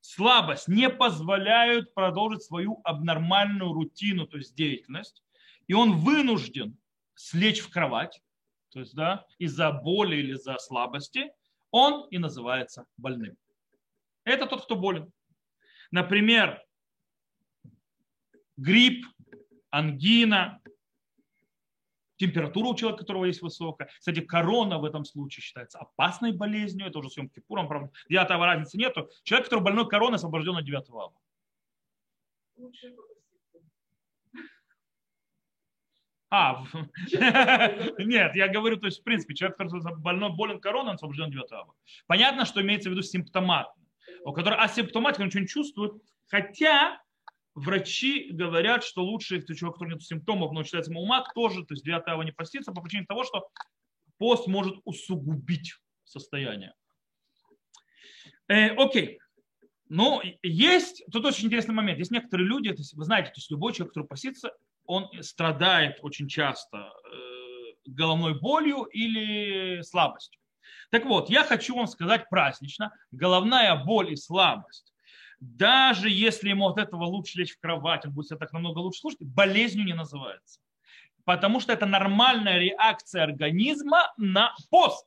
слабость 0.00 0.68
не 0.68 0.88
позволяют 0.88 1.92
продолжить 1.94 2.44
свою 2.44 2.80
абнормальную 2.84 3.72
рутину, 3.72 4.28
то 4.28 4.36
есть 4.36 4.54
деятельность, 4.54 5.24
и 5.66 5.74
он 5.74 5.96
вынужден 5.96 6.78
слечь 7.16 7.58
в 7.58 7.70
кровать, 7.70 8.22
то 8.70 8.78
есть 8.78 8.94
да, 8.94 9.26
из-за 9.38 9.72
боли 9.72 10.14
или 10.14 10.34
из-за 10.34 10.58
слабости, 10.58 11.32
он 11.72 12.06
и 12.10 12.18
называется 12.18 12.86
больным. 12.96 13.36
Это 14.22 14.46
тот, 14.46 14.64
кто 14.64 14.76
болен. 14.76 15.12
Например, 15.90 16.62
грипп, 18.56 19.06
ангина, 19.70 20.60
температура 22.16 22.68
у 22.68 22.74
человека, 22.74 23.00
у 23.00 23.04
которого 23.04 23.24
есть 23.26 23.42
высокая. 23.42 23.88
Кстати, 23.98 24.20
корона 24.20 24.78
в 24.78 24.84
этом 24.84 25.04
случае 25.04 25.42
считается 25.42 25.78
опасной 25.78 26.32
болезнью. 26.32 26.86
Это 26.86 26.98
уже 26.98 27.10
съемки 27.10 27.34
Кипуром, 27.34 27.68
правда. 27.68 27.90
Девятого 28.08 28.46
разницы 28.46 28.78
нету. 28.78 29.10
Человек, 29.22 29.46
который 29.46 29.62
больной 29.62 29.88
короной, 29.88 30.16
освобожден 30.16 30.56
от 30.56 30.64
девятого 30.64 31.04
ава. 31.04 31.14
А, 36.28 36.64
нет, 37.98 38.34
я 38.34 38.48
говорю, 38.48 38.78
то 38.78 38.86
есть, 38.86 39.00
в 39.00 39.04
принципе, 39.04 39.34
человек, 39.34 39.56
который 39.56 39.80
больной, 39.98 40.30
болен 40.34 40.60
короной, 40.60 40.90
он 40.90 40.96
освобожден 40.96 41.26
от 41.26 41.32
девятого 41.32 41.60
ава. 41.62 41.74
Понятно, 42.06 42.44
что 42.44 42.62
имеется 42.62 42.88
в 42.88 42.92
виду 42.92 43.02
симптоматно. 43.02 43.85
У 44.26 44.32
которого 44.32 44.60
асимптоматика, 44.60 45.24
ничего 45.24 45.42
не 45.42 45.46
чувствует. 45.46 45.92
Хотя 46.26 47.00
врачи 47.54 48.30
говорят, 48.32 48.82
что 48.82 49.04
лучше, 49.04 49.36
если 49.36 49.64
у 49.64 49.72
который 49.72 49.90
нет 49.90 50.02
симптомов, 50.02 50.52
но 50.52 50.64
считается 50.64 50.92
маумат, 50.92 51.28
тоже, 51.32 51.64
то 51.64 51.74
есть 51.74 51.84
9 51.84 52.02
ава 52.08 52.22
не 52.22 52.32
поститься 52.32 52.72
по 52.72 52.82
причине 52.82 53.06
того, 53.06 53.22
что 53.22 53.48
пост 54.18 54.48
может 54.48 54.78
усугубить 54.84 55.76
состояние. 56.02 56.74
Э, 58.48 58.70
окей. 58.70 59.20
Но 59.88 60.20
есть, 60.42 61.04
тут 61.12 61.24
очень 61.24 61.46
интересный 61.46 61.74
момент. 61.74 62.00
Есть 62.00 62.10
некоторые 62.10 62.48
люди, 62.48 62.70
то 62.70 62.78
есть, 62.78 62.94
вы 62.94 63.04
знаете, 63.04 63.28
то 63.28 63.36
есть 63.36 63.50
любой 63.52 63.74
человек, 63.74 63.94
который 63.94 64.08
постится, 64.08 64.50
он 64.86 65.08
страдает 65.22 65.98
очень 66.02 66.26
часто 66.26 66.78
э, 66.78 67.90
головной 67.90 68.40
болью 68.40 68.82
или 68.86 69.82
слабостью. 69.82 70.40
Так 70.90 71.04
вот, 71.04 71.30
я 71.30 71.44
хочу 71.44 71.76
вам 71.76 71.86
сказать 71.86 72.28
празднично, 72.28 72.92
головная 73.10 73.74
боль 73.76 74.12
и 74.12 74.16
слабость 74.16 74.92
даже 75.40 76.08
если 76.08 76.48
ему 76.48 76.68
от 76.68 76.78
этого 76.78 77.04
лучше 77.04 77.38
лечь 77.38 77.54
в 77.54 77.60
кровать, 77.60 78.06
он 78.06 78.12
будет 78.12 78.28
себя 78.28 78.38
так 78.38 78.52
намного 78.52 78.78
лучше 78.78 79.00
слушать, 79.00 79.20
болезнью 79.20 79.84
не 79.84 79.94
называется. 79.94 80.60
потому 81.24 81.58
что 81.58 81.72
это 81.72 81.86
нормальная 81.86 82.60
реакция 82.60 83.24
организма 83.24 84.12
на 84.16 84.54
пост. 84.70 85.06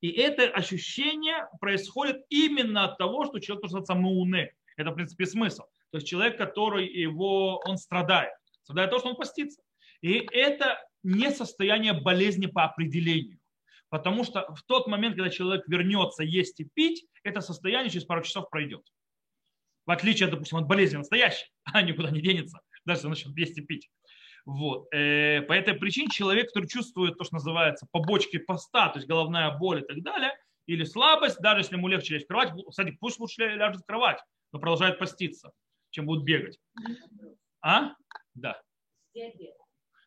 И 0.00 0.08
это 0.08 0.44
ощущение 0.44 1.48
происходит 1.60 2.18
именно 2.28 2.84
от 2.84 2.96
того, 2.96 3.24
что 3.26 3.40
человек 3.40 3.64
называется 3.64 3.96
мауне. 3.96 4.52
Это, 4.76 4.92
в 4.92 4.94
принципе, 4.94 5.26
смысл. 5.26 5.64
То 5.90 5.98
есть 5.98 6.06
человек, 6.06 6.38
который 6.38 6.86
его, 6.86 7.60
он 7.66 7.76
страдает. 7.76 8.34
Страдает 8.62 8.90
то, 8.90 9.00
что 9.00 9.08
он 9.08 9.16
постится. 9.16 9.60
И 10.00 10.24
это 10.30 10.78
не 11.02 11.32
состояние 11.32 11.92
болезни 11.92 12.46
по 12.46 12.62
определению. 12.62 13.37
Потому 13.90 14.24
что 14.24 14.46
в 14.54 14.62
тот 14.64 14.86
момент, 14.86 15.16
когда 15.16 15.30
человек 15.30 15.66
вернется 15.66 16.22
есть 16.22 16.60
и 16.60 16.64
пить, 16.64 17.06
это 17.22 17.40
состояние 17.40 17.90
через 17.90 18.04
пару 18.04 18.22
часов 18.22 18.50
пройдет. 18.50 18.82
В 19.86 19.90
отличие, 19.90 20.28
допустим, 20.28 20.58
от 20.58 20.66
болезни 20.66 20.98
настоящей, 20.98 21.46
она 21.64 21.82
никуда 21.82 22.10
не 22.10 22.20
денется, 22.20 22.60
даже 22.84 22.98
если 22.98 23.08
начнет 23.08 23.36
есть 23.36 23.58
и 23.58 23.62
пить. 23.62 23.88
Вот. 24.44 24.86
Э, 24.94 25.42
по 25.42 25.52
этой 25.52 25.74
причине 25.74 26.08
человек, 26.10 26.48
который 26.48 26.68
чувствует 26.68 27.16
то, 27.16 27.24
что 27.24 27.34
называется 27.34 27.86
побочки 27.90 28.38
поста, 28.38 28.88
то 28.88 28.98
есть 28.98 29.08
головная 29.08 29.56
боль 29.56 29.80
и 29.80 29.84
так 29.84 30.02
далее, 30.02 30.32
или 30.66 30.84
слабость, 30.84 31.40
даже 31.40 31.60
если 31.60 31.76
ему 31.76 31.88
легче 31.88 32.14
лечь 32.14 32.24
в 32.24 32.28
кровать, 32.28 32.52
кстати, 32.68 32.96
пусть 33.00 33.18
лучше 33.18 33.42
ляжет 33.46 33.82
в 33.82 33.86
кровать, 33.86 34.20
но 34.52 34.58
продолжает 34.58 34.98
поститься, 34.98 35.52
чем 35.90 36.04
будет 36.04 36.24
бегать. 36.24 36.58
А? 37.62 37.94
Да. 38.34 38.60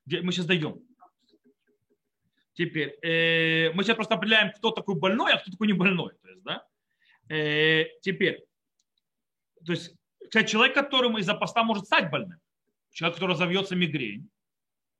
Мы 0.05 0.31
сейчас 0.31 0.45
дойдем. 0.45 0.81
Теперь, 2.53 2.97
э, 3.01 3.71
мы 3.73 3.83
сейчас 3.83 3.95
просто 3.95 4.15
определяем, 4.15 4.51
кто 4.51 4.71
такой 4.71 4.95
больной, 4.95 5.33
а 5.33 5.37
кто 5.39 5.51
такой 5.51 5.67
не 5.67 5.73
больной. 5.73 6.13
То 6.21 6.29
есть, 6.29 6.43
да? 6.43 6.65
э, 7.29 7.85
теперь, 8.01 8.43
то 9.65 9.71
есть, 9.71 9.95
кстати, 10.19 10.51
человек, 10.51 10.75
которому 10.75 11.17
из-за 11.17 11.33
поста 11.33 11.63
может 11.63 11.85
стать 11.85 12.11
больным, 12.11 12.39
человек, 12.91 13.15
который 13.15 13.31
разовьется 13.31 13.75
мигрень, 13.75 14.29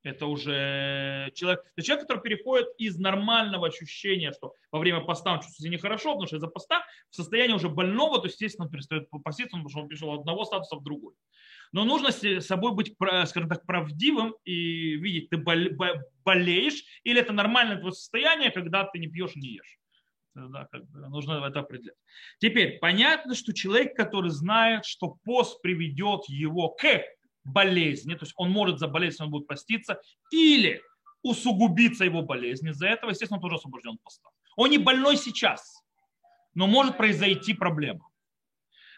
это 0.02 0.26
уже 0.26 1.30
человек, 1.34 1.64
это 1.76 1.86
человек, 1.86 2.06
который 2.06 2.22
переходит 2.22 2.68
из 2.78 2.98
нормального 2.98 3.68
ощущения, 3.68 4.32
что 4.32 4.54
во 4.70 4.78
время 4.78 5.00
поста 5.00 5.32
он 5.32 5.40
чувствует 5.40 5.58
себя 5.58 5.70
нехорошо, 5.70 6.10
потому 6.10 6.26
что 6.26 6.36
из-за 6.36 6.48
поста 6.48 6.84
в 7.10 7.16
состояние 7.16 7.56
уже 7.56 7.68
больного, 7.68 8.20
то, 8.20 8.26
естественно, 8.26 8.66
он 8.66 8.72
перестает 8.72 9.08
поститься, 9.24 9.56
потому 9.56 9.68
что 9.68 9.80
он 9.80 9.88
перешел 9.88 10.12
от 10.12 10.20
одного 10.20 10.44
статуса 10.44 10.76
в 10.76 10.82
другой. 10.82 11.14
Но 11.72 11.84
нужно 11.84 12.10
с 12.10 12.40
собой 12.42 12.74
быть, 12.74 12.94
скажем 13.26 13.48
так, 13.48 13.64
правдивым 13.64 14.34
и 14.44 14.96
видеть, 14.96 15.30
ты 15.30 15.38
болеешь, 15.38 16.84
или 17.04 17.20
это 17.20 17.32
нормальное 17.32 17.78
твое 17.78 17.92
состояние, 17.92 18.50
когда 18.50 18.84
ты 18.84 18.98
не 18.98 19.06
пьешь 19.06 19.36
не 19.36 19.54
ешь. 19.54 19.78
Да, 20.34 20.66
как 20.72 20.88
бы 20.88 21.08
нужно 21.08 21.44
это 21.46 21.60
определять. 21.60 21.96
Теперь, 22.38 22.78
понятно, 22.78 23.34
что 23.34 23.52
человек, 23.52 23.94
который 23.94 24.30
знает, 24.30 24.86
что 24.86 25.16
пост 25.24 25.60
приведет 25.60 26.24
его 26.26 26.70
к 26.70 26.84
болезни, 27.44 28.14
то 28.14 28.24
есть 28.24 28.34
он 28.36 28.50
может 28.50 28.78
заболеть, 28.78 29.12
если 29.12 29.24
он 29.24 29.30
будет 29.30 29.46
поститься, 29.46 30.00
или 30.30 30.82
усугубиться 31.22 32.04
его 32.04 32.22
болезнь. 32.22 32.68
Из-за 32.68 32.88
этого, 32.88 33.10
естественно, 33.10 33.38
он 33.38 33.42
тоже 33.42 33.56
освобожден 33.56 33.94
от 33.94 34.02
поста. 34.02 34.28
Он 34.56 34.70
не 34.70 34.78
больной 34.78 35.16
сейчас, 35.16 35.82
но 36.54 36.66
может 36.66 36.96
произойти 36.96 37.54
проблема. 37.54 38.08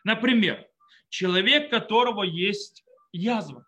Например, 0.05 0.67
человек, 1.09 1.71
которого 1.71 2.23
есть 2.23 2.85
язва. 3.13 3.67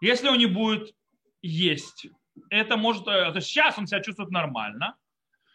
Если 0.00 0.28
он 0.28 0.38
не 0.38 0.46
будет 0.46 0.94
есть, 1.42 2.06
это 2.50 2.76
может... 2.76 3.06
Э, 3.06 3.30
то 3.30 3.36
есть 3.36 3.48
сейчас 3.48 3.78
он 3.78 3.86
себя 3.86 4.00
чувствует 4.00 4.30
нормально, 4.30 4.96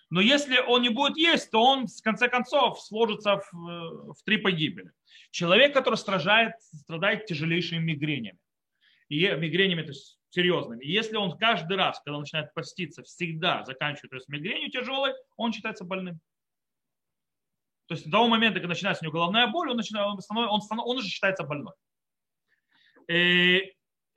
но 0.09 0.21
если 0.21 0.57
он 0.59 0.81
не 0.81 0.89
будет 0.89 1.17
есть, 1.17 1.51
то 1.51 1.61
он 1.61 1.87
в 1.87 2.01
конце 2.01 2.29
концов 2.29 2.81
сложится 2.81 3.37
в, 3.37 3.53
э, 3.53 4.13
в 4.13 4.23
три 4.23 4.37
погибели. 4.37 4.91
Человек, 5.31 5.73
который 5.73 5.95
страдает, 5.95 6.53
страдает 6.61 7.25
тяжелейшими 7.25 7.79
мигренями. 7.79 8.39
И 9.09 9.27
мигренями, 9.27 9.81
то 9.81 9.89
есть 9.89 10.17
серьезными. 10.29 10.83
И 10.83 10.91
если 10.91 11.15
он 11.17 11.37
каждый 11.37 11.77
раз, 11.77 11.99
когда 11.99 12.17
он 12.17 12.21
начинает 12.21 12.53
поститься, 12.53 13.03
всегда 13.03 13.63
заканчивает 13.65 14.11
то 14.11 14.15
есть 14.17 14.29
мигренью 14.29 14.69
тяжелой, 14.69 15.13
он 15.35 15.51
считается 15.51 15.83
больным. 15.83 16.19
То 17.87 17.93
есть 17.93 18.05
до 18.05 18.11
того 18.11 18.27
момента, 18.27 18.59
когда 18.59 18.69
начинается 18.69 19.03
у 19.03 19.05
него 19.05 19.13
головная 19.13 19.47
боль, 19.47 19.69
он, 19.69 19.77
начинает, 19.77 20.07
он, 20.07 20.19
он, 20.29 20.61
он 20.79 20.97
уже 20.97 21.07
считается 21.07 21.43
больной. 21.43 21.73
Э, 23.07 23.59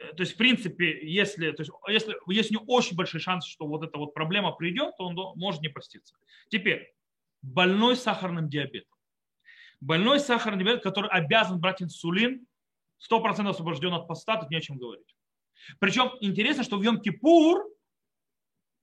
то 0.00 0.22
есть, 0.22 0.32
в 0.32 0.36
принципе, 0.36 0.98
если, 1.06 1.50
то 1.52 1.62
есть, 1.62 1.70
если 1.88 2.16
есть 2.32 2.50
у 2.50 2.54
него 2.54 2.64
очень 2.68 2.96
большой 2.96 3.20
шанс, 3.20 3.44
что 3.46 3.66
вот 3.66 3.82
эта 3.82 3.98
вот 3.98 4.14
проблема 4.14 4.52
придет, 4.52 4.96
то 4.96 5.04
он 5.04 5.14
может 5.36 5.60
не 5.60 5.68
поститься. 5.68 6.14
Теперь, 6.48 6.94
больной 7.42 7.96
сахарным 7.96 8.48
диабетом. 8.48 8.96
Больной 9.80 10.20
сахарный 10.20 10.64
диабет, 10.64 10.82
который 10.82 11.10
обязан 11.10 11.60
брать 11.60 11.82
инсулин, 11.82 12.46
100% 13.10 13.48
освобожден 13.48 13.92
от 13.92 14.08
поста, 14.08 14.36
тут 14.36 14.50
не 14.50 14.56
о 14.56 14.60
чем 14.60 14.78
говорить. 14.78 15.14
Причем 15.78 16.12
интересно, 16.20 16.64
что 16.64 16.78
в 16.78 16.82
Йом-Кипур 16.82 17.62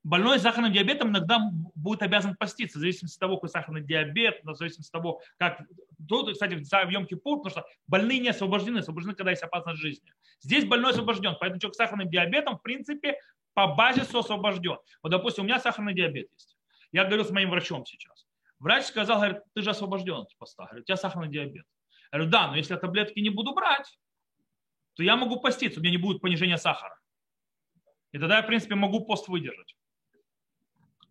больной 0.07 0.39
с 0.39 0.41
сахарным 0.41 0.71
диабетом 0.71 1.09
иногда 1.09 1.51
будет 1.75 2.01
обязан 2.01 2.35
поститься, 2.35 2.77
в 2.77 2.81
зависимости 2.81 3.17
от 3.17 3.19
того, 3.19 3.35
какой 3.35 3.49
сахарный 3.49 3.81
диабет, 3.81 4.39
в 4.43 4.55
зависимости 4.55 4.89
от 4.89 4.93
того, 4.93 5.21
как... 5.37 5.61
Тут, 6.07 6.31
кстати, 6.31 6.53
в 6.53 6.61
Йом-Кипур, 6.61 7.43
потому 7.43 7.49
что 7.49 7.65
больные 7.87 8.19
не 8.19 8.29
освобождены, 8.29 8.79
освобождены, 8.79 9.15
когда 9.15 9.31
есть 9.31 9.43
опасность 9.43 9.81
жизни. 9.81 10.13
Здесь 10.39 10.63
больной 10.63 10.91
освобожден, 10.91 11.35
поэтому 11.39 11.59
человек 11.59 11.75
с 11.75 11.77
сахарным 11.77 12.09
диабетом, 12.09 12.57
в 12.57 12.61
принципе, 12.61 13.19
по 13.53 13.67
базису 13.67 14.19
освобожден. 14.19 14.77
Вот, 15.03 15.09
допустим, 15.09 15.43
у 15.43 15.47
меня 15.47 15.59
сахарный 15.59 15.93
диабет 15.93 16.29
есть. 16.31 16.57
Я 16.93 17.03
говорю 17.03 17.25
с 17.25 17.31
моим 17.31 17.49
врачом 17.49 17.85
сейчас. 17.85 18.27
Врач 18.59 18.85
сказал, 18.85 19.17
говорит, 19.17 19.41
ты 19.53 19.61
же 19.61 19.71
освобожден 19.71 20.21
от 20.21 20.37
поста. 20.37 20.65
Говорит, 20.65 20.83
у 20.83 20.85
тебя 20.85 20.97
сахарный 20.97 21.29
диабет. 21.29 21.65
Я 22.13 22.19
говорю, 22.19 22.31
да, 22.31 22.47
но 22.47 22.55
если 22.55 22.73
я 22.73 22.79
таблетки 22.79 23.19
не 23.19 23.29
буду 23.29 23.53
брать, 23.53 23.99
то 24.93 25.03
я 25.03 25.17
могу 25.17 25.41
поститься, 25.41 25.79
у 25.79 25.83
меня 25.83 25.91
не 25.91 25.97
будет 25.97 26.21
понижения 26.21 26.57
сахара. 26.57 26.97
И 28.13 28.19
тогда 28.19 28.37
я, 28.37 28.43
в 28.43 28.47
принципе, 28.47 28.75
могу 28.75 29.05
пост 29.05 29.27
выдержать 29.27 29.76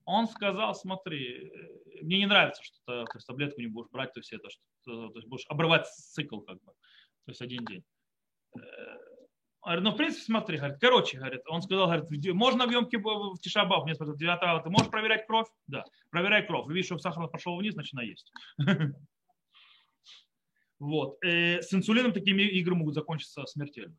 он 0.07 0.29
сказал, 0.29 0.75
смотри, 0.75 1.53
мне 2.01 2.19
не 2.19 2.27
нравится, 2.27 2.63
что 2.63 2.77
ты 2.87 3.05
то 3.05 3.17
есть, 3.17 3.27
таблетку 3.27 3.61
не 3.61 3.67
будешь 3.67 3.91
брать, 3.91 4.13
то 4.13 4.21
есть 4.21 4.33
это, 4.33 4.49
что, 4.49 5.09
то 5.09 5.19
есть 5.19 5.29
будешь 5.29 5.45
обрывать 5.49 5.87
цикл 5.89 6.41
как 6.41 6.63
бы, 6.63 6.73
то 6.73 7.31
есть 7.31 7.43
один 7.43 7.65
день. 7.65 7.85
Э, 8.57 8.61
говорит, 9.63 9.85
ну, 9.85 9.91
в 9.91 9.97
принципе, 9.97 10.23
смотри, 10.23 10.59
говорит, 10.59 10.79
короче, 10.81 11.19
говорит, 11.19 11.43
он 11.49 11.61
сказал, 11.61 11.89
говорит, 11.89 12.35
можно 12.35 12.67
в 12.67 12.71
Йомке 12.71 12.99
в 12.99 13.37
Тишабав, 13.41 13.85
мне 13.85 13.95
спрашивают, 13.95 14.21
9 14.21 14.63
ты 14.63 14.71
можешь 14.71 14.91
проверять 14.91 15.27
кровь? 15.27 15.49
Да, 15.67 15.85
проверяй 16.11 16.47
кровь. 16.47 16.69
Видишь, 16.69 16.87
что 16.87 16.99
сахар 16.99 17.29
пошел 17.29 17.57
вниз, 17.57 17.75
начинай 17.75 18.09
есть. 18.09 18.33
Вот. 20.79 21.17
Э, 21.25 21.63
с 21.63 21.73
инсулином 21.73 22.13
такие 22.13 22.37
игры 22.51 22.75
могут 22.75 22.93
закончиться 22.93 23.47
смертельно. 23.47 23.97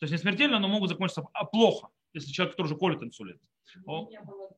То 0.00 0.04
есть 0.04 0.10
не 0.10 0.18
смертельно, 0.18 0.58
но 0.58 0.66
могут 0.66 0.88
закончиться 0.90 1.22
а 1.32 1.44
плохо, 1.44 1.90
если 2.12 2.32
человек 2.32 2.56
тоже 2.56 2.74
колет 2.74 3.04
инсулин. 3.04 3.38
У 3.84 4.06
меня 4.08 4.20
было 4.24 4.50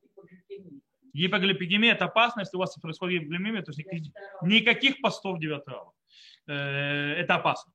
Гипоглипидемия– 1.13 1.93
это 1.93 2.05
опасно, 2.05 2.41
если 2.41 2.55
у 2.55 2.59
вас 2.59 2.75
происходит 2.75 3.23
гипоглипидемия, 3.23 3.63
то 3.63 3.71
есть 3.71 3.79
никаких, 3.79 4.13
никаких 4.41 5.01
постов 5.01 5.39
9 5.39 5.67
ава. 5.67 5.93
Э, 6.47 7.13
это 7.13 7.35
опасно. 7.35 7.73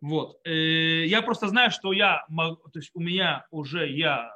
Вот. 0.00 0.40
Э, 0.44 1.06
я 1.06 1.22
просто 1.22 1.48
знаю, 1.48 1.70
что 1.70 1.92
я, 1.92 2.26
то 2.28 2.78
есть 2.78 2.90
у 2.94 3.00
меня 3.00 3.46
уже 3.50 3.88
я 3.88 4.32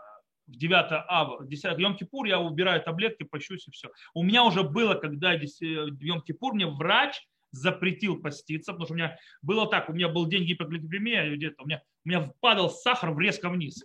в 0.46 0.56
9 0.56 1.04
ава, 1.08 1.42
в 1.42 1.48
10 1.48 1.78
Йом 1.78 1.96
Кипур 1.96 2.26
я 2.26 2.38
убираю 2.38 2.82
таблетки, 2.82 3.24
пощусь 3.24 3.66
и 3.66 3.70
все. 3.70 3.90
У 4.12 4.22
меня 4.22 4.44
уже 4.44 4.62
было, 4.62 4.94
когда 4.94 5.36
в 5.36 6.00
Йом 6.00 6.20
Кипур 6.22 6.54
мне 6.54 6.66
врач 6.66 7.26
запретил 7.50 8.20
поститься, 8.20 8.72
потому 8.72 8.86
что 8.86 8.94
у 8.94 8.96
меня 8.96 9.16
было 9.40 9.68
так, 9.68 9.88
у 9.88 9.92
меня 9.92 10.08
был 10.08 10.26
день 10.26 10.44
гипогликемия, 10.44 11.34
где-то 11.34 11.62
у 11.62 11.66
меня, 11.66 11.82
у 12.04 12.08
меня 12.08 12.32
падал 12.40 12.68
сахар 12.68 13.16
резко 13.16 13.48
вниз. 13.48 13.82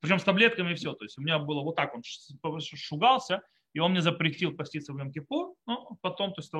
Причем 0.00 0.18
с 0.18 0.24
таблетками 0.24 0.72
и 0.72 0.74
все. 0.74 0.92
То 0.92 1.04
есть 1.04 1.18
у 1.18 1.22
меня 1.22 1.38
было 1.38 1.62
вот 1.62 1.76
так, 1.76 1.94
он 1.94 2.02
шугался, 2.60 3.42
и 3.72 3.80
он 3.80 3.92
мне 3.92 4.00
запретил 4.00 4.54
поститься 4.54 4.92
в 4.92 4.98
Йом-Кипур. 4.98 5.54
Ну, 5.66 5.98
потом, 6.00 6.32
то 6.32 6.40
есть, 6.40 6.52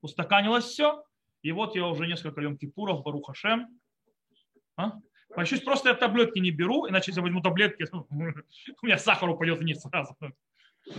устаканилось 0.00 0.64
все. 0.64 1.04
И 1.42 1.52
вот 1.52 1.76
я 1.76 1.86
уже 1.86 2.06
несколько 2.06 2.40
Йом-Кипуров, 2.40 3.02
Баруха 3.02 3.34
Шем. 3.34 3.80
А? 4.76 4.92
Почусь, 5.34 5.60
просто 5.60 5.90
я 5.90 5.94
таблетки 5.94 6.38
не 6.38 6.50
беру, 6.50 6.88
иначе 6.88 7.10
если 7.10 7.20
я 7.20 7.22
возьму 7.22 7.40
таблетки, 7.40 7.84
у 7.92 8.86
меня 8.86 8.98
сахар 8.98 9.28
упадет 9.28 9.58
вниз 9.58 9.80
сразу. 9.80 10.16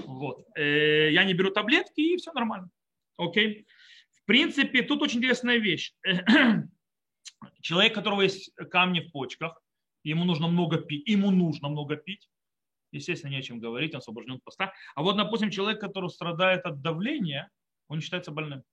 Вот. 0.06 0.46
Э, 0.56 1.12
я 1.12 1.24
не 1.24 1.34
беру 1.34 1.52
таблетки, 1.52 2.00
и 2.00 2.18
все 2.18 2.32
нормально. 2.32 2.70
Окей. 3.18 3.66
В 4.12 4.26
принципе, 4.26 4.84
тут 4.84 5.02
очень 5.02 5.18
интересная 5.18 5.58
вещь. 5.58 5.94
Человек, 7.62 7.94
у 7.94 7.96
которого 7.96 8.22
есть 8.22 8.54
камни 8.70 9.00
в 9.00 9.12
почках, 9.12 9.62
ему 10.04 10.26
нужно 10.26 10.48
много 10.48 10.78
пить, 10.78 11.08
ему 11.08 11.32
нужно 11.32 11.70
много 11.70 11.96
пить, 11.96 12.30
естественно, 12.92 13.32
не 13.32 13.38
о 13.38 13.42
чем 13.42 13.60
говорить, 13.60 13.94
он 13.94 14.00
освобожден 14.00 14.36
от 14.36 14.44
поста. 14.44 14.74
А 14.96 15.02
вот, 15.02 15.18
допустим, 15.18 15.52
человек, 15.52 15.80
который 15.80 16.10
страдает 16.10 16.66
от 16.66 16.82
давления, 16.82 17.50
он 17.88 18.02
считается 18.02 18.32
больным. 18.32 18.64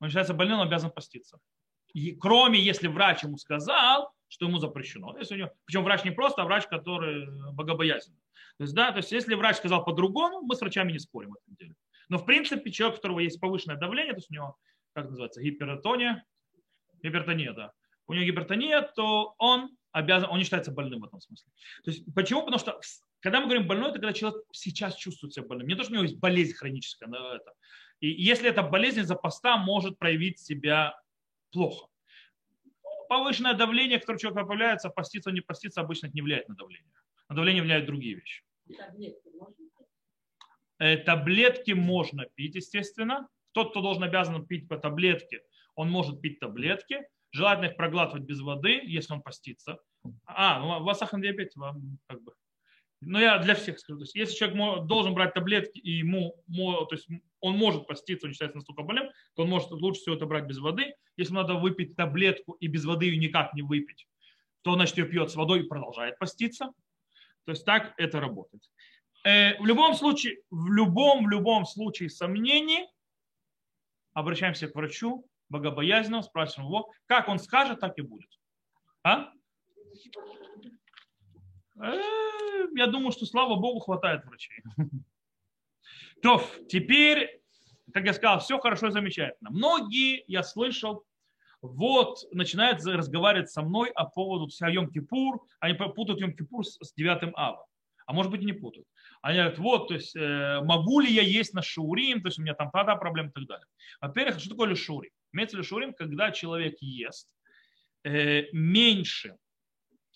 Он 0.00 0.08
считается 0.08 0.34
больным, 0.34 0.60
он 0.60 0.66
обязан 0.66 0.90
поститься. 0.90 1.38
И, 1.94 2.12
кроме, 2.16 2.58
если 2.58 2.88
врач 2.88 3.22
ему 3.22 3.36
сказал, 3.36 4.12
что 4.28 4.46
ему 4.46 4.58
запрещено. 4.58 5.14
Если 5.18 5.34
у 5.34 5.38
него, 5.38 5.50
причем 5.66 5.84
врач 5.84 6.04
не 6.04 6.10
просто, 6.10 6.42
а 6.42 6.44
врач, 6.46 6.66
который 6.66 7.26
богобоязненный. 7.52 8.20
То 8.56 8.64
есть, 8.64 8.74
да, 8.74 8.90
то 8.90 8.98
есть, 8.98 9.12
если 9.12 9.34
врач 9.34 9.56
сказал 9.56 9.84
по-другому, 9.84 10.40
мы 10.40 10.54
с 10.54 10.60
врачами 10.60 10.92
не 10.92 10.98
спорим 10.98 11.32
в 11.32 11.36
этом 11.36 11.54
деле. 11.56 11.74
Но, 12.08 12.16
в 12.16 12.24
принципе, 12.24 12.70
человек, 12.70 12.94
у 12.94 12.96
которого 12.96 13.20
есть 13.20 13.40
повышенное 13.40 13.76
давление, 13.76 14.12
то 14.12 14.18
есть 14.18 14.30
у 14.30 14.34
него, 14.34 14.56
как 14.94 15.10
называется, 15.10 15.42
гипертония, 15.42 16.24
гипертония, 17.02 17.52
да, 17.52 17.72
у 18.12 18.14
него 18.14 18.26
гипертония, 18.26 18.82
то 18.82 19.34
он 19.38 19.76
обязан, 19.92 20.30
он 20.30 20.38
не 20.38 20.44
считается 20.44 20.72
больным 20.72 21.00
в 21.00 21.04
этом 21.04 21.20
смысле. 21.20 21.50
То 21.84 21.90
есть, 21.90 22.04
почему? 22.14 22.44
Потому 22.44 22.58
что 22.58 22.80
когда 23.20 23.40
мы 23.40 23.46
говорим 23.46 23.66
больной, 23.66 23.90
это 23.90 23.98
когда 23.98 24.12
человек 24.12 24.42
сейчас 24.52 24.96
чувствует 24.96 25.32
себя 25.34 25.46
больным. 25.46 25.68
Не 25.68 25.74
то, 25.74 25.84
что 25.84 25.92
у 25.92 25.94
него 25.94 26.04
есть 26.04 26.18
болезнь 26.18 26.54
хроническая, 26.54 27.08
но 27.08 27.34
это. 27.34 27.52
И 28.00 28.08
если 28.08 28.48
эта 28.48 28.62
болезнь 28.62 29.00
из-за 29.00 29.14
поста 29.14 29.56
может 29.56 29.98
проявить 29.98 30.40
себя 30.40 30.98
плохо. 31.52 31.88
Повышенное 33.08 33.54
давление, 33.54 33.98
которое 33.98 34.16
у 34.16 34.20
человека 34.20 34.46
появляется, 34.46 34.88
поститься, 34.88 35.30
не 35.30 35.40
поститься, 35.40 35.82
обычно 35.82 36.06
это 36.06 36.16
не 36.16 36.22
влияет 36.22 36.48
на 36.48 36.54
давление. 36.54 36.90
На 37.28 37.36
давление 37.36 37.62
влияют 37.62 37.86
другие 37.86 38.14
вещи. 38.14 38.42
Э, 40.78 40.96
таблетки 40.96 41.72
можно 41.72 42.24
пить, 42.34 42.54
естественно. 42.54 43.28
Тот, 43.52 43.70
кто 43.70 43.82
должен 43.82 44.02
обязан 44.02 44.46
пить 44.46 44.66
по 44.66 44.78
таблетке, 44.78 45.42
он 45.74 45.90
может 45.90 46.20
пить 46.20 46.40
таблетки. 46.40 47.06
Желательно 47.32 47.66
их 47.66 47.76
проглатывать 47.76 48.24
без 48.24 48.40
воды, 48.40 48.80
если 48.84 49.14
он 49.14 49.22
постится. 49.22 49.78
А, 50.26 50.60
ну 50.60 50.82
у 50.82 50.84
вас 50.84 51.00
диабет, 51.00 51.56
вам 51.56 51.98
как 52.06 52.22
бы. 52.22 52.34
Но 53.00 53.20
я 53.20 53.38
для 53.38 53.54
всех 53.54 53.80
скажу. 53.80 53.98
То 53.98 54.04
есть, 54.04 54.14
если 54.14 54.36
человек 54.36 54.86
должен 54.86 55.14
брать 55.14 55.34
таблетки, 55.34 55.78
и 55.78 55.90
ему, 55.90 56.36
то 56.46 56.88
есть 56.92 57.08
он 57.40 57.56
может 57.56 57.86
поститься, 57.88 58.26
он 58.26 58.32
считается 58.32 58.58
настолько 58.58 58.82
больным, 58.82 59.08
то 59.34 59.42
он 59.42 59.48
может 59.48 59.70
лучше 59.72 60.02
всего 60.02 60.14
это 60.14 60.26
брать 60.26 60.44
без 60.44 60.58
воды. 60.58 60.94
Если 61.16 61.32
надо 61.32 61.54
выпить 61.54 61.96
таблетку 61.96 62.52
и 62.52 62.68
без 62.68 62.84
воды 62.84 63.06
ее 63.06 63.16
никак 63.16 63.54
не 63.54 63.62
выпить, 63.62 64.06
то 64.62 64.74
значит 64.74 64.98
ее 64.98 65.06
пьет 65.06 65.30
с 65.30 65.34
водой 65.34 65.60
и 65.60 65.68
продолжает 65.68 66.18
поститься. 66.18 66.72
То 67.44 67.52
есть 67.52 67.64
так 67.64 67.94
это 67.96 68.20
работает. 68.20 68.62
Э, 69.24 69.58
в 69.60 69.66
любом 69.66 69.94
случае, 69.94 70.38
в 70.50 70.70
любом, 70.70 71.24
в 71.24 71.28
любом 71.28 71.64
случае 71.64 72.08
сомнений 72.08 72.86
обращаемся 74.12 74.68
к 74.68 74.74
врачу, 74.74 75.26
богобоязненного, 75.52 76.22
спрашиваем 76.22 76.68
его, 76.68 76.90
как 77.06 77.28
он 77.28 77.38
скажет, 77.38 77.78
так 77.78 77.96
и 77.98 78.02
будет. 78.02 78.30
А? 79.04 79.30
Э, 81.80 82.00
я 82.74 82.86
думаю, 82.86 83.12
что, 83.12 83.26
слава 83.26 83.54
Богу, 83.56 83.80
хватает 83.80 84.24
врачей. 84.24 84.62
То, 86.22 86.42
теперь, 86.68 87.40
как 87.92 88.04
я 88.06 88.14
сказал, 88.14 88.40
все 88.40 88.58
хорошо 88.58 88.88
и 88.88 88.92
замечательно. 88.92 89.50
Многие, 89.50 90.24
я 90.26 90.42
слышал, 90.42 91.04
вот 91.60 92.18
начинают 92.32 92.84
разговаривать 92.84 93.50
со 93.50 93.62
мной 93.62 93.90
о 93.90 94.06
поводу 94.06 94.48
Йом-Кипур, 94.48 95.40
они 95.60 95.74
путают 95.74 96.20
Йом-Кипур 96.20 96.62
с 96.64 96.92
9 96.94 97.32
ава. 97.36 97.66
А 98.06 98.12
может 98.12 98.32
быть 98.32 98.42
и 98.42 98.46
не 98.46 98.52
путают. 98.52 98.86
Они 99.20 99.38
говорят, 99.38 99.58
вот, 99.58 99.88
то 99.88 99.94
есть, 99.94 100.16
э, 100.16 100.60
могу 100.64 101.00
ли 101.00 101.12
я 101.12 101.22
есть 101.22 101.54
на 101.54 101.62
шаурим, 101.62 102.20
то 102.20 102.28
есть 102.28 102.38
у 102.38 102.42
меня 102.42 102.54
там 102.54 102.70
та 102.72 102.84
проблема 102.96 103.28
и 103.28 103.32
так 103.32 103.46
далее. 103.46 103.66
Во-первых, 104.00 104.40
что 104.40 104.50
такое 104.50 104.74
шаурим? 104.74 105.12
Имеется 105.32 105.56
ли 105.56 105.62
шаурим, 105.62 105.94
когда 105.94 106.30
человек 106.30 106.76
ест 106.80 107.28
э, 108.04 108.44
меньше, 108.52 109.36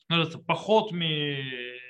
называется, 0.08 0.38
поход 0.38 0.92
ми 0.92 1.80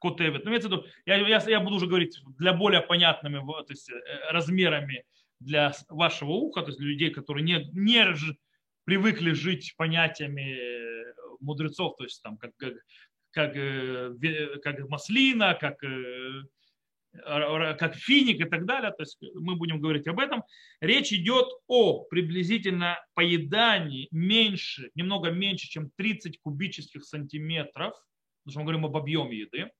котевит. 0.00 0.44
Ну, 0.44 0.50
в 0.68 0.72
виду, 0.72 0.86
я, 1.06 1.16
я, 1.16 1.42
я 1.46 1.60
буду 1.60 1.76
уже 1.76 1.86
говорить 1.86 2.20
для 2.38 2.52
более 2.52 2.80
понятными 2.80 3.38
то 3.38 3.70
есть, 3.70 3.90
э, 3.90 4.30
размерами 4.30 5.04
для 5.40 5.72
вашего 5.88 6.30
уха, 6.32 6.62
то 6.62 6.68
есть 6.68 6.78
для 6.78 6.88
людей, 6.88 7.10
которые 7.10 7.44
не, 7.44 7.68
не 7.72 8.14
привыкли 8.84 9.32
жить 9.32 9.74
понятиями 9.76 10.58
мудрецов, 11.40 11.96
то 11.96 12.04
есть 12.04 12.22
там 12.22 12.38
как, 12.38 12.56
как 12.56 12.74
как, 13.36 13.54
э, 13.54 14.58
как 14.62 14.88
маслина, 14.88 15.54
как, 15.60 15.84
э, 15.84 16.42
как 17.78 17.94
финик 17.94 18.40
и 18.40 18.48
так 18.48 18.66
далее. 18.66 18.90
То 18.90 19.02
есть 19.02 19.18
мы 19.34 19.56
будем 19.56 19.80
говорить 19.80 20.06
об 20.06 20.18
этом. 20.18 20.42
Речь 20.80 21.12
идет 21.12 21.46
о 21.66 22.04
приблизительно 22.04 22.98
поедании 23.14 24.08
меньше, 24.10 24.90
немного 24.94 25.30
меньше, 25.30 25.68
чем 25.68 25.90
30 25.96 26.40
кубических 26.40 27.04
сантиметров, 27.04 27.94
потому 28.44 28.50
что 28.50 28.60
мы 28.60 28.64
говорим 28.64 28.86
об 28.86 28.96
объеме 28.96 29.38
еды, 29.38 29.70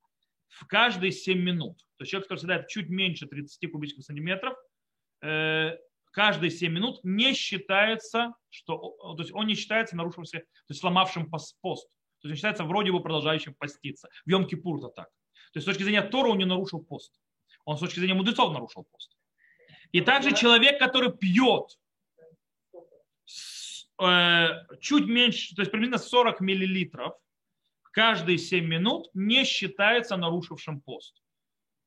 в 0.48 0.66
каждые 0.66 1.12
7 1.12 1.38
минут. 1.38 1.78
То 1.96 2.02
есть 2.02 2.10
человек, 2.10 2.28
который 2.28 2.40
съедает 2.40 2.68
чуть 2.68 2.88
меньше 2.88 3.26
30 3.26 3.70
кубических 3.70 4.04
сантиметров, 4.04 4.54
э, 5.22 5.76
каждые 6.12 6.50
7 6.50 6.72
минут 6.72 7.00
не 7.04 7.34
считается, 7.34 8.34
что, 8.48 8.96
то 9.16 9.22
есть 9.22 9.32
он 9.32 9.46
не 9.46 9.54
считается 9.54 9.96
нарушившим, 9.96 10.40
то 10.40 10.46
есть 10.68 10.80
сломавшим 10.80 11.30
пост. 11.60 11.88
То 12.20 12.28
есть 12.28 12.38
считается 12.38 12.64
вроде 12.64 12.92
бы 12.92 13.00
продолжающим 13.00 13.54
поститься. 13.54 14.08
В 14.24 14.30
Йом-Кипур 14.30 14.78
это 14.78 14.88
так. 14.88 15.08
То 15.52 15.58
есть 15.58 15.66
с 15.66 15.70
точки 15.70 15.82
зрения 15.82 16.02
Тора 16.02 16.28
он 16.28 16.38
не 16.38 16.44
нарушил 16.44 16.82
пост. 16.82 17.12
Он 17.66 17.76
с 17.76 17.80
точки 17.80 17.98
зрения 17.98 18.14
мудрецов 18.14 18.52
нарушил 18.52 18.84
пост. 18.84 19.14
И 19.92 20.00
также 20.00 20.34
человек, 20.34 20.78
который 20.78 21.12
пьет 21.12 21.78
э, 24.00 24.48
чуть 24.80 25.06
меньше, 25.06 25.54
то 25.54 25.62
есть 25.62 25.72
примерно 25.72 25.98
40 25.98 26.40
миллилитров 26.40 27.14
каждые 27.90 28.38
7 28.38 28.64
минут 28.64 29.10
не 29.14 29.44
считается 29.44 30.16
нарушившим 30.16 30.80
пост. 30.80 31.22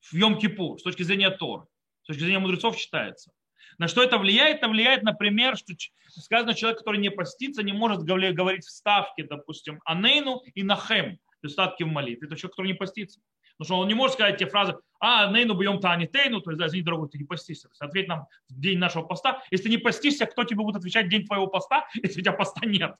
В 0.01 0.13
Йом-Кипур, 0.13 0.79
с 0.79 0.83
точки 0.83 1.03
зрения 1.03 1.29
Тора. 1.29 1.67
С 2.03 2.07
точки 2.07 2.21
зрения 2.21 2.39
мудрецов 2.39 2.77
считается. 2.77 3.31
На 3.77 3.87
что 3.87 4.03
это 4.03 4.17
влияет? 4.17 4.57
Это 4.57 4.67
влияет, 4.67 5.03
например, 5.03 5.55
что 5.55 5.73
сказано, 6.09 6.55
человек, 6.55 6.79
который 6.79 6.99
не 6.99 7.11
постится, 7.11 7.63
не 7.63 7.71
может 7.71 8.03
говорить 8.03 8.65
вставки, 8.65 9.21
допустим, 9.21 9.79
анейну 9.85 10.41
и 10.55 10.63
нахем, 10.63 11.19
вставки 11.45 11.83
в 11.83 11.87
молитве. 11.87 12.27
Это 12.27 12.35
человек, 12.35 12.55
который 12.55 12.67
не 12.67 12.73
постится. 12.73 13.21
Потому 13.59 13.75
что 13.75 13.81
он 13.81 13.87
не 13.89 13.93
может 13.93 14.13
сказать 14.13 14.37
те 14.37 14.45
фразы, 14.45 14.77
а, 15.01 15.29
нейну 15.31 15.53
бьем 15.53 15.79
тани 15.81 16.07
тейну, 16.07 16.39
то 16.39 16.49
есть, 16.49 16.59
да, 16.59 16.67
извини, 16.67 16.81
дорогой, 16.81 17.09
ты 17.09 17.17
не 17.17 17.25
постишься. 17.25 17.67
То 17.67 17.73
есть, 17.73 17.81
ответь 17.81 18.07
нам 18.07 18.27
в 18.47 18.57
день 18.57 18.77
нашего 18.79 19.03
поста. 19.03 19.43
Если 19.51 19.65
ты 19.65 19.69
не 19.69 19.77
постишься, 19.77 20.25
кто 20.25 20.45
тебе 20.45 20.63
будет 20.63 20.77
отвечать 20.77 21.07
в 21.07 21.09
день 21.09 21.25
твоего 21.25 21.47
поста, 21.47 21.85
если 21.93 22.21
у 22.21 22.23
тебя 22.23 22.31
поста 22.31 22.65
нет? 22.65 22.95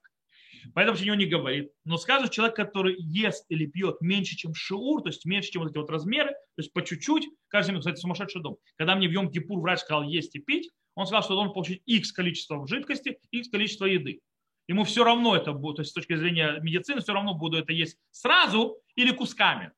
Поэтому 0.74 0.98
ничего 0.98 1.16
не 1.16 1.26
говорит. 1.26 1.72
Но 1.86 1.98
скажет 1.98 2.32
человек, 2.32 2.58
который 2.58 2.96
ест 3.00 3.46
или 3.48 3.66
пьет 3.68 4.02
меньше, 4.02 4.36
чем 4.36 4.54
шиур, 4.54 5.02
то 5.02 5.08
есть 5.08 5.26
меньше, 5.26 5.50
чем 5.52 5.62
вот 5.62 5.72
эти 5.72 5.78
вот 5.78 5.90
размеры, 5.90 6.32
то 6.32 6.58
есть 6.58 6.74
по 6.74 6.84
чуть-чуть, 6.84 7.30
кажется, 7.48 7.78
кстати, 7.80 7.98
сумасшедший 7.98 8.42
дом. 8.42 8.58
Когда 8.76 8.96
мне 8.96 9.08
в 9.08 9.12
Йом 9.12 9.32
Кипур 9.32 9.62
врач 9.62 9.80
сказал 9.80 10.04
есть 10.04 10.36
и 10.36 10.40
пить, 10.40 10.70
он 10.96 11.06
сказал, 11.06 11.24
что 11.24 11.34
он 11.34 11.38
должен 11.38 11.54
получить 11.54 11.82
x 11.86 12.12
количество 12.12 12.68
жидкости, 12.68 13.18
x 13.32 13.50
количество 13.50 13.86
еды. 13.86 14.20
Ему 14.68 14.84
все 14.84 15.06
равно 15.06 15.38
это 15.38 15.54
будет, 15.54 15.78
то 15.78 15.82
есть 15.84 15.92
с 15.92 15.94
точки 15.94 16.16
зрения 16.16 16.60
медицины, 16.62 17.00
все 17.00 17.14
равно 17.14 17.34
буду 17.34 17.58
это 17.58 17.72
есть 17.72 17.98
сразу 18.12 18.78
или 18.96 19.12
кусками. 19.12 19.72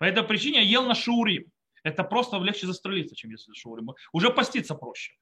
По 0.00 0.04
этой 0.04 0.22
причине 0.24 0.62
я 0.62 0.68
ел 0.68 0.86
на 0.86 0.94
шаурим. 0.94 1.52
Это 1.82 2.04
просто 2.04 2.38
легче 2.38 2.66
застрелиться, 2.66 3.14
чем 3.14 3.32
если 3.32 3.52
шаурим. 3.52 3.90
Уже 4.12 4.30
поститься 4.30 4.74
проще. 4.74 5.12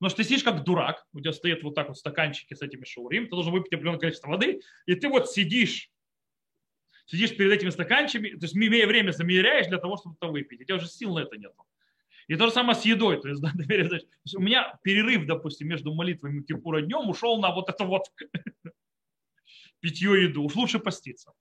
Но 0.00 0.08
что 0.08 0.16
ты 0.16 0.24
сидишь 0.24 0.42
как 0.42 0.64
дурак, 0.64 1.06
у 1.12 1.20
тебя 1.20 1.34
стоят 1.34 1.62
вот 1.62 1.74
так 1.74 1.88
вот 1.88 1.98
стаканчики 1.98 2.54
с 2.54 2.62
этими 2.62 2.84
шаурим, 2.84 3.24
ты 3.24 3.30
должен 3.30 3.52
выпить 3.52 3.74
определенное 3.74 4.00
количество 4.00 4.28
воды, 4.28 4.62
и 4.86 4.94
ты 4.94 5.10
вот 5.10 5.30
сидишь, 5.30 5.90
сидишь 7.04 7.36
перед 7.36 7.52
этими 7.52 7.68
стаканчиками, 7.68 8.30
то 8.30 8.44
есть 8.44 8.56
имея 8.56 8.86
время 8.86 9.10
замеряешь 9.10 9.66
для 9.66 9.76
того, 9.76 9.98
чтобы 9.98 10.16
это 10.18 10.28
выпить. 10.28 10.62
У 10.62 10.64
тебя 10.64 10.76
уже 10.76 10.88
сил 10.88 11.14
на 11.14 11.20
это 11.20 11.36
нет. 11.36 11.52
И 12.26 12.34
то 12.34 12.46
же 12.46 12.52
самое 12.52 12.74
с 12.74 12.86
едой. 12.86 13.20
То 13.20 13.28
есть, 13.28 13.42
да, 13.42 13.50
то 13.56 13.62
есть 13.64 14.34
у 14.34 14.40
меня 14.40 14.78
перерыв, 14.82 15.26
допустим, 15.26 15.68
между 15.68 15.92
молитвами 15.92 16.40
Кипура 16.40 16.80
днем 16.80 17.06
ушел 17.10 17.38
на 17.38 17.54
вот 17.54 17.68
это 17.68 17.84
вот 17.84 18.10
питье 19.80 20.22
еду. 20.22 20.44
Уж 20.44 20.54
лучше 20.54 20.78
поститься. 20.78 21.34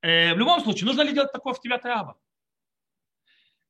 Э, 0.00 0.34
в 0.34 0.38
любом 0.38 0.60
случае, 0.60 0.86
нужно 0.86 1.02
ли 1.02 1.12
делать 1.12 1.32
такое 1.32 1.54
в 1.54 1.60
9 1.60 1.84
ава? 1.86 2.16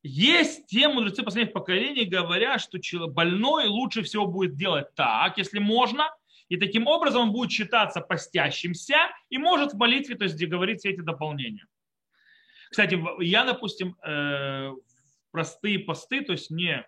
Есть 0.03 0.67
те 0.67 0.88
мудрецы 0.88 1.23
последних 1.23 1.53
поколений, 1.53 2.05
говорят, 2.05 2.61
что 2.61 3.09
больной 3.09 3.67
лучше 3.67 4.03
всего 4.03 4.27
будет 4.27 4.55
делать 4.55 4.95
так, 4.95 5.38
если 5.38 5.59
можно, 5.59 6.09
и 6.49 6.57
таким 6.57 6.87
образом 6.87 7.23
он 7.23 7.33
будет 7.33 7.51
считаться 7.51 8.01
постящимся 8.01 8.97
и 9.29 9.38
может 9.38 9.73
в 9.73 9.77
молитве, 9.77 10.17
то 10.17 10.25
есть 10.25 10.43
говорить 10.47 10.81
все 10.81 10.91
эти 10.91 11.01
дополнения. 11.01 11.67
Кстати, 12.71 12.99
я, 13.21 13.45
допустим, 13.45 13.97
э, 14.03 14.71
простые 15.31 15.81
посты, 15.81 16.23
то 16.23 16.33
есть 16.33 16.51
не 16.51 16.87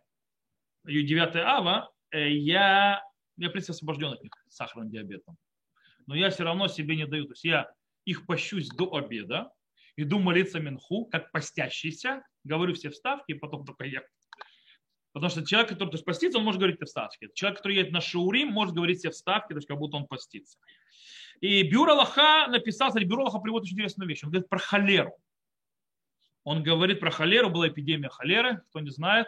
9 0.85 1.37
ава, 1.37 1.91
э, 2.11 2.31
я, 2.31 3.03
я, 3.37 3.49
в 3.49 3.53
принципе, 3.53 3.73
освобожден 3.73 4.13
от 4.13 4.23
них 4.23 4.33
сахарным 4.49 4.91
диабетом. 4.91 5.37
Но 6.07 6.15
я 6.15 6.31
все 6.31 6.45
равно 6.45 6.69
себе 6.69 6.97
не 6.97 7.07
даю. 7.07 7.25
То 7.25 7.33
есть 7.33 7.45
я 7.45 7.71
их 8.05 8.27
пощусь 8.27 8.69
до 8.69 8.95
обеда, 8.95 9.53
иду 9.97 10.19
молиться 10.19 10.61
Минху, 10.61 11.07
как 11.07 11.31
постящийся, 11.33 12.23
говорю 12.45 12.75
все 12.75 12.91
вставки, 12.91 13.33
и 13.33 13.35
потом 13.35 13.65
только 13.65 13.85
я. 13.85 14.03
Потому 15.13 15.31
что 15.31 15.45
человек, 15.45 15.71
который 15.71 15.91
то 15.91 15.95
есть, 15.97 16.05
постится, 16.05 16.39
он 16.39 16.45
может 16.45 16.61
говорить 16.61 16.77
все 16.77 16.87
вставки. 16.87 17.29
Человек, 17.35 17.59
который 17.59 17.77
едет 17.77 17.93
на 17.93 18.01
шаурим, 18.01 18.49
может 18.49 18.75
говорить 18.75 18.99
все 18.99 19.11
вставки, 19.11 19.49
то 19.53 19.57
есть 19.57 19.67
как 19.67 19.79
будто 19.79 19.97
он 19.97 20.07
постится. 20.07 20.59
И 21.41 21.63
Бюро 21.63 21.95
Лаха 21.95 22.47
написал, 22.49 22.89
кстати, 22.89 23.05
Бюро 23.05 23.25
Лаха 23.25 23.39
приводит 23.39 23.65
очень 23.65 23.75
интересную 23.75 24.09
вещь. 24.09 24.23
Он 24.23 24.31
говорит 24.31 24.49
про 24.49 24.59
холеру. 24.59 25.17
Он 26.45 26.63
говорит 26.63 27.01
про 27.01 27.11
холеру, 27.11 27.51
была 27.51 27.69
эпидемия 27.69 28.09
холеры, 28.09 28.63
кто 28.69 28.81
не 28.81 28.91
знает. 28.91 29.27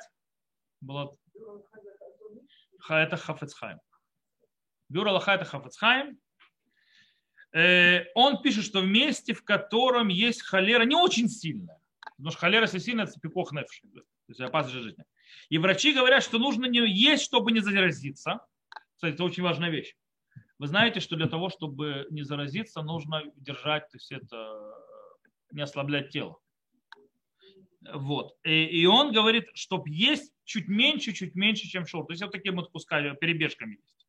Была... 0.80 1.10
Это 2.88 3.16
Хафецхайм. 3.16 3.80
Бюро 4.88 5.12
Лаха 5.12 5.32
это 5.32 5.44
Хафецхайм. 5.44 6.18
Э, 7.52 8.04
он 8.14 8.40
пишет, 8.40 8.64
что 8.64 8.80
в 8.80 8.86
месте, 8.86 9.34
в 9.34 9.44
котором 9.44 10.08
есть 10.08 10.42
холера, 10.42 10.84
не 10.84 10.96
очень 10.96 11.28
сильная, 11.28 11.78
потому 12.16 12.30
что 12.30 12.40
холера, 12.40 12.62
если 12.62 12.78
сильная, 12.78 13.04
это 13.04 13.20
пикох 13.20 13.52
нефши, 13.52 13.82
то 13.92 14.02
есть 14.28 14.40
опасность 14.40 14.82
жизни. 14.82 15.04
И 15.50 15.58
врачи 15.58 15.92
говорят, 15.92 16.22
что 16.22 16.38
нужно 16.38 16.66
не 16.66 16.80
есть, 16.90 17.24
чтобы 17.24 17.52
не 17.52 17.60
заразиться. 17.60 18.40
Кстати, 18.94 19.14
это 19.14 19.24
очень 19.24 19.42
важная 19.42 19.70
вещь. 19.70 19.94
Вы 20.58 20.66
знаете, 20.66 21.00
что 21.00 21.16
для 21.16 21.26
того, 21.26 21.50
чтобы 21.50 22.06
не 22.10 22.22
заразиться, 22.22 22.82
нужно 22.82 23.22
держать, 23.36 23.88
то 23.90 23.96
есть 23.96 24.12
это 24.12 24.60
не 25.50 25.62
ослаблять 25.62 26.10
тело. 26.10 26.38
Вот. 27.92 28.36
И, 28.44 28.64
и 28.64 28.86
он 28.86 29.12
говорит, 29.12 29.46
чтобы 29.54 29.90
есть 29.90 30.32
чуть 30.44 30.68
меньше, 30.68 31.12
чуть 31.12 31.34
меньше, 31.34 31.66
чем 31.66 31.84
шур. 31.84 32.06
То 32.06 32.12
есть 32.12 32.22
вот 32.22 32.32
такими 32.32 32.54
вот 32.54 32.70
кусками, 32.70 33.16
перебежками 33.16 33.80
есть. 33.82 34.01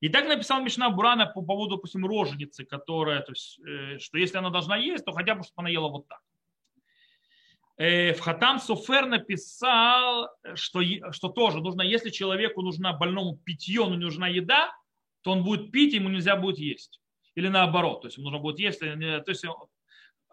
И 0.00 0.08
так 0.08 0.26
написал 0.26 0.62
Мишна 0.62 0.88
Бурана 0.90 1.26
по 1.26 1.42
поводу, 1.42 1.76
допустим, 1.76 2.06
роженицы, 2.06 2.64
которая, 2.64 3.20
то 3.20 3.32
есть, 3.32 3.60
э, 3.60 3.98
что 3.98 4.16
если 4.16 4.38
она 4.38 4.48
должна 4.50 4.76
есть, 4.76 5.04
то 5.04 5.12
хотя 5.12 5.34
бы, 5.34 5.42
чтобы 5.42 5.60
она 5.60 5.68
ела 5.68 5.88
вот 5.88 6.08
так. 6.08 6.20
Э, 7.76 8.14
в 8.14 8.20
Хатам 8.20 8.58
Суфер 8.60 9.06
написал, 9.06 10.30
что, 10.54 10.80
что 11.12 11.28
тоже 11.28 11.60
нужно, 11.60 11.82
если 11.82 12.08
человеку 12.08 12.62
нужна 12.62 12.94
больному 12.94 13.36
питье, 13.36 13.86
но 13.86 13.94
не 13.94 14.04
нужна 14.04 14.28
еда, 14.28 14.72
то 15.22 15.32
он 15.32 15.44
будет 15.44 15.70
пить, 15.70 15.92
ему 15.92 16.08
нельзя 16.08 16.34
будет 16.36 16.58
есть. 16.58 17.00
Или 17.34 17.48
наоборот, 17.48 18.00
то 18.02 18.08
есть 18.08 18.16
ему 18.16 18.30
нужно 18.30 18.38
будет 18.38 18.58
есть, 18.58 18.80
то 18.80 18.86
есть 18.86 19.44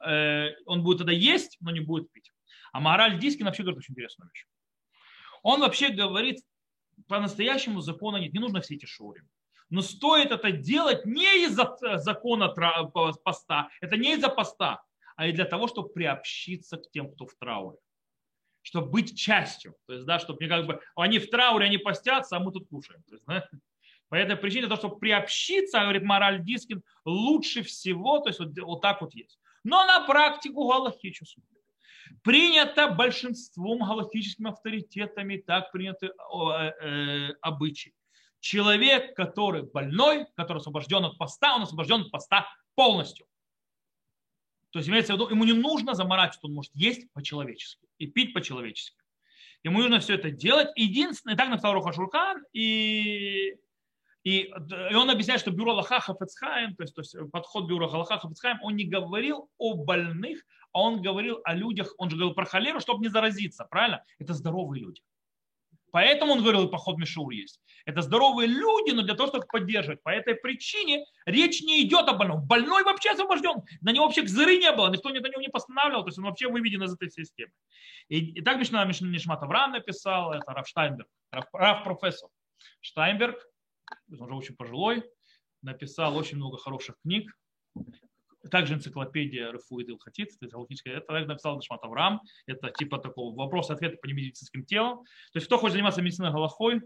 э, 0.06 0.49
он 0.65 0.84
будет 0.84 0.99
тогда 0.99 1.12
есть, 1.13 1.58
но 1.60 1.71
не 1.71 1.82
будет 1.82 2.10
пить. 2.12 2.32
А 2.71 2.80
мораль 2.80 3.19
Дискин 3.19 3.45
вообще 3.45 3.63
говорит 3.63 3.80
очень 3.80 3.93
интересную 3.93 4.30
вещь. 4.34 4.45
Он 5.43 5.60
вообще 5.60 5.89
говорит, 5.89 6.39
по-настоящему 7.08 7.82
закона 7.82 8.17
нет, 8.17 8.34
не 8.34 8.39
нужно 8.39 8.62
все 8.62 8.75
эти 8.75 8.86
шоуры. 8.86 9.25
Но 9.69 9.82
стоит 9.82 10.32
это 10.32 10.51
делать 10.51 11.06
не 11.06 11.45
из-за 11.45 11.75
закона 11.97 12.49
поста, 13.23 13.69
это 13.82 13.97
не 13.97 14.13
из-за 14.13 14.30
поста, 14.30 14.84
а 15.15 15.27
и 15.27 15.32
для 15.32 15.45
того, 15.45 15.67
чтобы 15.67 15.89
приобщиться 15.89 16.77
к 16.77 16.89
тем, 16.91 17.12
кто 17.12 17.25
в 17.25 17.36
трауре. 17.36 17.77
Чтобы 18.62 18.89
быть 18.89 19.17
частью. 19.17 19.75
То 19.86 19.93
есть, 19.93 20.06
да, 20.06 20.19
чтобы 20.19 20.43
не 20.43 20.49
как 20.49 20.65
бы 20.65 20.82
они 20.95 21.19
в 21.19 21.30
трауре, 21.30 21.65
они 21.65 21.77
постятся, 21.77 22.38
а 22.38 22.39
мы 22.39 22.51
тут 22.51 22.67
кушаем. 22.69 23.01
То 23.03 23.15
есть, 23.15 23.25
да, 23.25 23.47
по 24.10 24.15
этой 24.15 24.38
причине, 24.38 24.67
то, 24.67 24.77
чтобы 24.77 24.99
приобщиться, 24.99 25.82
говорит 25.82 26.03
Мораль 26.03 26.41
Дискин, 26.43 26.82
лучше 27.03 27.63
всего, 27.63 28.19
то 28.19 28.30
есть 28.30 28.39
вот, 28.39 28.58
вот 28.60 28.82
так 28.82 29.01
вот 29.01 29.13
есть. 29.13 29.39
Но 29.63 29.86
на 29.86 30.06
практику 30.06 30.67
галахическую. 30.67 31.45
Принято 32.23 32.88
большинством 32.88 33.80
галактическими 33.80 34.49
авторитетами, 34.49 35.38
так 35.38 35.71
приняты 35.71 36.08
э, 36.08 36.12
э, 36.12 37.34
обычаи. 37.41 37.93
Человек, 38.39 39.15
который 39.15 39.63
больной, 39.63 40.28
который 40.36 40.58
освобожден 40.58 41.04
от 41.06 41.17
поста, 41.17 41.56
он 41.56 41.63
освобожден 41.63 42.02
от 42.02 42.12
поста 42.12 42.47
полностью. 42.76 43.26
То 44.71 44.80
есть 44.80 44.89
имеется 44.89 45.13
в 45.13 45.15
виду, 45.15 45.30
ему 45.30 45.43
не 45.43 45.54
нужно 45.54 45.95
заморачиваться, 45.95 46.47
он 46.47 46.54
может 46.54 46.71
есть 46.76 47.12
по-человечески 47.13 47.88
и 47.97 48.08
пить 48.08 48.34
по-человечески. 48.34 48.97
Ему 49.63 49.80
нужно 49.80 50.00
все 50.00 50.15
это 50.15 50.30
делать. 50.30 50.69
Единственное, 50.76 51.36
так 51.36 51.50
написал 51.50 51.73
Руха 51.73 51.91
Шуркан, 51.91 52.43
и, 52.54 53.56
и, 54.23 54.39
и 54.41 54.95
он 54.95 55.10
объясняет, 55.10 55.41
что 55.41 55.52
бюро 55.52 55.73
Лаха 55.73 56.00
Хафецхайм, 56.00 56.76
то 56.76 56.84
есть, 56.84 56.93
то 56.93 57.02
есть 57.02 57.15
подход 57.32 57.67
бюро 57.67 57.89
Лаха 57.89 58.19
Хафецхайм, 58.19 58.60
он 58.62 58.76
не 58.76 58.86
говорил 58.86 59.50
о 59.58 59.73
больных, 59.73 60.45
а 60.73 60.82
он 60.82 61.02
говорил 61.02 61.39
о 61.43 61.56
людях, 61.56 61.93
он 61.97 62.10
же 62.10 62.17
говорил 62.17 62.36
про 62.36 62.45
холеру, 62.45 62.80
чтобы 62.80 63.02
не 63.02 63.10
заразиться, 63.10 63.65
правильно? 63.65 64.04
Это 64.19 64.34
здоровые 64.34 64.84
люди. 64.84 65.02
Поэтому 65.91 66.34
он 66.34 66.41
говорил, 66.41 66.69
поход 66.69 66.97
Мишур 66.97 67.30
есть. 67.32 67.62
Это 67.86 68.02
здоровые 68.02 68.47
люди, 68.47 68.91
но 68.91 69.02
для 69.02 69.15
того, 69.15 69.30
чтобы 69.30 69.45
поддерживать. 69.45 70.04
По 70.04 70.10
этой 70.10 70.36
причине 70.36 71.06
речь 71.26 71.62
не 71.62 71.82
идет 71.84 72.10
о 72.10 72.13
больном. 72.13 72.45
Больной 72.45 72.84
вообще 72.84 73.12
освобожден. 73.12 73.63
На 73.82 73.91
него 73.91 74.06
вообще 74.06 74.23
кзыры 74.23 74.58
не 74.58 74.71
было, 74.73 74.89
никто 74.89 75.10
на 75.10 75.13
него 75.13 75.41
не 75.41 75.47
постанавливал, 75.47 76.04
то 76.04 76.10
есть 76.10 76.17
он 76.17 76.26
вообще 76.26 76.50
выведен 76.50 76.84
из 76.84 76.93
этой 76.93 77.10
системы. 77.10 77.52
И, 78.10 78.39
и 78.39 78.41
так 78.41 78.58
Мишна 78.58 78.86
Нишмат 78.86 79.41
Авраам 79.41 79.71
написал, 79.71 80.34
это 80.34 80.52
Раф 80.52 80.67
Штайнберг, 80.67 81.08
Раф, 81.32 81.45
Раф 81.54 81.84
профессор 81.84 82.30
Штайнберг, 82.82 83.38
он 84.12 84.21
уже 84.21 84.34
очень 84.34 84.56
пожилой, 84.56 85.04
написал 85.62 86.17
очень 86.17 86.38
много 86.38 86.58
хороших 86.58 86.97
книг, 87.04 87.32
также 88.49 88.73
энциклопедия 88.75 89.51
Рефу 89.51 89.79
и 89.79 89.86
Дилхатит, 89.86 90.29
это 90.41 90.51
галактическая, 90.51 90.97
это 90.97 91.13
написал 91.25 91.55
Дашмат 91.55 91.83
Авраам, 91.83 92.21
это 92.45 92.69
типа 92.71 92.97
такого 92.99 93.36
вопрос-ответа 93.36 93.97
по 93.97 94.07
немедицинским 94.07 94.65
телам. 94.65 95.03
То 95.31 95.38
есть 95.38 95.47
кто 95.47 95.57
хочет 95.57 95.73
заниматься 95.73 96.01
медициной 96.01 96.31
Галахой, 96.31 96.81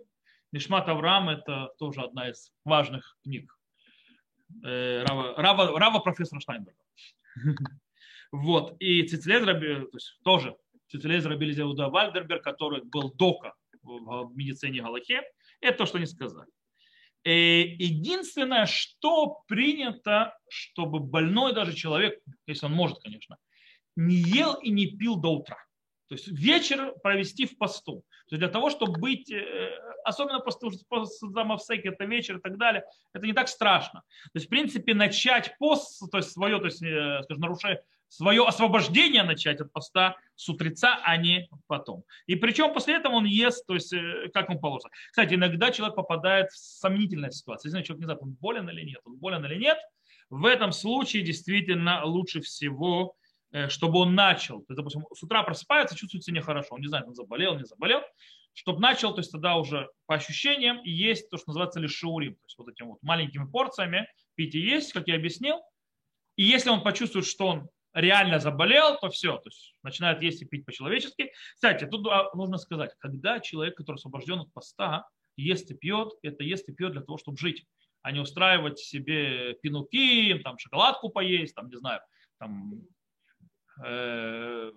Нишмат 0.52 0.90
Авраам 0.90 1.30
это 1.30 1.70
тоже 1.78 2.02
одна 2.02 2.30
из 2.30 2.52
важных 2.66 3.18
книг 3.24 3.58
э, 4.64 5.04
Рава, 5.04 5.36
Рава, 5.38 5.80
Рава 5.80 6.00
профессора 6.00 6.40
Штайнберга. 6.40 6.80
Вот. 8.34 8.78
И 8.80 9.04
Цицелез 9.04 9.44
то 9.44 9.98
есть 9.98 10.20
тоже 10.24 10.56
Цицелез 10.88 11.26
Раби 11.26 11.52
Зеуда 11.52 11.90
Вальдерберг, 11.90 12.42
который 12.42 12.82
был 12.82 13.14
дока 13.14 13.56
в 13.84 14.32
медицине 14.36 14.82
Галахе, 14.82 15.22
это 15.60 15.80
то, 15.80 15.86
что 15.86 15.98
они 15.98 16.06
сказали. 16.06 16.50
И 17.24 17.76
единственное, 17.78 18.66
что 18.66 19.44
принято, 19.48 20.38
чтобы 20.50 21.00
больной 21.00 21.54
даже 21.54 21.74
человек, 21.74 22.20
если 22.48 22.66
он 22.66 22.74
может, 22.74 23.00
конечно, 23.00 23.38
не 23.96 24.16
ел 24.16 24.56
и 24.56 24.72
не 24.72 24.88
пил 24.88 25.18
до 25.18 25.34
утра. 25.34 25.58
То 26.08 26.16
есть 26.16 26.28
вечер 26.28 26.94
провести 27.04 27.46
в 27.46 27.58
посту. 27.58 28.04
То 28.28 28.36
есть 28.36 28.40
для 28.40 28.50
того, 28.50 28.70
чтобы 28.70 29.00
быть, 29.00 29.32
э, 29.32 29.78
особенно 30.04 30.40
после 30.40 30.70
замовсеки, 31.22 31.88
это 31.88 32.04
вечер 32.06 32.38
и 32.38 32.42
так 32.42 32.58
далее, 32.58 32.84
это 33.14 33.26
не 33.26 33.34
так 33.34 33.48
страшно. 33.48 34.04
То 34.24 34.32
есть, 34.34 34.48
в 34.48 34.50
принципе, 34.50 34.94
начать 34.94 35.56
пост, 35.58 36.02
то 36.12 36.18
есть 36.18 36.32
свое, 36.32 36.60
то 36.60 36.66
есть, 36.66 36.82
э, 36.82 37.22
скажем, 37.24 37.42
нарушая 37.42 37.84
свое 38.12 38.46
освобождение 38.46 39.24
начать 39.24 39.62
от 39.62 39.72
поста 39.72 40.18
с 40.36 40.50
утреца, 40.50 41.00
а 41.06 41.16
не 41.16 41.48
потом. 41.68 42.04
И 42.28 42.36
причем 42.36 42.74
после 42.74 42.96
этого 42.96 43.14
он 43.14 43.26
ест, 43.26 43.66
то 43.66 43.74
есть 43.74 43.94
э, 43.94 44.30
как 44.34 44.50
он 44.50 44.60
положено. 44.60 44.92
Кстати, 45.10 45.36
иногда 45.36 45.72
человек 45.72 45.96
попадает 45.96 46.52
в 46.52 46.58
сомнительную 46.58 47.32
ситуацию. 47.32 47.72
Если 47.72 47.84
человек 47.84 48.02
не 48.02 48.06
знает, 48.06 48.22
он 48.22 48.34
болен 48.34 48.70
или 48.70 48.84
нет, 48.84 49.00
он 49.06 49.16
болен 49.16 49.46
или 49.46 49.56
нет, 49.56 49.78
в 50.30 50.46
этом 50.46 50.74
случае 50.74 51.24
действительно 51.24 52.04
лучше 52.04 52.42
всего, 52.42 53.16
э, 53.54 53.70
чтобы 53.70 54.00
он 54.00 54.14
начал. 54.14 54.60
То 54.60 54.74
есть, 54.74 54.78
допустим, 54.78 55.06
с 55.16 55.24
утра 55.24 55.44
просыпается, 55.44 55.96
чувствует 55.96 56.26
себя 56.26 56.40
нехорошо, 56.40 56.68
он 56.72 56.82
не 56.82 56.88
знает, 56.88 57.08
он 57.08 57.16
заболел, 57.16 57.58
не 57.58 57.64
заболел, 57.64 58.02
чтобы 58.52 58.82
начал, 58.82 59.14
то 59.14 59.22
есть 59.22 59.32
тогда 59.32 59.56
уже 59.56 59.88
по 60.06 60.16
ощущениям 60.16 60.82
есть 60.84 61.30
то, 61.30 61.38
что 61.38 61.52
называется 61.52 61.80
лишаурим, 61.80 62.34
то 62.34 62.46
есть 62.46 62.58
вот 62.58 62.68
этими 62.68 62.88
вот 62.88 63.02
маленькими 63.04 63.50
порциями 63.50 64.06
пить 64.36 64.54
и 64.54 64.60
есть, 64.60 64.92
как 64.92 65.08
я 65.08 65.16
объяснил. 65.16 65.62
И 66.36 66.44
если 66.44 66.70
он 66.70 66.84
почувствует, 66.84 67.26
что 67.26 67.48
он 67.48 67.70
реально 67.94 68.40
заболел, 68.40 68.98
то 69.00 69.10
все, 69.10 69.38
то 69.38 69.50
есть 69.50 69.76
начинает 69.84 70.22
есть 70.22 70.42
и 70.42 70.46
пить 70.46 70.66
по-человечески. 70.66 71.32
Кстати, 71.56 71.86
тут 71.86 72.08
а, 72.08 72.30
нужно 72.36 72.58
сказать, 72.58 72.92
когда 73.00 73.40
человек, 73.40 73.76
который 73.76 73.98
освобожден 73.98 74.40
от 74.40 74.54
поста, 74.54 75.08
ест 75.36 75.70
и 75.72 75.74
пьет, 75.74 76.14
это 76.22 76.44
ест 76.44 76.68
и 76.70 76.74
пьет 76.74 76.94
для 76.94 77.02
того, 77.02 77.18
чтобы 77.18 77.38
жить, 77.38 77.66
а 78.02 78.12
не 78.12 78.20
устраивать 78.20 78.80
себе 78.80 79.54
пинуки, 79.62 80.40
там 80.44 80.58
шоколадку 80.58 81.10
поесть, 81.10 81.56
там, 81.56 81.70
не 81.70 81.78
знаю, 81.78 82.02
там, 82.40 82.82
э, 83.86 84.72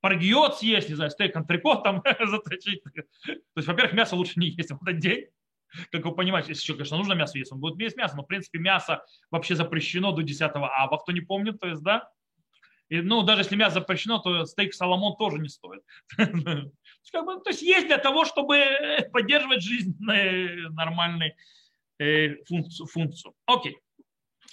паргиот 0.00 0.58
съесть, 0.58 0.88
не 0.88 0.94
знаю, 0.94 1.10
стейк 1.10 1.36
антрикот 1.36 1.84
там 1.84 2.02
заточить. 2.26 2.82
То 2.82 3.32
есть, 3.56 3.68
во-первых, 3.68 3.92
мясо 3.92 4.16
лучше 4.16 4.40
не 4.40 4.48
есть 4.48 4.70
в 4.70 4.82
этот 4.82 4.98
день, 4.98 5.26
как 5.92 6.04
вы 6.04 6.14
понимаете, 6.14 6.50
если 6.50 6.62
еще, 6.62 6.74
конечно, 6.74 6.96
нужно 6.96 7.12
мясо 7.12 7.38
есть, 7.38 7.52
он 7.52 7.60
будет 7.60 7.78
есть 7.78 7.96
мясо, 7.96 8.16
но, 8.16 8.22
в 8.22 8.26
принципе, 8.26 8.58
мясо 8.58 9.04
вообще 9.30 9.54
запрещено 9.54 10.12
до 10.12 10.22
10 10.22 10.40
ава, 10.54 10.98
кто 10.98 11.12
не 11.12 11.20
помнит, 11.20 11.60
то 11.60 11.68
есть, 11.68 11.82
да, 11.82 12.10
и, 12.90 13.00
ну, 13.00 13.22
даже 13.22 13.42
если 13.42 13.54
мясо 13.54 13.74
запрещено, 13.74 14.18
то 14.18 14.44
стейк 14.44 14.74
Соломон 14.74 15.16
тоже 15.16 15.38
не 15.38 15.48
стоит. 15.48 15.82
То 16.18 16.72
есть 17.46 17.62
есть 17.62 17.86
для 17.86 17.98
того, 17.98 18.24
чтобы 18.24 18.64
поддерживать 19.12 19.62
жизнь 19.62 19.96
нормальной 20.00 21.36
э, 22.00 22.34
функцию. 22.44 23.34
Окей. 23.46 23.78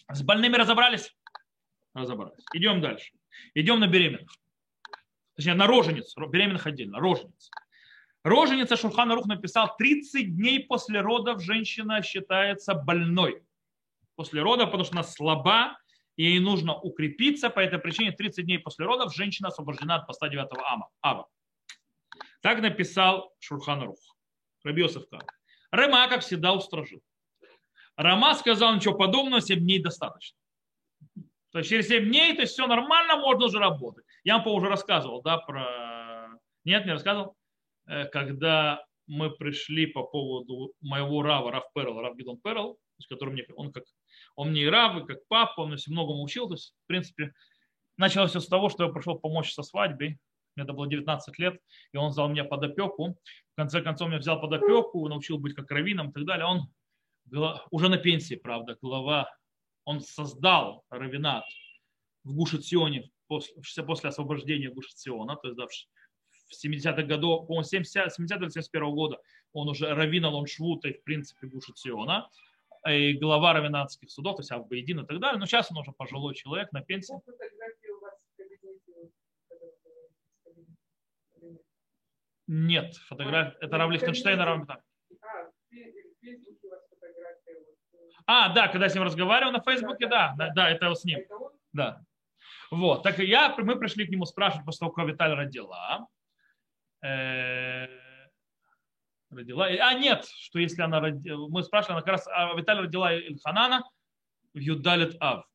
С 0.10 0.22
больными 0.22 0.56
разобрались? 0.56 1.16
Разобрались. 1.96 2.46
Идем 2.54 2.80
дальше. 2.80 3.12
Идем 3.56 3.80
на 3.80 3.88
беременных. 3.88 4.32
Точнее, 5.36 5.56
на 5.56 5.66
рожениц. 5.66 6.14
Беременных 6.16 6.68
отдельно. 6.68 7.00
Рожениц. 7.00 7.50
Роженица 8.24 8.78
Шурхана 8.78 9.16
Рух 9.16 9.26
написал, 9.26 9.76
30 9.78 10.36
дней 10.36 10.64
после 10.64 11.02
родов 11.02 11.42
женщина 11.42 12.04
считается 12.04 12.76
больной. 12.76 13.42
После 14.16 14.44
рода, 14.44 14.66
потому 14.66 14.84
что 14.84 14.94
она 14.94 15.04
слаба, 15.04 15.78
и 16.18 16.24
ей 16.24 16.40
нужно 16.40 16.76
укрепиться. 16.76 17.50
По 17.50 17.62
этой 17.62 17.80
причине 17.80 18.12
30 18.12 18.46
дней 18.46 18.60
после 18.60 18.86
родов 18.86 19.16
женщина 19.16 19.48
освобождена 19.48 19.96
от 19.96 20.08
поста 20.08 20.28
9 20.28 20.48
ама, 20.66 20.90
ава. 21.02 21.28
Так 22.42 22.62
написал 22.62 23.34
Шурхан 23.40 23.84
Рух. 23.84 23.98
Рабиосов. 24.64 25.06
Рема, 25.72 26.08
как 26.10 26.22
всегда, 26.22 26.54
устражил. 26.54 27.02
Рама 27.96 28.36
сказал, 28.36 28.76
ничего 28.76 28.96
подобного, 28.96 29.42
7 29.42 29.60
дней 29.60 29.82
достаточно. 29.82 30.38
То 31.52 31.60
есть 31.60 31.70
через 31.70 31.88
7 31.88 32.06
дней, 32.06 32.36
то 32.36 32.42
есть 32.42 32.54
все 32.54 32.68
нормально, 32.68 33.18
можно 33.18 33.46
уже 33.46 33.60
работать. 33.60 34.06
Я 34.24 34.38
вам 34.38 34.48
уже 34.48 34.68
рассказывал, 34.68 35.22
да, 35.22 35.38
про... 35.38 36.30
Нет, 36.64 36.86
не 36.86 36.92
рассказывал? 36.92 37.36
Э, 37.88 38.06
когда 38.06 38.86
мы 39.08 39.32
пришли 39.32 39.88
по 39.88 40.04
поводу 40.04 40.74
моего 40.82 41.24
Рава, 41.24 41.52
Рав 41.52 41.64
Перл, 41.74 42.00
Рав 42.00 42.16
Гидон 42.16 42.38
Перл, 42.38 42.78
с 43.00 43.08
которым 43.08 43.34
мне, 43.34 43.46
он 43.56 43.72
как 43.72 43.84
он 44.36 44.52
мне 44.52 44.64
и 44.64 44.68
рав, 44.68 45.02
и 45.02 45.06
как 45.06 45.28
папа, 45.28 45.62
он 45.62 45.78
все 45.78 45.92
многому 45.92 46.24
учил. 46.24 46.48
То 46.48 46.56
есть, 46.56 46.74
в 46.84 46.88
принципе, 46.88 47.34
началось 47.98 48.32
все 48.32 48.40
с 48.40 48.48
того, 48.48 48.70
что 48.70 48.86
я 48.86 48.92
пришел 48.92 49.20
помочь 49.20 49.54
со 49.54 49.64
свадьбой. 49.64 50.20
Мне 50.56 50.64
это 50.64 50.74
было 50.74 50.88
19 50.88 51.38
лет, 51.40 51.60
и 51.92 51.98
он 51.98 52.10
взял 52.10 52.30
меня 52.30 52.44
под 52.44 52.64
опеку. 52.64 53.18
В 53.54 53.56
конце 53.56 53.82
концов, 53.82 54.10
меня 54.10 54.20
взял 54.20 54.42
под 54.42 54.54
опеку, 54.54 55.08
научил 55.08 55.38
быть 55.38 55.54
как 55.54 55.70
раввином 55.72 56.10
и 56.10 56.14
так 56.14 56.26
далее. 56.26 56.46
Он 56.46 56.72
уже 57.72 57.90
на 57.90 57.98
пенсии, 57.98 58.36
правда, 58.36 58.78
глава, 58.82 59.30
он 59.84 60.02
создал 60.02 60.84
равинат 60.90 61.44
в 62.24 62.34
Гушетсионе 62.34 63.10
после, 63.28 63.84
после 63.84 64.10
освобождения 64.10 64.70
Гушетсиона, 64.70 65.36
то 65.36 65.48
есть 65.48 65.58
да, 65.58 65.66
в 65.68 66.66
70-х 66.66 67.04
годах, 67.04 67.48
по-моему, 67.48 67.64
70 67.64 68.14
71 68.14 68.92
года 68.92 69.20
он 69.54 69.70
уже 69.70 69.94
раввина 69.94 70.30
Лоншвута 70.30 70.90
и, 70.90 70.94
в 70.94 71.04
принципе, 71.04 71.48
Гушетсиона, 71.48 72.30
и 72.90 73.14
глава 73.14 73.54
равинатских 73.54 74.10
судов, 74.10 74.38
то 74.38 74.42
есть 74.42 74.52
Авбаедин 74.52 75.02
и 75.02 75.06
так 75.06 75.20
далее, 75.20 75.40
но 75.40 75.46
сейчас 75.46 75.72
он 75.72 75.78
уже 75.78 75.92
пожилой 75.92 76.36
человек 76.36 76.72
на 76.72 76.82
пенсии. 76.82 77.16
Нет, 82.48 82.96
фотография. 83.08 83.58
Это 83.60 83.78
Рав 83.78 83.92
Лихтенштейн, 83.92 84.40
Рав 84.40 84.66
А, 88.26 88.54
да, 88.54 88.68
когда 88.68 88.86
я 88.86 88.90
с 88.90 88.96
ним 88.96 89.04
разговаривал 89.04 89.52
на 89.52 89.62
Фейсбуке, 89.62 90.08
да, 90.08 90.34
да, 90.38 90.50
да, 90.54 90.70
это 90.70 90.94
с 90.94 91.04
ним. 91.04 91.20
Да. 91.74 92.02
Вот, 92.72 93.04
так 93.04 93.20
я, 93.20 93.56
мы 93.58 93.78
пришли 93.78 94.06
к 94.06 94.10
нему 94.10 94.26
спрашивать 94.26 94.66
после 94.66 94.80
того, 94.80 94.92
как 94.92 95.08
Виталь 95.08 95.34
родила. 95.34 96.08
Э, 97.02 98.07
родила. 99.30 99.66
А 99.66 99.94
нет, 99.94 100.26
что 100.26 100.60
если 100.60 100.82
она 100.82 101.00
родила, 101.00 101.48
мы 101.50 101.64
спрашивали, 101.64 101.94
она 101.98 102.02
как 102.02 102.12
раз, 102.14 102.28
а 102.28 102.54
Виталь 102.56 102.80
родила 102.80 103.14
Ильханана 103.14 103.84
в 104.54 104.60
Юдалит 104.60 105.16
Ав. 105.20 105.46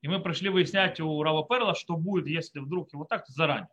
И 0.00 0.08
мы 0.08 0.20
пришли 0.20 0.48
выяснять 0.48 1.00
у 1.00 1.22
Рава 1.22 1.46
Перла, 1.46 1.74
что 1.74 1.96
будет, 1.96 2.26
если 2.28 2.60
вдруг 2.60 2.92
его 2.92 3.04
так 3.04 3.26
заранее. 3.26 3.68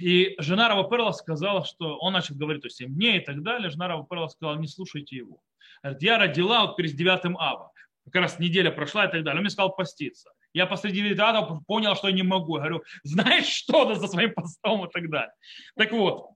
И 0.00 0.34
жена 0.38 0.68
Рава 0.68 0.88
Перла 0.88 1.12
сказала, 1.12 1.64
что 1.64 1.96
он 1.98 2.12
начал 2.12 2.34
говорить 2.34 2.64
о 2.66 2.68
семье 2.68 3.16
и 3.16 3.20
так 3.24 3.42
далее. 3.42 3.70
Жена 3.70 3.88
Рава 3.88 4.06
Перла 4.06 4.28
сказала, 4.28 4.56
не 4.56 4.68
слушайте 4.68 5.16
его. 5.16 5.40
Говорит, 5.82 6.02
я 6.02 6.18
родила 6.18 6.66
вот 6.66 6.76
перед 6.76 6.94
9 6.94 7.36
ава. 7.38 7.72
Как 8.04 8.22
раз 8.22 8.38
неделя 8.38 8.70
прошла 8.70 9.06
и 9.06 9.10
так 9.10 9.24
далее. 9.24 9.38
Он 9.38 9.42
мне 9.42 9.50
сказал 9.50 9.74
поститься. 9.74 10.30
Я 10.52 10.66
посреди 10.66 11.02
9 11.02 11.18
ава 11.18 11.60
понял, 11.66 11.96
что 11.96 12.08
я 12.08 12.14
не 12.14 12.22
могу. 12.22 12.56
Я 12.56 12.64
говорю, 12.64 12.84
знаешь 13.02 13.46
что 13.46 13.94
за 13.94 14.06
своим 14.06 14.34
постом 14.34 14.86
и 14.86 14.90
так 14.90 15.08
далее. 15.08 15.32
Так 15.76 15.92
вот. 15.92 16.30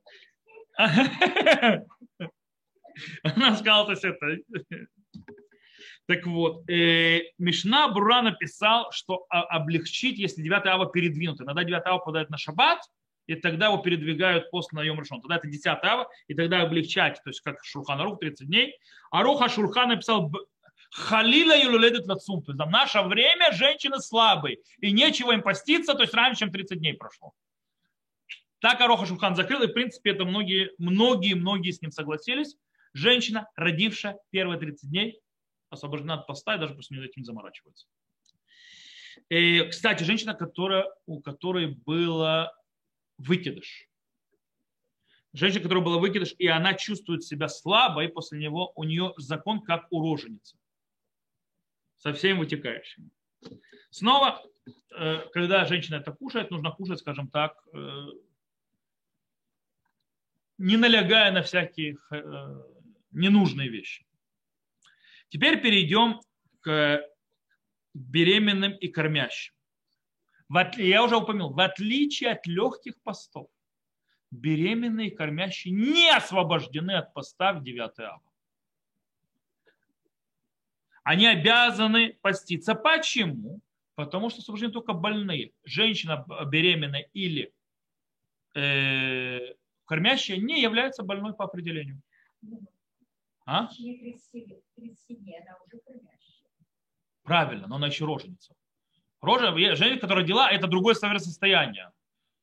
Она 3.22 3.56
сказала, 3.56 3.86
то 3.86 3.92
есть 3.92 4.04
это... 4.04 4.38
Так 6.06 6.26
вот, 6.26 6.68
э, 6.68 7.20
Мишна 7.38 7.88
Бура 7.88 8.22
написал, 8.22 8.90
что 8.90 9.26
облегчить, 9.28 10.18
если 10.18 10.42
9 10.42 10.66
ава 10.66 10.86
передвинут. 10.86 11.40
Иногда 11.40 11.62
9 11.62 11.86
ава 11.86 11.98
подает 11.98 12.30
на 12.30 12.36
шаббат, 12.36 12.80
и 13.26 13.36
тогда 13.36 13.66
его 13.66 13.76
передвигают 13.78 14.50
пост 14.50 14.72
на 14.72 14.82
Йом. 14.82 15.04
Тогда 15.04 15.36
это 15.36 15.46
10 15.46 15.66
ава, 15.66 16.08
и 16.26 16.34
тогда 16.34 16.62
облегчать, 16.62 17.20
то 17.22 17.30
есть 17.30 17.40
как 17.42 17.64
Шурхан 17.64 18.00
Арух 18.00 18.18
30 18.18 18.48
дней. 18.48 18.76
А 19.12 19.22
Руха 19.22 19.48
Шурхан 19.48 19.90
написал 19.90 20.32
Халила 20.90 21.56
юлуледет 21.56 22.06
лацум. 22.06 22.42
То 22.42 22.52
есть 22.52 22.60
в 22.60 22.70
наше 22.70 23.00
время 23.02 23.52
женщины 23.52 24.00
слабые, 24.00 24.58
и 24.80 24.90
нечего 24.90 25.32
им 25.32 25.42
поститься, 25.42 25.94
то 25.94 26.02
есть 26.02 26.14
раньше, 26.14 26.40
чем 26.40 26.50
30 26.50 26.78
дней 26.78 26.94
прошло. 26.94 27.32
Так 28.60 28.80
Ароха 28.80 29.06
Шурхан 29.06 29.34
закрыл, 29.34 29.62
и 29.62 29.68
в 29.68 29.72
принципе 29.72 30.10
это 30.10 30.24
многие, 30.24 30.72
многие, 30.78 31.34
многие 31.34 31.70
с 31.70 31.80
ним 31.80 31.90
согласились. 31.90 32.56
Женщина, 32.92 33.48
родившая 33.56 34.18
первые 34.30 34.58
30 34.58 34.90
дней, 34.90 35.20
освобождена 35.70 36.14
от 36.14 36.26
поста, 36.26 36.54
и 36.54 36.58
даже 36.58 36.74
просто 36.74 36.94
не 36.94 37.04
этим 37.04 37.24
заморачивается. 37.24 37.86
И, 39.28 39.66
кстати, 39.70 40.02
женщина, 40.02 40.34
которая, 40.34 40.86
у 41.06 41.20
которой 41.20 41.68
было 41.68 42.52
выкидыш. 43.16 43.88
Женщина, 45.32 45.62
которая 45.62 45.84
была 45.84 45.98
выкидыш, 45.98 46.34
и 46.38 46.46
она 46.48 46.74
чувствует 46.74 47.24
себя 47.24 47.48
слабой, 47.48 48.08
после 48.08 48.40
него 48.40 48.72
у 48.74 48.84
нее 48.84 49.14
закон 49.16 49.60
как 49.62 49.86
у 49.90 50.02
роженицы. 50.02 50.58
Со 51.96 52.12
всеми 52.12 52.38
вытекающими. 52.38 53.10
Снова, 53.90 54.42
э, 54.96 55.28
когда 55.32 55.64
женщина 55.64 55.96
это 55.96 56.12
кушает, 56.12 56.50
нужно 56.50 56.72
кушать, 56.72 56.98
скажем 56.98 57.28
так, 57.28 57.62
э, 57.72 58.06
не 60.60 60.76
налягая 60.76 61.32
на 61.32 61.42
всякие 61.42 61.96
э, 62.10 62.62
ненужные 63.10 63.68
вещи. 63.68 64.06
Теперь 65.28 65.60
перейдем 65.60 66.20
к 66.60 67.02
беременным 67.94 68.72
и 68.72 68.88
кормящим 68.88 69.54
я 70.76 71.04
уже 71.04 71.16
упомянул, 71.16 71.52
в 71.52 71.60
отличие 71.60 72.32
от 72.32 72.46
легких 72.46 73.00
постов, 73.02 73.48
беременные 74.30 75.08
и 75.08 75.14
кормящие 75.14 75.72
не 75.72 76.10
освобождены 76.10 76.92
от 76.92 77.12
поста 77.14 77.52
в 77.52 77.62
9 77.62 77.98
ава. 78.00 78.22
Они 81.02 81.26
обязаны 81.26 82.18
поститься. 82.20 82.74
Почему? 82.74 83.60
Потому 83.94 84.30
что 84.30 84.40
освобождены 84.40 84.72
только 84.72 84.92
больные. 84.92 85.52
Женщина 85.64 86.24
беременная 86.46 87.08
или 87.12 87.52
э, 88.54 89.54
кормящая 89.90 90.36
не 90.36 90.62
является 90.62 91.02
больной 91.02 91.34
по 91.34 91.46
определению. 91.46 92.00
А? 93.44 93.68
Правильно, 97.24 97.66
но 97.66 97.74
она 97.74 97.88
еще 97.88 98.04
роженица. 98.04 98.54
Рожа, 99.20 99.52
женщина, 99.56 99.98
которая 99.98 100.22
родила, 100.22 100.48
это 100.48 100.68
другое 100.68 100.94
состояние. 100.94 101.90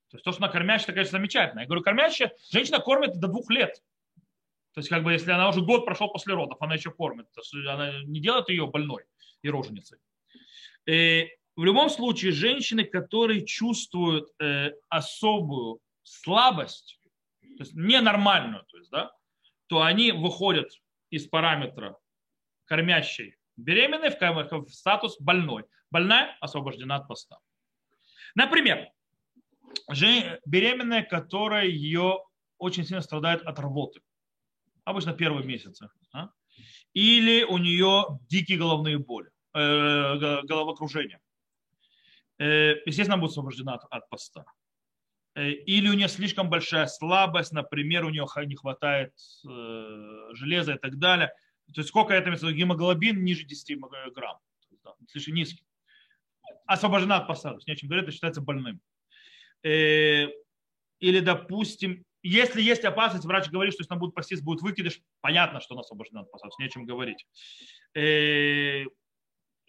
То 0.10 0.18
есть 0.18 0.26
то, 0.26 0.34
что 0.34 0.44
она 0.44 0.52
кормящая, 0.52 0.88
это, 0.88 0.94
конечно, 0.94 1.18
замечательно. 1.18 1.62
Я 1.62 1.68
говорю, 1.68 1.84
кормящая, 1.84 2.34
женщина 2.52 2.80
кормит 2.80 3.18
до 3.18 3.30
двух 3.30 3.50
лет. 3.50 3.82
То 4.74 4.80
есть, 4.80 4.90
как 4.90 5.04
бы, 5.04 5.14
если 5.14 5.32
она 5.32 5.48
уже 5.48 5.62
год 5.62 5.86
прошел 5.86 6.10
после 6.10 6.34
родов, 6.34 6.58
она 6.60 6.76
еще 6.76 6.92
кормит. 6.92 7.32
То 7.32 7.40
есть, 7.40 7.54
она 7.66 8.04
не 8.04 8.20
делает 8.20 8.50
ее 8.50 8.68
больной 8.68 9.06
и 9.42 9.50
роженицей. 9.50 10.00
И 10.86 10.92
э, 10.92 11.28
в 11.56 11.64
любом 11.64 11.90
случае, 11.90 12.34
женщины, 12.34 12.84
которые 12.84 13.46
чувствуют 13.46 14.34
э, 14.42 14.74
особую 14.90 15.80
слабость, 16.04 16.98
то 17.58 17.64
есть 17.64 17.76
ненормальную, 17.76 18.64
то 18.66 18.78
есть, 18.78 18.90
да, 18.92 19.12
то 19.68 19.82
они 19.82 20.12
выходят 20.12 20.70
из 21.10 21.28
параметра 21.28 21.98
кормящей 22.66 23.36
беременной 23.56 24.10
в, 24.10 24.70
статус 24.70 25.20
больной 25.20 25.66
больная 25.90 26.38
освобождена 26.42 26.98
от 26.98 27.08
поста. 27.08 27.40
Например, 28.36 28.90
беременная, 30.46 31.04
которая 31.04 31.66
ее 31.66 32.20
очень 32.58 32.86
сильно 32.86 33.02
страдает 33.02 33.42
от 33.44 33.60
рвоты, 33.60 34.02
обычно 34.84 35.14
первые 35.14 35.46
месяцы, 35.46 35.90
а? 36.14 36.30
или 36.94 37.44
у 37.44 37.58
нее 37.58 38.20
дикие 38.30 38.58
головные 38.58 38.98
боли, 38.98 39.30
э, 39.54 40.42
головокружение, 40.44 41.20
э, 42.40 42.76
естественно, 42.86 43.18
будет 43.18 43.32
освобождена 43.32 43.76
от, 43.76 43.84
от 43.90 44.10
поста. 44.10 44.46
Э, 45.38 45.52
или 45.52 45.88
у 45.88 45.94
нее 45.94 46.08
слишком 46.08 46.50
большая 46.50 46.88
слабость, 46.88 47.52
например, 47.52 48.06
у 48.06 48.10
нее 48.10 48.26
не 48.46 48.56
хватает 48.56 49.14
э, 49.48 50.30
железа 50.34 50.74
и 50.74 50.78
так 50.80 50.98
далее. 50.98 51.28
То 51.74 51.82
есть 51.82 51.90
сколько 51.90 52.14
это 52.14 52.32
гемоглобин 52.32 53.24
ниже 53.24 53.46
10 53.46 53.78
грамм, 54.16 54.38
слишком 55.08 55.36
низкий 55.36 55.64
освобождена 56.66 57.18
от 57.18 57.28
посадок, 57.28 57.66
не 57.68 57.74
о 57.74 57.76
чем 57.76 57.90
говорить, 57.90 58.06
это 58.06 58.14
считается 58.14 58.42
больным. 58.42 58.82
Э, 59.64 60.28
или, 61.00 61.20
допустим, 61.20 62.04
если 62.24 62.62
есть 62.62 62.84
опасность, 62.84 63.26
врач 63.26 63.50
говорит, 63.50 63.74
что 63.74 63.84
если 63.84 63.94
она 63.94 64.00
будет 64.00 64.16
поститься, 64.16 64.44
будет 64.44 64.62
выкидыш, 64.62 65.02
понятно, 65.22 65.62
что 65.62 65.76
она 65.76 65.82
освобождена 65.82 66.22
от 66.22 66.32
посадок, 66.32 66.58
не 66.58 66.66
о 66.66 66.70
чем 66.70 66.86
говорить. 66.86 67.26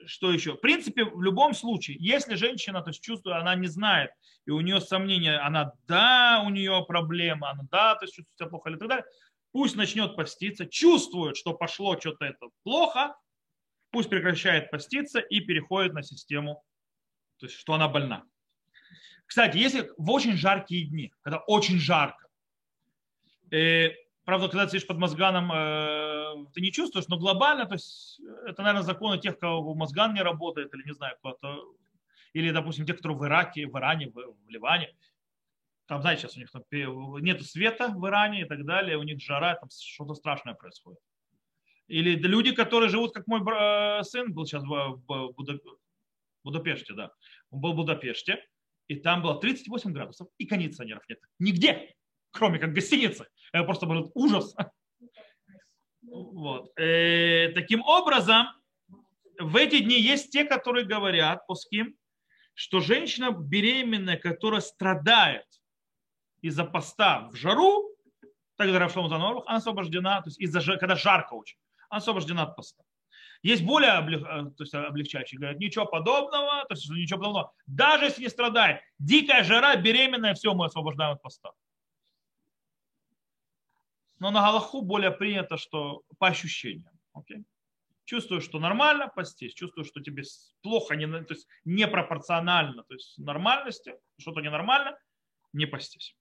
Что 0.07 0.33
еще? 0.33 0.55
В 0.55 0.61
принципе, 0.61 1.05
в 1.05 1.23
любом 1.23 1.55
случае, 1.55 1.97
если 2.01 2.35
женщина 2.35 2.83
то 2.83 2.91
есть, 2.91 3.03
чувствует, 3.03 3.37
она 3.37 3.55
не 3.55 3.67
знает, 3.67 4.11
и 4.47 4.51
у 4.51 4.61
нее 4.61 4.81
сомнения, 4.81 5.39
она 5.39 5.73
да, 5.87 6.43
у 6.47 6.51
нее 6.51 6.85
проблема, 6.87 7.51
она 7.51 7.65
да, 7.71 7.95
то 7.97 8.05
есть 8.05 8.15
чувствует 8.15 8.39
себя 8.39 8.49
плохо 8.49 8.71
или 8.71 8.77
так 8.77 8.89
далее, 8.89 9.05
пусть 9.53 9.77
начнет 9.77 10.15
поститься, 10.17 10.67
чувствует, 10.67 11.37
что 11.37 11.53
пошло 11.53 11.99
что-то 11.99 12.27
это 12.27 12.47
плохо, 12.63 13.17
пусть 13.91 14.09
прекращает 14.09 14.71
поститься 14.71 15.19
и 15.19 15.41
переходит 15.41 15.95
на 15.95 16.03
систему 16.03 16.63
то 17.39 17.47
есть 17.47 17.59
что 17.59 17.75
она 17.75 17.89
больна. 17.89 18.25
Кстати, 19.27 19.57
если 19.59 19.91
в 19.97 20.11
очень 20.11 20.37
жаркие 20.37 20.87
дни, 20.87 21.13
когда 21.23 21.39
очень 21.39 21.79
жарко, 21.79 22.27
э, 23.51 23.91
правда, 24.25 24.49
когда 24.49 24.65
ты 24.65 24.73
сидишь 24.73 24.87
под 24.87 24.99
мозганом, 24.99 25.53
э, 25.53 26.18
ты 26.55 26.61
не 26.61 26.73
чувствуешь, 26.73 27.09
но 27.09 27.19
глобально, 27.19 27.67
то 27.67 27.75
есть 27.75 28.21
это, 28.47 28.63
наверное, 28.63 28.83
законы 28.83 29.19
тех, 29.19 29.39
кого 29.39 29.75
мозган 29.75 30.15
не 30.15 30.23
работает, 30.23 30.73
или 30.75 30.85
не 30.85 30.95
знаю, 30.95 31.17
кто-то, 31.19 31.65
или, 32.33 32.51
допустим, 32.51 32.87
те, 32.87 32.95
которые 32.95 33.19
в 33.19 33.25
Ираке, 33.25 33.67
в 33.67 33.77
Иране, 33.77 34.11
в, 34.11 34.49
Ливане, 34.49 34.95
там, 35.87 36.01
знаете, 36.03 36.23
сейчас 36.23 36.37
у 36.37 36.41
них 36.41 36.51
там 36.51 36.65
нет 37.23 37.45
света 37.45 37.89
в 37.89 38.07
Иране 38.07 38.43
и 38.43 38.45
так 38.45 38.65
далее, 38.65 38.99
у 38.99 39.03
них 39.03 39.21
жара, 39.21 39.55
там 39.55 39.69
что-то 39.71 40.15
страшное 40.15 40.55
происходит. 40.55 41.01
Или 41.87 42.17
люди, 42.17 42.53
которые 42.53 42.91
живут, 42.91 43.15
как 43.15 43.27
мой 43.27 43.41
сын 44.05 44.33
был 44.33 44.45
сейчас 44.45 44.63
в, 44.65 45.01
Будапеште, 46.45 46.95
да. 46.95 47.11
Он 47.51 47.61
был 47.61 47.73
в 47.73 47.77
Будапеште, 47.77 48.45
и 48.87 48.97
там 48.97 49.23
было 49.23 49.41
38 49.41 49.93
градусов, 49.93 50.29
и 50.39 50.47
кондиционеров 50.47 51.03
нет. 51.09 51.21
Нигде, 51.39 51.95
кроме 52.31 52.59
как 52.59 52.73
гостиницы. 52.73 53.27
Это 53.53 53.65
просто 53.65 53.87
был 53.87 54.11
ужас. 54.15 54.55
Вот. 56.11 56.73
Э, 56.79 57.53
таким 57.55 57.83
образом, 57.83 58.47
в 59.39 59.57
эти 59.57 59.81
дни 59.81 60.01
есть 60.01 60.31
те, 60.31 60.45
которые 60.45 60.87
говорят, 60.87 61.47
пуским, 61.47 61.95
что 62.55 62.81
женщина 62.81 63.31
беременная, 63.31 64.17
которая 64.17 64.61
страдает 64.61 65.47
из-за 66.41 66.65
поста 66.65 67.29
в 67.31 67.37
жару, 67.37 67.95
так 68.57 68.67
говорят 68.67 68.89
Рафшлом 68.89 69.09
Занорах, 69.09 69.45
она 69.47 69.59
освобождена, 69.59 70.23
то 70.23 70.29
есть 70.29 70.41
из-за, 70.41 70.61
когда 70.77 70.97
жарко 70.97 71.35
очень, 71.35 71.59
она 71.89 71.99
освобождена 71.99 72.43
от 72.43 72.57
поста. 72.57 72.83
Есть 73.43 73.63
более 73.63 73.93
облег, 73.93 74.23
э, 74.23 74.51
то 74.57 74.65
есть 74.65 74.75
облегчающие, 74.75 75.39
говорят, 75.39 75.61
ничего 75.61 75.87
подобного, 75.87 76.65
то 76.65 76.75
есть 76.75 76.91
ничего 76.91 77.21
подобного. 77.21 77.53
Даже 77.67 78.07
если 78.07 78.23
не 78.23 78.29
страдает, 78.29 78.81
дикая 78.99 79.45
жара, 79.45 79.77
беременная, 79.77 80.35
все, 80.35 80.55
мы 80.55 80.67
освобождаем 80.67 81.13
от 81.13 81.23
поста. 81.23 81.53
Но 84.19 84.31
на 84.31 84.41
Галаху 84.41 84.83
более 84.83 85.11
принято, 85.11 85.57
что 85.57 86.03
по 86.19 86.29
ощущениям. 86.29 86.93
Okay? 87.17 87.45
Чувствую, 88.05 88.41
что 88.41 88.59
нормально, 88.59 89.09
постись. 89.15 89.55
Чувствую, 89.55 89.85
что 89.85 90.01
тебе 90.01 90.23
плохо, 90.63 90.97
не, 90.97 91.07
то 91.07 91.35
есть 91.35 91.47
непропорционально, 91.65 92.83
то 92.85 92.95
есть 92.95 93.19
нормальности, 93.19 93.95
что-то 94.19 94.41
ненормально, 94.41 94.99
не 95.53 95.67
постись. 95.67 96.17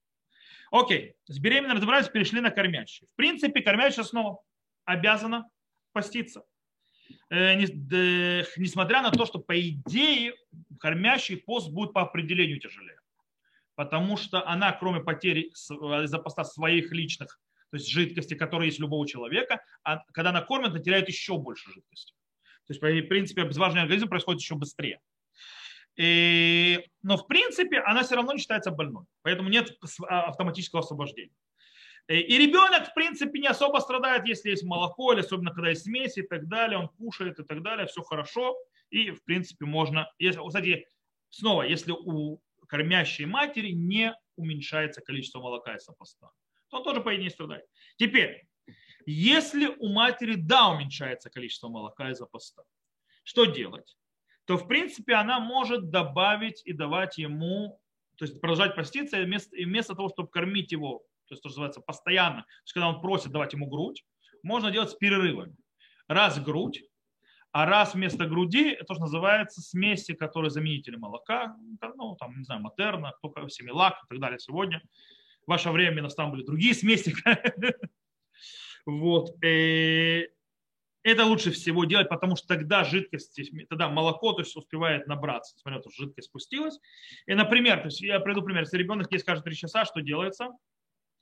Окей, 0.69 1.15
с 1.27 1.39
беременной 1.39 1.75
разобрались, 1.75 2.09
перешли 2.09 2.41
на 2.41 2.51
кормящие. 2.51 3.07
В 3.13 3.15
принципе, 3.15 3.61
кормящая 3.61 4.03
снова 4.03 4.39
обязана 4.85 5.49
поститься. 5.93 6.43
Э, 7.29 7.55
несмотря 7.55 9.01
на 9.01 9.11
то, 9.11 9.25
что 9.25 9.39
по 9.39 9.59
идее 9.59 10.33
кормящий 10.79 11.37
пост 11.37 11.71
будет 11.71 11.93
по 11.93 12.01
определению 12.01 12.59
тяжелее. 12.59 12.99
Потому 13.75 14.17
что 14.17 14.45
она, 14.47 14.71
кроме 14.71 15.01
потери 15.01 15.51
из-за 15.51 16.19
поста 16.19 16.43
своих 16.43 16.91
личных, 16.91 17.39
то 17.69 17.77
есть 17.77 17.89
жидкости, 17.89 18.33
которые 18.33 18.67
есть 18.67 18.79
у 18.79 18.83
любого 18.83 19.07
человека, 19.07 19.61
а 19.83 20.03
когда 20.13 20.29
она 20.29 20.41
кормит, 20.41 20.69
она 20.69 20.79
теряет 20.79 21.07
еще 21.07 21.37
больше 21.37 21.71
жидкости. 21.71 22.13
То 22.65 22.73
есть, 22.73 22.81
в 22.81 23.07
принципе, 23.07 23.43
обезвоживание 23.43 23.83
организма 23.83 24.09
происходит 24.09 24.41
еще 24.41 24.55
быстрее. 24.55 24.99
И, 25.95 26.85
но 27.01 27.17
в 27.17 27.27
принципе 27.27 27.79
она 27.79 28.03
все 28.03 28.15
равно 28.15 28.33
не 28.33 28.39
считается 28.39 28.71
больной, 28.71 29.05
поэтому 29.23 29.49
нет 29.49 29.75
а, 30.07 30.27
автоматического 30.27 30.81
освобождения. 30.81 31.33
И 32.07 32.37
ребенок, 32.37 32.87
в 32.87 32.93
принципе, 32.93 33.39
не 33.39 33.47
особо 33.47 33.79
страдает, 33.79 34.25
если 34.27 34.51
есть 34.51 34.63
молоко, 34.63 35.11
или 35.11 35.19
особенно 35.19 35.51
когда 35.51 35.71
есть 35.71 35.83
смеси 35.83 36.19
и 36.19 36.27
так 36.27 36.47
далее, 36.47 36.79
он 36.79 36.87
кушает 36.87 37.37
и 37.39 37.43
так 37.43 37.61
далее, 37.61 37.85
все 37.87 38.01
хорошо. 38.01 38.55
И, 38.91 39.11
в 39.11 39.25
принципе, 39.25 39.65
можно... 39.65 40.09
Если, 40.17 40.39
кстати, 40.47 40.87
снова, 41.29 41.63
если 41.63 41.91
у 41.91 42.39
кормящей 42.69 43.25
матери 43.25 43.71
не 43.71 44.15
уменьшается 44.37 45.01
количество 45.01 45.41
молока 45.41 45.75
из 45.75 45.83
поста, 45.83 46.27
то 46.27 46.46
он 46.77 46.83
тоже, 46.83 47.01
по 47.01 47.15
идее, 47.15 47.29
страдает. 47.29 47.65
Теперь, 47.97 48.47
если 49.05 49.67
у 49.67 49.89
матери, 49.89 50.35
да, 50.35 50.69
уменьшается 50.69 51.29
количество 51.29 51.69
молока 51.69 52.09
из-за 52.11 52.25
поста, 52.25 52.63
что 53.23 53.45
делать? 53.45 53.97
то 54.47 54.55
в 54.57 54.65
принципе 54.65 55.13
она 55.13 55.39
может 55.41 55.89
добавить 55.89 56.61
и 56.65 56.71
давать 56.71 57.17
ему, 57.17 57.79
то 58.17 58.23
есть 58.23 58.39
продолжать 58.39 58.75
поститься, 58.75 59.19
и 59.19 59.25
вместо, 59.25 59.55
и 59.57 59.65
вместо 59.65 59.93
того, 59.93 60.07
чтобы 60.07 60.29
кормить 60.29 60.71
его, 60.71 60.99
то 61.27 61.33
есть 61.33 61.43
то, 61.43 61.49
что 61.49 61.59
называется 61.59 61.81
постоянно, 61.81 62.43
то 62.43 62.63
есть 62.63 62.73
когда 62.73 62.87
он 62.87 63.01
просит 63.01 63.33
давать 63.33 63.51
ему 63.51 63.67
грудь, 63.67 64.05
можно 64.43 64.71
делать 64.71 64.89
с 64.89 64.95
перерывами. 64.95 65.53
Раз 66.07 66.41
грудь, 66.41 66.81
а 67.51 67.65
раз 67.65 67.93
вместо 67.93 68.25
груди, 68.25 68.69
это 68.69 68.85
тоже 68.85 69.01
называется 69.01 69.61
смеси, 69.61 70.13
которые 70.13 70.49
заменители 70.49 70.95
молока, 70.95 71.57
ну, 71.95 72.15
там, 72.15 72.37
не 72.37 72.45
знаю, 72.45 72.61
матерна, 72.61 73.11
кто 73.17 73.49
семилак 73.49 73.95
и 74.05 74.07
так 74.07 74.19
далее 74.21 74.39
сегодня. 74.39 74.81
Ваше 75.47 75.71
время 75.71 76.07
там 76.09 76.31
были 76.31 76.43
другие 76.43 76.73
смеси. 76.73 77.15
Вот. 78.85 79.43
Э, 79.43 80.27
это 81.03 81.25
лучше 81.25 81.51
всего 81.51 81.83
делать, 81.83 82.07
потому 82.07 82.37
что 82.37 82.47
тогда 82.47 82.85
жидкость, 82.85 83.37
тогда 83.69 83.89
молоко 83.89 84.31
то 84.31 84.41
есть, 84.41 84.55
успевает 84.55 85.07
набраться, 85.07 85.55
несмотря 85.55 85.79
на 85.79 85.83
то, 85.83 85.89
что 85.89 86.03
жидкость 86.03 86.29
спустилась. 86.29 86.79
И, 87.25 87.33
например, 87.33 87.79
то 87.79 87.85
есть 87.85 87.99
я 87.99 88.19
приведу 88.21 88.43
пример, 88.43 88.63
если 88.63 88.77
ребенок 88.77 89.11
есть 89.11 89.25
каждые 89.25 89.43
3 89.43 89.55
часа, 89.55 89.83
что 89.83 90.01
делается? 90.01 90.51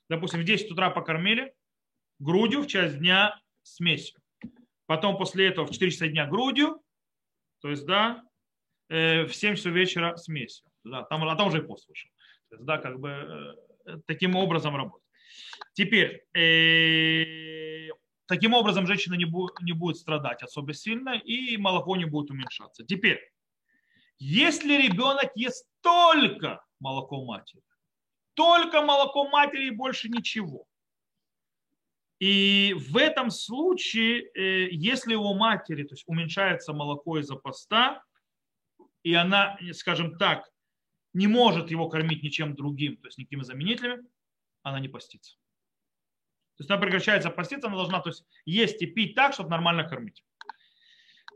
Допустим, 0.09 0.41
в 0.41 0.43
10 0.43 0.71
утра 0.71 0.91
покормили, 0.91 1.53
грудью 2.19 2.61
в 2.61 2.67
часть 2.67 2.99
дня 2.99 3.39
смесью. 3.63 4.19
Потом 4.85 5.17
после 5.17 5.47
этого 5.47 5.65
в 5.65 5.71
4 5.71 5.91
часа 5.91 6.07
дня 6.07 6.27
грудью, 6.27 6.81
то 7.61 7.69
есть, 7.69 7.85
да, 7.85 8.23
э, 8.89 9.25
в 9.25 9.35
7 9.35 9.55
часов 9.55 9.73
вечера 9.73 10.15
смесью. 10.17 10.69
Да, 10.83 11.03
там, 11.03 11.23
а 11.27 11.35
там 11.35 11.47
уже 11.47 11.59
и 11.59 11.61
пост 11.61 11.87
вышел. 11.87 12.09
То 12.49 12.55
есть, 12.55 12.65
да, 12.65 12.77
как 12.77 12.99
бы 12.99 13.09
э, 13.09 13.53
таким 14.05 14.35
образом 14.35 14.75
работать. 14.75 15.05
Теперь, 15.73 16.25
э, 16.33 17.89
Таким 18.27 18.53
образом, 18.53 18.87
женщина 18.87 19.13
не 19.15 19.25
будет, 19.25 19.59
не 19.61 19.73
будет 19.73 19.97
страдать 19.97 20.41
особо 20.41 20.73
сильно, 20.73 21.15
и 21.15 21.57
молоко 21.57 21.95
не 21.95 22.05
будет 22.05 22.31
уменьшаться. 22.31 22.83
Теперь, 22.83 23.19
если 24.17 24.73
ребенок 24.81 25.31
ест 25.35 25.67
только 25.81 26.63
молоко 26.79 27.23
матери, 27.23 27.61
только 28.33 28.81
молоко 28.81 29.29
матери 29.29 29.67
и 29.67 29.71
больше 29.71 30.09
ничего, 30.09 30.65
и 32.19 32.73
в 32.75 32.97
этом 32.97 33.29
случае, 33.29 34.23
э, 34.33 34.69
если 34.71 35.13
у 35.15 35.33
матери 35.35 35.83
то 35.83 35.93
есть 35.93 36.05
уменьшается 36.07 36.73
молоко 36.73 37.19
из-за 37.19 37.35
поста, 37.35 38.01
и 39.03 39.13
она, 39.13 39.57
скажем 39.73 40.17
так, 40.17 40.49
не 41.15 41.27
может 41.27 41.71
его 41.71 41.89
кормить 41.89 42.23
ничем 42.23 42.55
другим, 42.55 42.97
то 42.97 43.07
есть 43.07 43.17
никакими 43.17 43.41
заменителями, 43.41 44.03
она 44.63 44.79
не 44.79 44.89
постится. 44.89 45.37
То 46.57 46.61
есть 46.61 46.69
она 46.69 46.79
прекращается 46.79 47.29
поститься, 47.29 47.67
она 47.67 47.77
должна 47.77 48.01
то 48.01 48.09
есть, 48.09 48.25
есть 48.45 48.81
и 48.81 48.85
пить 48.85 49.15
так, 49.15 49.33
чтобы 49.33 49.49
нормально 49.49 49.87
кормить. 49.87 50.23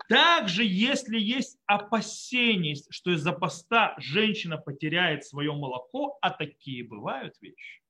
Также, 0.10 0.64
если 0.64 1.18
есть 1.20 1.58
опасение, 1.66 2.76
что 2.90 3.12
из-за 3.12 3.32
поста 3.32 3.96
женщина 3.98 4.58
потеряет 4.58 5.24
свое 5.24 5.54
молоко, 5.54 6.18
а 6.22 6.32
такие 6.32 6.84
бывают 6.84 7.36
вещи, 7.42 7.82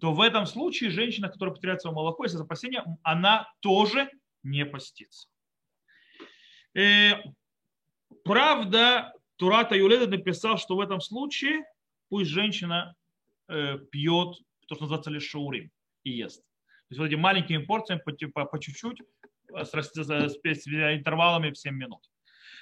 то 0.00 0.12
в 0.12 0.20
этом 0.20 0.46
случае 0.46 0.90
женщина, 0.90 1.28
которая 1.28 1.54
потеряет 1.54 1.80
свое 1.80 1.94
молоко 1.94 2.24
из-за 2.24 2.42
опасения, 2.42 2.84
она 3.02 3.52
тоже 3.60 4.10
не 4.42 4.64
постится. 4.64 5.28
И, 6.74 6.80
э, 6.80 7.22
правда, 8.24 9.12
Турата 9.36 9.76
Юледа 9.76 10.06
написал, 10.06 10.58
что 10.58 10.76
в 10.76 10.80
этом 10.80 11.00
случае 11.00 11.64
пусть 12.08 12.30
женщина 12.30 12.94
э, 13.48 13.78
пьет 13.90 14.36
то, 14.66 14.74
что 14.74 14.84
называется 14.84 15.10
лишаурим 15.10 15.70
и 16.04 16.10
ест. 16.10 16.40
То 16.40 16.92
есть 16.92 16.98
вот 16.98 17.06
этими 17.06 17.20
маленькими 17.20 17.64
порциями 17.64 18.00
по, 18.04 18.12
по, 18.12 18.44
по 18.46 18.58
чуть-чуть 18.58 19.00
э, 19.54 19.64
с, 19.64 19.70
с, 19.70 20.10
интервалами 20.10 21.50
в 21.50 21.58
7 21.58 21.74
минут. 21.74 22.00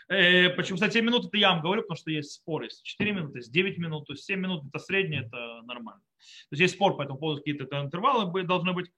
Э, 0.09 0.51
почему, 0.51 0.77
кстати, 0.77 0.95
7 0.95 1.05
минут 1.05 1.27
это 1.27 1.37
я 1.37 1.53
вам 1.53 1.62
говорю, 1.62 1.83
потому 1.83 1.97
что 1.97 2.11
есть 2.11 2.33
спор. 2.33 2.64
Есть 2.64 2.83
4 2.83 3.12
минуты, 3.12 3.39
есть 3.39 3.53
9 3.53 3.79
минут, 3.79 4.07
то 4.07 4.12
есть 4.12 4.25
7 4.25 4.41
минут 4.41 4.64
это 4.66 4.79
среднее, 4.79 5.27
это 5.27 5.62
нормально. 5.62 6.03
То 6.51 6.53
есть 6.53 6.61
есть 6.61 6.75
спор 6.75 6.97
по 6.97 7.03
этому 7.03 7.18
поводу, 7.18 7.41
какие-то 7.41 7.64
интервалы 7.81 8.43
должны 8.45 8.72
быть. 8.72 8.91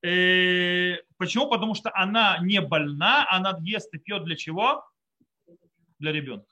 Почему? 0.00 1.48
Потому 1.48 1.74
что 1.76 1.92
она 1.94 2.38
не 2.42 2.60
больна, 2.60 3.24
она 3.30 3.56
ест 3.62 3.94
и 3.94 3.98
пьет 3.98 4.24
для 4.24 4.34
чего? 4.34 4.84
Для 6.00 6.10
ребенка. 6.10 6.51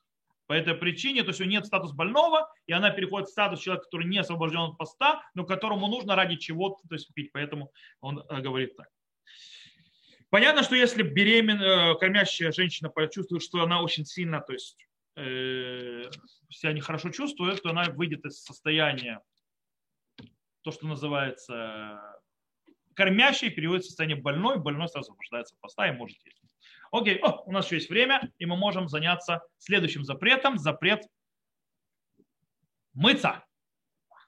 По 0.50 0.54
этой 0.54 0.74
причине, 0.74 1.22
то 1.22 1.28
есть 1.28 1.40
у 1.40 1.44
нее 1.44 1.58
нет 1.58 1.66
статус 1.66 1.92
больного, 1.92 2.52
и 2.66 2.72
она 2.72 2.90
переходит 2.90 3.28
в 3.28 3.30
статус 3.30 3.60
человека, 3.60 3.84
который 3.84 4.08
не 4.08 4.18
освобожден 4.18 4.58
от 4.58 4.78
поста, 4.78 5.22
но 5.32 5.44
которому 5.44 5.86
нужно 5.86 6.16
ради 6.16 6.34
чего-то 6.34 6.88
то 6.88 6.96
есть, 6.96 7.14
пить. 7.14 7.30
Поэтому 7.30 7.70
он 8.00 8.18
э, 8.18 8.40
говорит 8.40 8.76
так. 8.76 8.88
Понятно, 10.28 10.64
что 10.64 10.74
если 10.74 11.04
беременная, 11.04 11.92
э, 11.92 11.98
кормящая 12.00 12.50
женщина 12.50 12.88
почувствует, 12.88 13.44
что 13.44 13.62
она 13.62 13.80
очень 13.80 14.04
сильно, 14.04 14.40
то 14.40 14.52
есть 14.52 14.76
э, 15.14 16.10
себя 16.48 16.72
нехорошо 16.72 17.10
чувствует, 17.10 17.62
то 17.62 17.70
она 17.70 17.84
выйдет 17.84 18.24
из 18.24 18.42
состояния, 18.42 19.20
то, 20.62 20.72
что 20.72 20.84
называется 20.88 22.02
кормящей, 22.94 23.50
переводит 23.50 23.84
в 23.84 23.86
состояние 23.86 24.20
больной, 24.20 24.58
больной 24.58 24.88
сразу 24.88 25.12
освобождается 25.12 25.54
от 25.54 25.60
поста 25.60 25.86
и 25.86 25.92
может 25.92 26.18
есть. 26.24 26.42
Окей, 26.90 27.18
О, 27.18 27.42
у 27.46 27.52
нас 27.52 27.66
еще 27.66 27.76
есть 27.76 27.88
время, 27.88 28.32
и 28.38 28.46
мы 28.46 28.56
можем 28.56 28.88
заняться 28.88 29.42
следующим 29.58 30.04
запретом. 30.04 30.58
Запрет 30.58 31.06
мыться. 32.92 33.44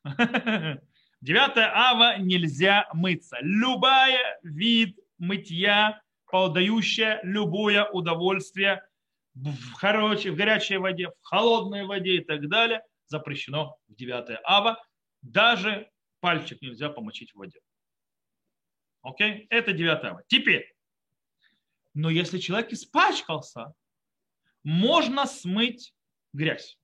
Девятое 1.21 1.71
ава 1.73 2.19
нельзя 2.19 2.89
мыться. 2.93 3.39
Любая 3.41 4.39
вид 4.43 4.99
мытья, 5.19 6.01
подающая 6.27 7.21
любое 7.23 7.85
удовольствие 7.85 8.83
в, 9.35 9.77
короче, 9.79 10.31
в 10.31 10.37
горячей 10.37 10.77
воде, 10.77 11.09
в 11.09 11.23
холодной 11.23 11.85
воде 11.85 12.17
и 12.17 12.25
так 12.25 12.49
далее, 12.49 12.83
запрещено 13.07 13.77
в 13.89 13.95
девятое 13.95 14.41
ава. 14.45 14.83
Даже 15.23 15.89
пальчик 16.21 16.61
нельзя 16.61 16.91
помочить 16.91 17.33
в 17.33 17.39
воде. 17.39 17.61
Окей? 19.03 19.47
Это 19.51 19.73
девятое 19.73 20.13
ава. 20.13 20.23
Теперь, 20.27 20.72
но 21.95 22.11
если 22.11 22.39
человек 22.39 22.73
испачкался, 22.73 23.75
можно 24.65 25.27
смыть 25.27 25.95
грязь. 26.33 26.79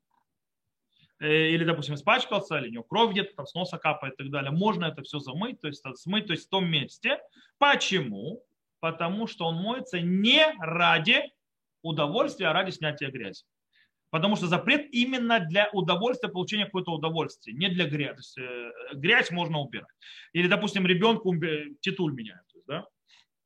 э, 1.21 1.51
или, 1.51 1.65
допустим, 1.65 1.95
испачкался, 1.95 2.59
или 2.59 2.69
у 2.69 2.73
него 2.73 2.85
кровь 2.85 3.13
где-то 3.13 3.35
там 3.35 3.47
с 3.47 3.55
носа 3.55 3.79
капает 3.79 4.15
и 4.15 4.17
так 4.19 4.31
далее, 4.31 4.51
можно 4.51 4.87
это 4.87 5.03
все 5.03 5.19
замыть, 5.19 5.61
то 5.61 5.69
есть 5.69 5.85
смыть, 5.97 6.27
то 6.27 6.33
есть 6.33 6.47
в 6.47 6.51
том 6.51 6.69
месте. 6.71 7.19
Почему? 7.59 8.45
Потому 8.81 9.27
что 9.27 9.47
он 9.47 9.57
моется 9.57 10.01
не 10.01 10.47
ради 10.61 11.23
удовольствия, 11.83 12.49
а 12.49 12.53
ради 12.53 12.71
снятия 12.71 13.11
грязи. 13.11 13.45
Потому 14.11 14.37
что 14.37 14.47
запрет 14.47 14.89
именно 14.93 15.39
для 15.41 15.69
удовольствия, 15.73 16.31
получения 16.31 16.65
какого-то 16.65 16.93
удовольствия, 16.93 17.53
не 17.53 17.69
для 17.69 17.87
грязи. 17.87 18.13
То 18.13 18.19
есть, 18.19 18.39
э, 18.39 18.71
грязь 18.95 19.31
можно 19.31 19.59
убирать. 19.59 19.89
Или, 20.33 20.49
допустим, 20.49 20.87
ребенку 20.87 21.35
титуль 21.81 22.15
меняют. 22.15 22.47
Да? 22.67 22.87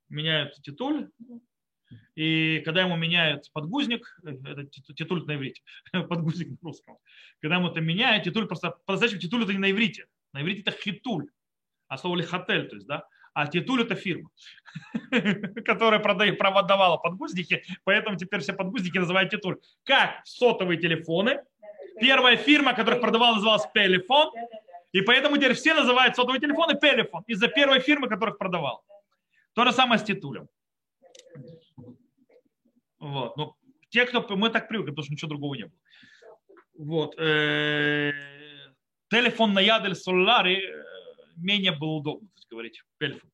Меняют 0.09 0.55
титуль, 0.63 1.09
и 2.15 2.61
когда 2.65 2.83
ему 2.83 2.97
меняют 2.97 3.51
подгузник, 3.53 4.19
э, 4.25 4.31
это 4.45 4.65
титуль 4.67 5.25
на 5.27 5.37
иврите, 5.37 5.63
подгузник 5.93 6.51
на 6.51 6.57
русском, 6.63 6.99
когда 7.41 7.57
ему 7.57 7.69
это 7.69 7.81
меняют, 7.81 8.25
титуль 8.25 8.47
просто, 8.47 8.77
по-настоящему 8.87 9.21
титуль 9.21 9.45
это 9.45 9.53
не 9.53 9.59
на 9.59 9.71
иврите, 9.71 10.07
на 10.33 10.43
иврите 10.43 10.63
это 10.63 10.73
хитуль, 10.73 11.29
а 11.89 11.99
слово 11.99 12.17
лихотель, 12.17 12.69
то 12.69 12.77
есть, 12.77 12.87
да, 12.87 13.07
а 13.35 13.47
Титуль 13.47 13.83
это 13.83 13.95
фирма, 13.95 14.29
которая 15.65 16.01
продает, 16.01 16.39
продавала 16.39 16.99
подгузники, 16.99 17.65
поэтому 17.85 18.17
теперь 18.17 18.41
все 18.41 18.53
подгузники 18.53 18.99
называют 18.99 19.31
Титуль. 19.31 19.59
Как 19.85 20.21
сотовые 20.25 20.79
телефоны. 20.79 21.43
Первая 22.01 22.37
фирма, 22.37 22.75
которая 22.75 23.01
продавала, 23.01 23.35
называлась 23.35 23.67
Пелефон, 23.73 24.33
и 24.93 25.03
поэтому 25.03 25.37
теперь 25.37 25.55
все 25.55 25.75
называют 25.75 26.17
сотовые 26.17 26.41
телефоны 26.41 26.75
Пелефон 26.79 27.23
из-за 27.27 27.49
первой 27.49 27.81
фирмы, 27.81 28.09
которых 28.09 28.39
продавал. 28.39 28.85
То 29.55 29.65
же 29.65 29.73
самое 29.73 29.99
с 29.99 30.03
Титулем. 30.03 30.49
Вот. 33.03 33.37
Ну, 33.37 33.57
те, 33.89 34.07
кто 34.07 34.25
мы 34.37 34.49
так 34.49 34.69
привыкли, 34.69 34.91
потому 34.91 35.05
что 35.05 35.13
ничего 35.13 35.29
другого 35.29 35.55
не 35.55 35.65
было. 35.65 35.79
Вот. 36.79 37.19
Э, 37.19 38.13
телефон 39.11 39.53
на 39.55 39.61
ядель 39.61 39.97
Солари 39.97 40.63
э, 40.63 40.85
менее 41.37 41.73
был 41.73 41.97
удобно 41.97 42.29
говорить 42.49 42.81
пельфу. 42.99 43.27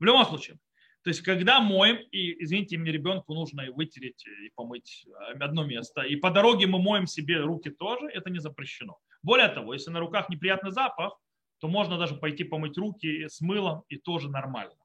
В 0.00 0.04
любом 0.04 0.24
случае, 0.24 0.56
то 1.02 1.10
есть, 1.10 1.20
когда 1.20 1.60
моем, 1.60 1.98
и, 2.12 2.42
извините, 2.42 2.78
мне 2.78 2.92
ребенку 2.92 3.34
нужно 3.34 3.60
и 3.60 3.68
вытереть, 3.68 4.24
и 4.26 4.50
помыть 4.54 5.06
одно 5.38 5.64
место, 5.64 6.00
и 6.00 6.16
по 6.16 6.30
дороге 6.30 6.66
мы 6.66 6.78
моем 6.78 7.06
себе 7.06 7.40
руки 7.40 7.68
тоже, 7.68 8.06
это 8.06 8.30
не 8.30 8.38
запрещено. 8.38 8.98
Более 9.22 9.48
того, 9.48 9.74
если 9.74 9.90
на 9.90 10.00
руках 10.00 10.30
неприятный 10.30 10.70
запах, 10.70 11.20
то 11.58 11.68
можно 11.68 11.98
даже 11.98 12.14
пойти 12.16 12.44
помыть 12.44 12.78
руки 12.78 13.28
с 13.28 13.42
мылом, 13.42 13.82
и 13.90 13.96
тоже 13.96 14.30
нормально. 14.30 14.76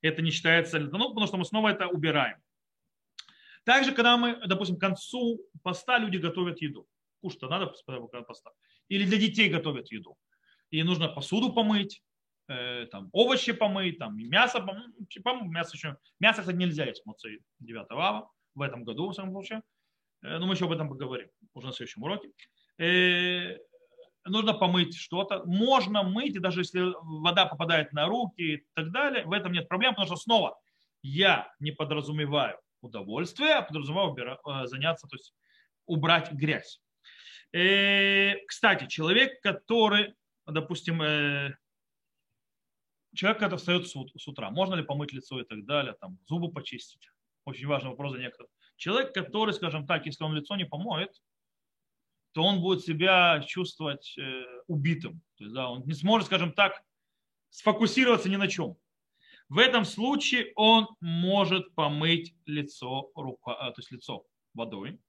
Это 0.00 0.22
не 0.22 0.30
считается, 0.30 0.78
ну, 0.78 1.08
потому 1.08 1.26
что 1.26 1.38
мы 1.38 1.44
снова 1.44 1.70
это 1.70 1.88
убираем. 1.88 2.38
Также, 3.68 3.92
когда 3.92 4.16
мы, 4.16 4.40
допустим, 4.46 4.76
к 4.76 4.80
концу 4.80 5.38
поста 5.62 5.98
люди 5.98 6.16
готовят 6.16 6.62
еду. 6.62 6.86
Кушать-то 7.20 7.48
надо 7.48 7.66
после 7.66 8.22
поста. 8.22 8.50
Или 8.88 9.04
для 9.04 9.18
детей 9.18 9.50
готовят 9.50 9.92
еду. 9.92 10.16
И 10.70 10.82
нужно 10.82 11.08
посуду 11.08 11.52
помыть, 11.52 12.02
Э, 12.48 12.86
там, 12.86 13.10
овощи 13.12 13.52
помыть, 13.52 13.98
там, 13.98 14.16
мясо 14.16 14.60
помыть. 14.60 15.08
Типа, 15.10 15.34
мясо, 15.42 15.76
еще, 15.76 15.98
мясо, 16.18 16.40
кстати, 16.40 16.56
нельзя 16.56 16.86
есть 16.86 17.04
моцей 17.04 17.40
9 17.58 17.86
ава 17.90 18.30
в 18.54 18.62
этом 18.62 18.84
году, 18.84 19.10
в 19.10 19.14
самом 19.14 19.32
случае. 19.32 19.62
Э, 20.22 20.38
но 20.38 20.46
мы 20.46 20.54
еще 20.54 20.64
об 20.64 20.72
этом 20.72 20.88
поговорим 20.88 21.28
уже 21.52 21.66
на 21.66 21.72
следующем 21.74 22.04
уроке. 22.04 22.30
Э, 22.78 23.58
нужно 24.24 24.54
помыть 24.54 24.96
что-то. 24.96 25.42
Можно 25.44 26.02
мыть, 26.04 26.36
и 26.36 26.38
даже 26.38 26.60
если 26.60 26.90
вода 27.20 27.44
попадает 27.44 27.92
на 27.92 28.06
руки 28.06 28.40
и 28.40 28.66
так 28.72 28.92
далее, 28.92 29.26
в 29.26 29.32
этом 29.32 29.52
нет 29.52 29.68
проблем, 29.68 29.92
потому 29.92 30.06
что 30.06 30.16
снова 30.16 30.58
я 31.02 31.52
не 31.60 31.70
подразумеваю 31.70 32.58
удовольствие, 32.80 33.54
а 33.54 33.62
подразумеваю 33.62 34.14
заняться, 34.66 35.06
то 35.06 35.16
есть 35.16 35.34
убрать 35.86 36.32
грязь. 36.32 36.80
Кстати, 38.46 38.86
человек, 38.88 39.40
который, 39.42 40.14
допустим, 40.46 40.98
человек, 43.14 43.38
когда 43.38 43.56
встает 43.56 43.88
с 43.88 44.28
утра, 44.28 44.50
можно 44.50 44.74
ли 44.74 44.82
помыть 44.82 45.12
лицо 45.12 45.40
и 45.40 45.44
так 45.44 45.64
далее, 45.64 45.94
там, 46.00 46.18
зубы 46.26 46.52
почистить. 46.52 47.08
Очень 47.44 47.66
важный 47.66 47.90
вопрос 47.90 48.12
для 48.12 48.24
некоторых. 48.24 48.50
Человек, 48.76 49.14
который, 49.14 49.54
скажем 49.54 49.86
так, 49.86 50.06
если 50.06 50.24
он 50.24 50.34
лицо 50.34 50.54
не 50.56 50.66
помоет, 50.66 51.10
то 52.32 52.42
он 52.42 52.60
будет 52.60 52.84
себя 52.84 53.42
чувствовать 53.46 54.16
э, 54.18 54.44
убитым. 54.66 55.22
То 55.36 55.44
есть, 55.44 55.54
да, 55.54 55.70
он 55.70 55.82
не 55.84 55.94
сможет, 55.94 56.26
скажем 56.26 56.52
так, 56.52 56.80
сфокусироваться 57.48 58.28
ни 58.28 58.36
на 58.36 58.46
чем. 58.46 58.76
В 59.48 59.58
этом 59.58 59.84
случае 59.84 60.52
он 60.56 60.88
может 61.00 61.74
помыть 61.74 62.34
лицо, 62.44 63.10
рука, 63.14 63.54
а, 63.54 63.70
то 63.70 63.80
есть 63.80 63.90
лицо 63.90 64.26
водой. 64.54 65.00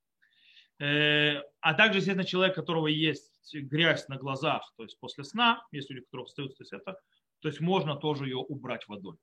Э, 0.80 1.42
а 1.60 1.74
также, 1.74 2.00
естественно, 2.00 2.26
человек, 2.26 2.58
у 2.58 2.62
которого 2.62 2.88
есть 2.88 3.54
грязь 3.54 4.08
на 4.08 4.18
глазах, 4.18 4.72
то 4.78 4.84
есть 4.84 4.98
после 5.00 5.24
сна, 5.26 5.62
если 5.72 5.96
люди, 5.96 6.06
которые 6.06 6.26
встают, 6.28 6.58
то 6.58 6.64
есть 6.64 6.72
это 6.72 6.98
то 7.42 7.48
есть 7.48 7.62
можно 7.62 7.96
тоже 7.96 8.26
ее 8.26 8.38
убрать 8.38 8.88
водой. 8.88 9.18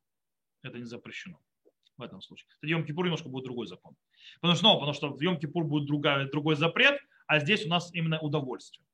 Это 0.62 0.78
не 0.78 0.84
запрещено 0.84 1.38
в 1.96 2.02
этом 2.02 2.20
случае. 2.20 2.48
В 2.60 2.66
Йом-Кипур 2.66 3.04
немножко 3.04 3.28
будет 3.28 3.44
другой 3.44 3.66
закон. 3.66 3.96
Потому 4.40 4.56
что, 4.56 4.66
ну, 4.66 4.74
потому 4.74 4.92
что 4.92 5.08
в 5.10 5.20
Йом-Кипур 5.20 5.64
будет 5.64 5.86
другая, 5.86 6.28
другой 6.28 6.56
запрет, 6.56 6.98
а 7.26 7.38
здесь 7.40 7.64
у 7.66 7.68
нас 7.68 7.92
именно 7.94 8.20
удовольствие. 8.20 8.86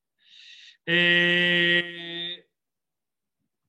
И... 0.87 2.45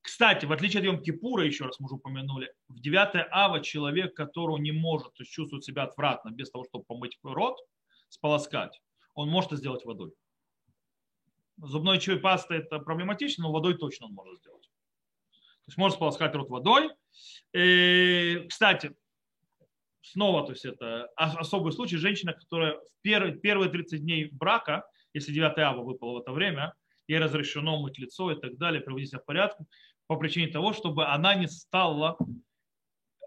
Э, 0.03 0.09
кстати, 0.13 0.45
в 0.45 0.51
отличие 0.51 0.81
от 0.81 0.87
Йом-Кипура, 0.87 1.45
еще 1.45 1.65
раз 1.65 1.79
мы 1.79 1.85
уже 1.85 1.95
упомянули, 1.95 2.53
в 2.67 2.79
9 2.79 3.27
ава 3.31 3.61
человек, 3.61 4.15
который 4.15 4.59
не 4.59 4.71
может, 4.71 5.13
то 5.13 5.23
есть 5.23 5.31
чувствует 5.31 5.63
себя 5.63 5.83
отвратно 5.83 6.29
без 6.29 6.51
того, 6.51 6.65
чтобы 6.65 6.83
помыть 6.85 7.17
рот, 7.23 7.57
сполоскать, 8.09 8.81
он 9.15 9.29
может 9.29 9.51
это 9.51 9.57
сделать 9.57 9.85
водой. 9.85 10.13
Зубной 11.57 11.99
чай 11.99 12.17
паста 12.17 12.55
это 12.55 12.79
проблематично, 12.79 13.43
но 13.43 13.51
водой 13.51 13.77
точно 13.77 14.07
он 14.07 14.13
может 14.13 14.39
сделать. 14.39 14.63
То 14.63 15.69
есть 15.69 15.77
можно 15.77 15.95
сполоскать 15.95 16.35
рот 16.35 16.49
водой. 16.49 16.89
И, 17.53 18.45
кстати, 18.49 18.95
снова, 20.01 20.45
то 20.45 20.51
есть 20.51 20.65
это 20.65 21.05
особый 21.15 21.71
случай, 21.71 21.97
женщина, 21.97 22.33
которая 22.33 22.73
в 22.73 23.01
первые, 23.01 23.35
первые 23.35 23.69
30 23.69 24.01
дней 24.01 24.29
брака, 24.31 24.83
если 25.13 25.31
9 25.31 25.57
ава 25.59 25.83
выпало 25.83 26.17
в 26.17 26.21
это 26.21 26.31
время, 26.31 26.73
ей 27.07 27.19
разрешено 27.19 27.79
мыть 27.79 27.99
лицо 27.99 28.31
и 28.31 28.39
так 28.39 28.57
далее, 28.57 28.81
приводить 28.81 29.09
себя 29.09 29.19
в 29.19 29.25
порядок, 29.25 29.57
по 30.13 30.19
причине 30.19 30.47
того, 30.47 30.73
чтобы 30.73 31.05
она 31.05 31.35
не 31.35 31.47
стала 31.47 32.17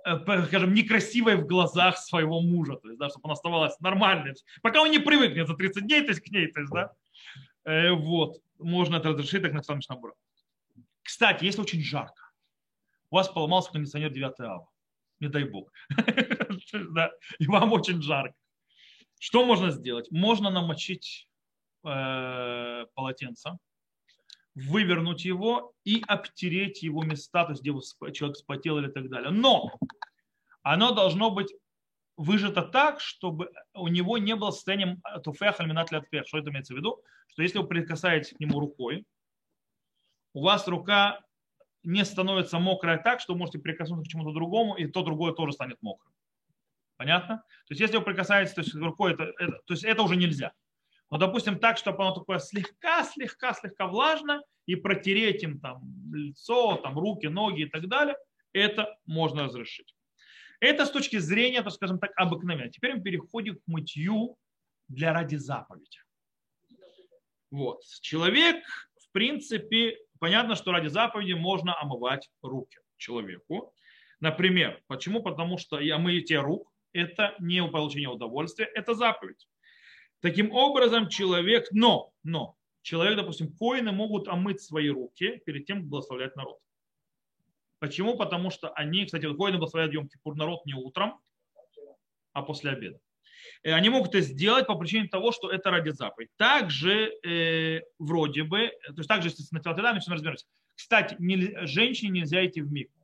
э, 0.04 0.46
скажем, 0.46 0.74
некрасивой 0.74 1.36
в 1.36 1.46
глазах 1.46 1.98
своего 1.98 2.40
мужа, 2.40 2.76
то 2.76 2.88
есть, 2.88 2.98
да, 2.98 3.08
чтобы 3.08 3.24
она 3.24 3.32
оставалась 3.32 3.78
нормальной. 3.80 4.34
Пока 4.62 4.82
он 4.82 4.90
не 4.90 4.98
привыкнет 4.98 5.48
за 5.48 5.54
30 5.54 5.86
дней, 5.86 6.02
то 6.02 6.10
есть 6.10 6.20
к 6.20 6.30
ней, 6.30 6.46
то 6.46 6.60
есть, 6.60 6.72
да, 6.72 6.92
э, 7.64 7.90
вот, 7.90 8.40
можно 8.58 8.96
это 8.96 9.10
разрешить 9.10 9.42
так 9.42 9.52
на 9.52 9.62
солнечном 9.62 10.00
брак. 10.00 10.14
Кстати, 11.02 11.44
если 11.44 11.60
очень 11.60 11.82
жарко, 11.82 12.30
у 13.10 13.16
вас 13.16 13.28
поломался 13.28 13.72
кондиционер 13.72 14.10
9 14.10 14.40
ава. 14.40 14.68
Не 15.20 15.28
дай 15.28 15.44
бог. 15.44 15.72
И 17.38 17.46
вам 17.46 17.72
очень 17.72 18.02
жарко. 18.02 18.34
Что 19.18 19.46
можно 19.46 19.70
сделать? 19.70 20.10
Можно 20.10 20.50
намочить 20.50 21.28
э, 21.84 22.84
полотенце, 22.94 23.56
вывернуть 24.56 25.26
его 25.26 25.74
и 25.84 26.02
обтереть 26.08 26.82
его 26.82 27.04
места, 27.04 27.44
то 27.44 27.52
есть 27.52 27.62
где 27.62 27.72
человек 28.12 28.36
спотел 28.36 28.78
или 28.78 28.88
так 28.88 29.08
далее. 29.10 29.30
Но 29.30 29.70
оно 30.62 30.92
должно 30.94 31.30
быть 31.30 31.54
выжато 32.16 32.62
так, 32.62 33.00
чтобы 33.00 33.50
у 33.74 33.88
него 33.88 34.16
не 34.16 34.34
было 34.34 34.50
состояния 34.50 34.98
туфех 35.22 35.60
альминат 35.60 35.88
Что 35.88 36.38
это 36.38 36.50
имеется 36.50 36.72
в 36.72 36.78
виду? 36.78 37.02
Что 37.28 37.42
если 37.42 37.58
вы 37.58 37.68
прикасаетесь 37.68 38.32
к 38.32 38.40
нему 38.40 38.58
рукой, 38.58 39.04
у 40.32 40.42
вас 40.42 40.66
рука 40.66 41.20
не 41.82 42.04
становится 42.04 42.58
мокрая 42.58 42.96
так, 42.96 43.20
что 43.20 43.34
вы 43.34 43.40
можете 43.40 43.58
прикоснуться 43.58 44.08
к 44.08 44.10
чему-то 44.10 44.32
другому, 44.32 44.74
и 44.74 44.86
то 44.86 45.02
другое 45.02 45.34
тоже 45.34 45.52
станет 45.52 45.76
мокрым. 45.82 46.12
Понятно? 46.96 47.44
То 47.68 47.72
есть 47.72 47.80
если 47.80 47.98
вы 47.98 48.04
прикасаетесь 48.04 48.54
то 48.54 48.62
есть, 48.62 48.74
рукой, 48.74 49.12
это, 49.12 49.24
это, 49.38 49.60
то 49.66 49.74
есть 49.74 49.84
это 49.84 50.02
уже 50.02 50.16
нельзя. 50.16 50.52
Но, 51.10 51.18
допустим, 51.18 51.58
так, 51.58 51.78
чтобы 51.78 52.02
оно 52.02 52.14
такое 52.14 52.38
слегка, 52.38 53.04
слегка, 53.04 53.54
слегка 53.54 53.86
влажно, 53.86 54.42
и 54.66 54.74
протереть 54.74 55.42
им 55.42 55.60
там 55.60 55.80
лицо, 56.12 56.76
там 56.76 56.98
руки, 56.98 57.26
ноги 57.26 57.62
и 57.62 57.68
так 57.68 57.86
далее, 57.88 58.16
это 58.52 58.96
можно 59.06 59.44
разрешить. 59.44 59.94
Это 60.60 60.86
с 60.86 60.90
точки 60.90 61.18
зрения, 61.18 61.62
так 61.62 61.72
скажем 61.72 61.98
так, 61.98 62.10
обыкновения. 62.16 62.70
Теперь 62.70 62.94
мы 62.96 63.02
переходим 63.02 63.56
к 63.56 63.62
мытью 63.66 64.36
для 64.88 65.12
ради 65.12 65.36
заповеди. 65.36 66.00
Вот. 67.50 67.82
Человек, 68.00 68.64
в 69.00 69.12
принципе, 69.12 69.98
понятно, 70.18 70.56
что 70.56 70.72
ради 70.72 70.88
заповеди 70.88 71.32
можно 71.32 71.80
омывать 71.80 72.28
руки 72.42 72.78
человеку. 72.96 73.72
Например, 74.20 74.82
почему? 74.86 75.22
Потому 75.22 75.58
что 75.58 75.78
и 75.78 75.90
омытие 75.90 76.40
рук– 76.40 76.72
это 76.92 77.34
не 77.38 77.62
получение 77.68 78.08
удовольствия, 78.08 78.64
это 78.64 78.94
заповедь. 78.94 79.46
Таким 80.20 80.52
образом, 80.52 81.08
человек, 81.08 81.68
но, 81.70 82.12
но, 82.22 82.56
человек, 82.82 83.16
допустим, 83.16 83.52
коины 83.52 83.92
могут 83.92 84.28
омыть 84.28 84.60
свои 84.60 84.88
руки 84.88 85.42
перед 85.44 85.66
тем, 85.66 85.80
как 85.80 85.88
благословлять 85.88 86.36
народ. 86.36 86.58
Почему? 87.78 88.16
Потому 88.16 88.50
что 88.50 88.70
они, 88.70 89.04
кстати, 89.04 89.26
коины 89.26 89.58
благословляют 89.58 89.92
Йом 89.92 90.08
Кипур 90.08 90.34
народ 90.36 90.64
не 90.64 90.74
утром, 90.74 91.20
а 92.32 92.42
после 92.42 92.70
обеда. 92.70 92.98
Э, 93.62 93.72
они 93.72 93.88
могут 93.88 94.10
это 94.10 94.20
сделать 94.20 94.66
по 94.66 94.76
причине 94.76 95.08
того, 95.08 95.32
что 95.32 95.50
это 95.50 95.70
ради 95.70 95.90
заповедь. 95.90 96.30
Также 96.36 97.12
э, 97.24 97.82
вроде 97.98 98.44
бы, 98.44 98.72
то 98.86 98.94
есть 98.96 99.08
также, 99.08 99.28
если 99.28 99.46
на 99.50 99.60
телотедами, 99.60 99.98
все 99.98 100.12
разберемся. 100.12 100.46
Кстати, 100.74 101.16
не, 101.18 101.66
женщине 101.66 102.20
нельзя 102.20 102.44
идти 102.46 102.60
в 102.60 102.70
микву. 102.70 102.94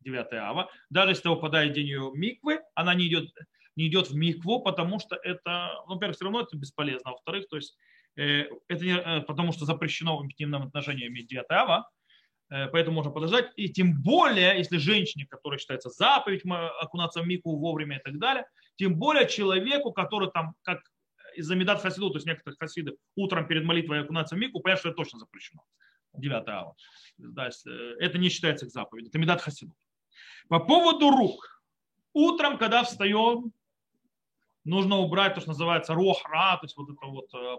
9 0.00 0.32
ава. 0.34 0.70
Даже 0.90 1.12
если 1.12 1.28
выпадает 1.28 1.72
день 1.72 1.86
ее 1.86 2.10
миквы, 2.14 2.60
она 2.74 2.94
не 2.94 3.08
идет, 3.08 3.30
не 3.78 3.86
идет 3.86 4.10
в 4.10 4.16
микву, 4.16 4.60
потому 4.60 4.98
что 4.98 5.14
это, 5.22 5.70
ну, 5.86 5.94
во-первых, 5.94 6.16
все 6.16 6.24
равно 6.24 6.40
это 6.40 6.56
бесполезно. 6.56 7.10
А 7.10 7.12
во-вторых, 7.12 7.46
то 7.48 7.56
есть 7.56 7.78
э, 8.16 8.48
это 8.66 8.84
не, 8.84 8.98
э, 8.98 9.20
потому 9.20 9.52
что 9.52 9.66
запрещено 9.66 10.18
в 10.18 10.24
интимном 10.24 10.64
отношении 10.64 11.06
иметь 11.06 11.28
9 11.28 11.44
ава, 11.50 11.88
э, 12.50 12.66
поэтому 12.72 12.96
можно 12.96 13.12
подождать. 13.12 13.52
И 13.54 13.68
тем 13.68 14.02
более, 14.02 14.58
если 14.58 14.78
женщине, 14.78 15.26
которая 15.30 15.60
считается 15.60 15.90
заповедь 15.90 16.42
окунаться 16.80 17.22
в 17.22 17.26
микву 17.28 17.56
вовремя 17.56 17.98
и 17.98 18.02
так 18.02 18.18
далее, 18.18 18.46
тем 18.74 18.96
более 18.98 19.28
человеку, 19.28 19.92
который 19.92 20.28
там, 20.32 20.54
как 20.62 20.80
из-за 21.36 21.54
медат 21.54 21.80
хасиду, 21.80 22.10
то 22.10 22.16
есть 22.16 22.26
некоторых 22.26 22.58
хасидов, 22.58 22.96
утром 23.14 23.46
перед 23.46 23.62
молитвой 23.62 24.00
окунаться 24.00 24.34
в 24.34 24.38
мику, 24.38 24.58
понятно, 24.58 24.80
что 24.80 24.88
это 24.88 24.96
точно 24.96 25.20
запрещено. 25.20 25.62
9 26.14 26.48
ава. 26.48 26.74
Это 28.00 28.18
не 28.18 28.28
считается 28.28 28.66
к 28.66 28.70
заповеди. 28.70 29.06
Это 29.06 29.18
медат 29.18 29.40
хасиду. 29.40 29.72
По 30.48 30.58
поводу 30.58 31.10
рук. 31.10 31.62
Утром, 32.12 32.58
когда 32.58 32.82
встаем, 32.82 33.52
нужно 34.68 34.96
убрать 34.98 35.34
то, 35.34 35.40
что 35.40 35.50
называется 35.50 35.94
рохра, 35.94 36.56
то 36.56 36.64
есть 36.64 36.76
вот 36.76 36.90
это 36.90 37.06
вот 37.06 37.34
э, 37.34 37.56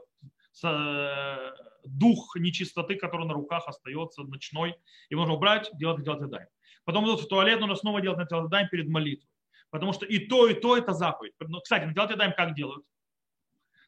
э, 0.64 1.52
дух 1.86 2.36
нечистоты, 2.36 2.96
который 2.96 3.26
на 3.26 3.34
руках 3.34 3.68
остается 3.68 4.24
ночной. 4.24 4.76
И 5.10 5.16
нужно 5.16 5.34
убрать, 5.34 5.70
делать 5.74 6.00
на 6.00 6.04
телотедаем. 6.04 6.48
Потом 6.86 7.06
идут 7.06 7.22
в 7.22 7.28
туалет, 7.28 7.60
нужно 7.60 7.76
снова 7.76 8.02
делать 8.02 8.20
на 8.20 8.26
телотедаем 8.26 8.70
перед 8.70 8.88
молитвой. 8.88 9.30
Потому 9.70 9.94
что 9.94 10.06
и 10.06 10.20
то, 10.20 10.48
и 10.48 10.54
то 10.54 10.78
это 10.78 10.94
заповедь. 10.94 11.34
Но, 11.40 11.60
кстати, 11.62 11.86
на 11.86 11.94
телотедаем 11.94 12.34
как 12.34 12.56
делают? 12.56 12.86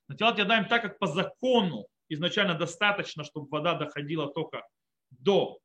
На 0.07 0.15
телотедаем 0.15 0.65
так, 0.65 0.81
как 0.81 0.99
по 0.99 1.07
закону 1.07 1.87
изначально 2.09 2.55
достаточно, 2.55 3.23
чтобы 3.23 3.47
вода 3.49 3.73
доходила 3.73 4.31
только 4.31 4.63
до 5.09 5.61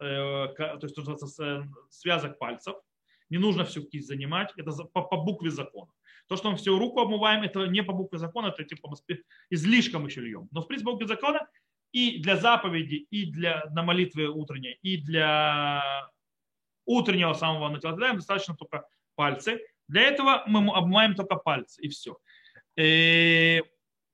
Э, 0.00 0.48
то 0.56 0.78
есть 0.82 0.96
связок 1.90 2.38
пальцев. 2.38 2.74
Не 3.28 3.38
нужно 3.38 3.64
всю 3.64 3.82
кисть 3.84 4.08
занимать, 4.08 4.52
это 4.56 4.72
по, 4.84 5.02
по 5.02 5.16
букве 5.18 5.50
закона. 5.50 5.92
То, 6.30 6.36
что 6.36 6.52
мы 6.52 6.56
всю 6.56 6.78
руку 6.78 7.00
обмываем, 7.00 7.42
это 7.42 7.66
не 7.66 7.82
по 7.82 7.92
букве 7.92 8.20
закона, 8.20 8.54
это 8.56 8.62
типа 8.62 8.88
излишком 9.50 10.06
еще 10.06 10.20
льем. 10.20 10.46
Но 10.52 10.62
в 10.62 10.68
принципе 10.68 10.86
по 10.86 10.92
букве 10.92 11.08
закона 11.08 11.48
и 11.90 12.22
для 12.22 12.36
заповеди, 12.36 13.04
и 13.10 13.26
для 13.26 13.64
на 13.72 13.82
молитвы 13.82 14.28
утренней, 14.28 14.78
и 14.80 14.96
для 14.96 16.08
утреннего 16.86 17.32
самого 17.32 17.68
начала 17.68 17.96
достаточно 17.96 18.54
только 18.54 18.86
пальцы. 19.16 19.60
Для 19.88 20.02
этого 20.02 20.44
мы 20.46 20.72
обмываем 20.72 21.16
только 21.16 21.34
пальцы, 21.34 21.82
и 21.82 21.88
все. 21.88 22.16
И 22.76 23.64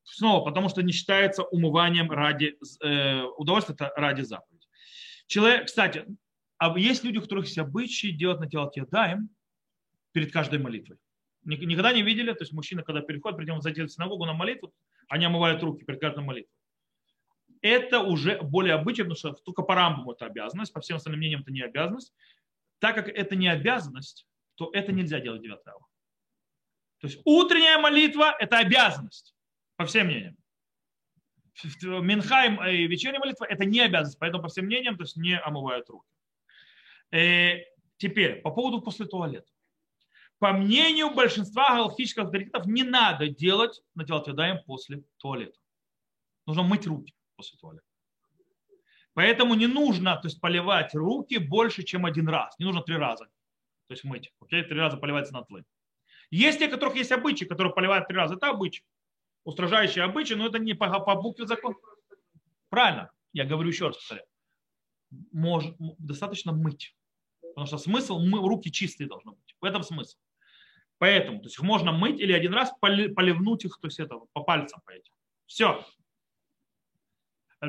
снова, 0.03 0.43
потому 0.43 0.71
что 0.71 0.83
не 0.83 0.93
считается 0.93 1.43
умыванием 1.43 2.11
ради 2.11 2.57
э, 2.83 3.25
удовольствия, 3.37 3.75
это 3.75 3.93
ради 3.95 4.23
заповеди. 4.23 4.67
Человек, 5.27 5.67
кстати, 5.67 6.07
а 6.57 6.79
есть 6.79 7.05
люди, 7.05 7.19
у 7.19 7.21
которых 7.21 7.45
есть 7.45 7.59
обычаи 7.59 8.07
делать 8.07 8.41
на 8.41 8.49
тело 8.49 8.73
даем 8.91 9.29
перед 10.13 10.33
каждой 10.33 10.61
молитвой. 10.61 10.97
Никогда 11.47 11.93
не 11.93 12.03
видели, 12.03 12.33
то 12.33 12.43
есть 12.43 12.53
мужчина, 12.53 12.83
когда 12.83 13.01
переходит, 13.01 13.39
придем 13.39 13.61
зайти 13.61 13.83
в 13.83 13.89
синагогу 13.89 14.27
на 14.27 14.33
молитву, 14.33 14.75
они 15.09 15.25
омывают 15.25 15.63
руки 15.63 15.85
перед 15.85 16.01
каждой 16.01 16.25
молитвой. 16.25 16.53
Это 17.63 18.01
уже 18.01 18.41
более 18.43 18.75
обычно, 18.75 19.05
потому 19.05 19.17
что 19.17 19.33
только 19.43 19.63
по 19.63 19.75
рамбам 19.75 20.11
это 20.11 20.27
обязанность, 20.27 20.73
по 20.73 20.81
всем 20.81 20.97
остальным 20.97 21.21
мнениям 21.21 21.43
это 21.43 21.53
не 21.53 21.63
обязанность. 21.63 22.13
Так 22.81 22.97
как 22.97 23.09
это 23.09 23.37
не 23.37 23.49
обязанность, 23.49 24.27
то 24.57 24.71
это 24.73 24.93
нельзя 24.93 25.21
делать 25.21 25.43
9 25.43 25.67
ава. 25.67 25.87
То 26.99 27.07
есть 27.07 27.21
утренняя 27.25 27.79
молитва– 27.79 28.35
это 28.39 28.59
обязанность, 28.59 29.35
по 29.77 29.87
всем 29.87 30.07
мнениям. 30.07 30.37
Минхайм 31.83 32.63
и 32.67 32.87
вечерняя 32.87 33.21
молитва– 33.21 33.45
это 33.49 33.65
не 33.65 33.81
обязанность, 33.81 34.19
поэтому, 34.19 34.43
по 34.43 34.49
всем 34.49 34.67
мнениям, 34.67 34.97
то 34.97 35.05
есть 35.05 35.17
не 35.17 35.39
омывают 35.39 35.89
руки. 35.89 36.09
Э, 37.13 37.63
теперь, 37.97 38.41
по 38.43 38.51
поводу 38.51 38.83
после 38.83 39.07
туалета. 39.07 39.51
По 40.39 40.53
мнению 40.53 41.15
большинства 41.15 41.75
галактических 41.77 42.25
авторитетов, 42.25 42.67
не 42.67 42.83
надо 42.83 43.29
делать 43.29 43.83
на 43.95 44.05
телотедаем 44.05 44.63
после 44.65 45.03
туалета. 45.17 45.59
Нужно 46.47 46.63
мыть 46.63 46.87
руки 46.87 47.15
после 47.37 47.59
туалета. 47.59 47.87
Поэтому 49.15 49.55
не 49.55 49.67
нужно 49.67 50.17
то 50.17 50.29
есть, 50.29 50.41
поливать 50.41 50.95
руки 50.95 51.39
больше, 51.39 51.83
чем 51.83 52.05
один 52.05 52.29
раз. 52.29 52.59
Не 52.59 52.67
нужно 52.67 52.83
три 52.83 52.97
раза. 52.97 53.25
То 53.87 53.93
есть 53.93 54.05
мыть. 54.05 54.33
Окей? 54.41 54.63
Три 54.63 54.79
раза 54.79 54.99
поливать 54.99 55.31
на 55.33 55.43
тлы. 55.43 55.65
Есть 56.31 56.59
те, 56.59 56.69
у 56.69 56.71
которых 56.71 56.97
есть 56.97 57.13
обычаи, 57.13 57.47
которые 57.47 57.73
поливают 57.73 58.09
три 58.09 58.17
раза. 58.17 58.35
Это 58.35 58.51
обычай 58.51 58.85
устражающие 59.47 60.05
обычаи, 60.05 60.35
но 60.35 60.47
это 60.49 60.59
не 60.59 60.75
по, 60.75 60.89
по 61.01 61.15
букве 61.15 61.47
закона. 61.47 61.77
Правильно, 62.69 63.11
я 63.33 63.45
говорю 63.45 63.69
еще 63.69 63.87
раз. 63.87 64.13
Может, 65.33 65.77
достаточно 65.79 66.53
мыть. 66.53 66.95
Потому 67.41 67.67
что 67.67 67.79
смысл, 67.79 68.19
мы, 68.19 68.41
руки 68.41 68.73
чистые 68.73 69.09
должны 69.09 69.33
быть. 69.33 69.57
В 69.61 69.65
этом 69.65 69.85
смысл. 69.85 70.19
Поэтому, 70.99 71.39
то 71.39 71.47
есть 71.47 71.59
их 71.59 71.63
можно 71.63 71.93
мыть 71.93 72.21
или 72.21 72.33
один 72.33 72.55
раз 72.55 72.73
поливнуть 72.81 73.65
их, 73.65 73.79
то 73.81 73.89
есть 73.89 74.01
это 74.01 74.19
по 74.33 74.43
пальцам 74.43 74.81
по 74.85 74.91
этим. 74.91 75.13
Все. 75.47 75.85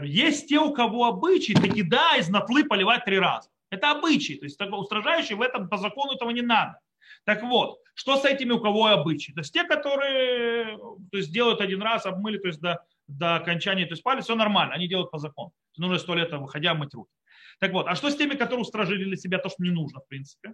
Есть 0.03 0.49
те, 0.49 0.59
у 0.59 0.73
кого 0.73 1.05
обычаи, 1.05 1.53
таки 1.53 1.83
да, 1.83 2.17
из 2.17 2.29
натлы 2.29 2.63
поливать 2.65 3.05
три 3.05 3.19
раза. 3.19 3.49
Это 3.69 3.91
обычаи. 3.91 4.33
То 4.33 4.45
есть 4.45 4.59
устражающий 4.61 5.35
в 5.35 5.41
этом 5.41 5.69
по 5.69 5.77
закону 5.77 6.13
этого 6.13 6.29
не 6.29 6.41
надо. 6.41 6.79
Так 7.25 7.43
вот, 7.43 7.79
что 7.93 8.15
с 8.15 8.25
этими, 8.25 8.51
у 8.51 8.59
кого 8.59 8.87
обычаи? 8.87 9.31
То 9.33 9.41
есть 9.41 9.53
те, 9.53 9.63
которые 9.63 10.77
то 10.77 11.17
есть, 11.17 11.31
делают 11.31 11.61
один 11.61 11.81
раз, 11.81 12.05
обмыли, 12.05 12.37
то 12.37 12.47
есть 12.47 12.61
до, 12.61 12.85
до 13.07 13.35
окончания, 13.35 13.85
то 13.85 13.93
есть 13.93 14.03
пали, 14.03 14.21
все 14.21 14.35
нормально, 14.35 14.73
они 14.73 14.87
делают 14.87 15.11
по 15.11 15.17
закону. 15.17 15.51
Нужно 15.77 15.97
сто 15.97 16.15
лет, 16.15 16.31
выходя, 16.31 16.73
мыть 16.73 16.93
руки. 16.93 17.11
Так 17.59 17.71
вот, 17.71 17.87
а 17.87 17.95
что 17.95 18.09
с 18.09 18.15
теми, 18.15 18.35
которые 18.35 18.61
устражили 18.61 19.03
для 19.03 19.17
себя 19.17 19.39
то, 19.39 19.49
что 19.49 19.63
не 19.63 19.71
нужно, 19.71 19.99
в 19.99 20.07
принципе? 20.07 20.53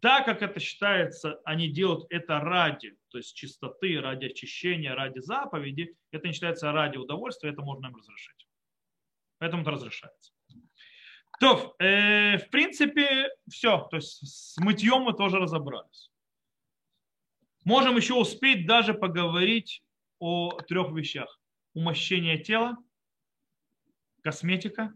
Так 0.00 0.26
как 0.26 0.42
это 0.42 0.60
считается, 0.60 1.40
они 1.44 1.68
делают 1.68 2.06
это 2.10 2.38
ради, 2.38 2.96
то 3.08 3.18
есть 3.18 3.34
чистоты, 3.34 3.98
ради 4.00 4.26
очищения, 4.26 4.94
ради 4.94 5.20
заповеди, 5.20 5.96
это 6.10 6.26
не 6.26 6.34
считается 6.34 6.70
ради 6.70 6.98
удовольствия, 6.98 7.50
это 7.50 7.62
можно 7.62 7.86
им 7.86 7.96
разрешить. 7.96 8.46
Поэтому 9.38 9.62
это 9.62 9.70
разрешается. 9.72 10.32
То, 11.40 11.74
э, 11.78 12.38
в 12.38 12.50
принципе, 12.50 13.28
все. 13.48 13.86
То 13.90 13.96
есть 13.96 14.26
с 14.26 14.56
мытьем 14.58 15.02
мы 15.02 15.12
тоже 15.12 15.38
разобрались. 15.38 16.10
Можем 17.64 17.96
еще 17.96 18.14
успеть 18.14 18.66
даже 18.66 18.94
поговорить 18.94 19.82
о 20.18 20.52
трех 20.62 20.92
вещах. 20.92 21.40
Умощение 21.74 22.38
тела, 22.38 22.76
косметика, 24.22 24.94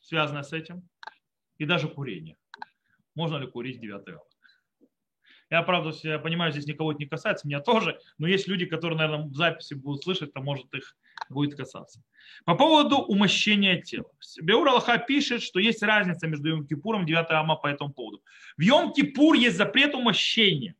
связанная 0.00 0.42
с 0.42 0.52
этим, 0.52 0.88
и 1.58 1.64
даже 1.66 1.88
курение. 1.88 2.36
Можно 3.14 3.36
ли 3.36 3.46
курить 3.46 3.80
9 3.80 4.08
августа? 4.08 4.35
Я, 5.48 5.62
правда, 5.62 5.92
я 6.02 6.18
понимаю, 6.18 6.50
здесь 6.50 6.66
никого 6.66 6.90
это 6.90 6.98
не 6.98 7.06
касается, 7.06 7.46
меня 7.46 7.60
тоже, 7.60 8.00
но 8.18 8.26
есть 8.26 8.48
люди, 8.48 8.66
которые, 8.66 8.98
наверное, 8.98 9.26
в 9.26 9.34
записи 9.34 9.74
будут 9.74 10.02
слышать, 10.02 10.32
то 10.32 10.40
может 10.40 10.72
их 10.74 10.96
будет 11.28 11.56
касаться. 11.56 12.02
По 12.44 12.56
поводу 12.56 12.96
умощения 12.96 13.80
тела. 13.80 14.10
Беур 14.42 14.68
Аллаха 14.68 14.98
пишет, 14.98 15.42
что 15.42 15.60
есть 15.60 15.82
разница 15.82 16.26
между 16.26 16.50
Йом-Кипуром 16.50 17.02
и 17.02 17.06
9 17.06 17.26
Ама 17.30 17.54
по 17.54 17.68
этому 17.68 17.92
поводу. 17.92 18.22
В 18.56 18.62
Йом-Кипур 18.62 19.36
есть 19.36 19.56
запрет 19.56 19.94
умощения, 19.94 20.74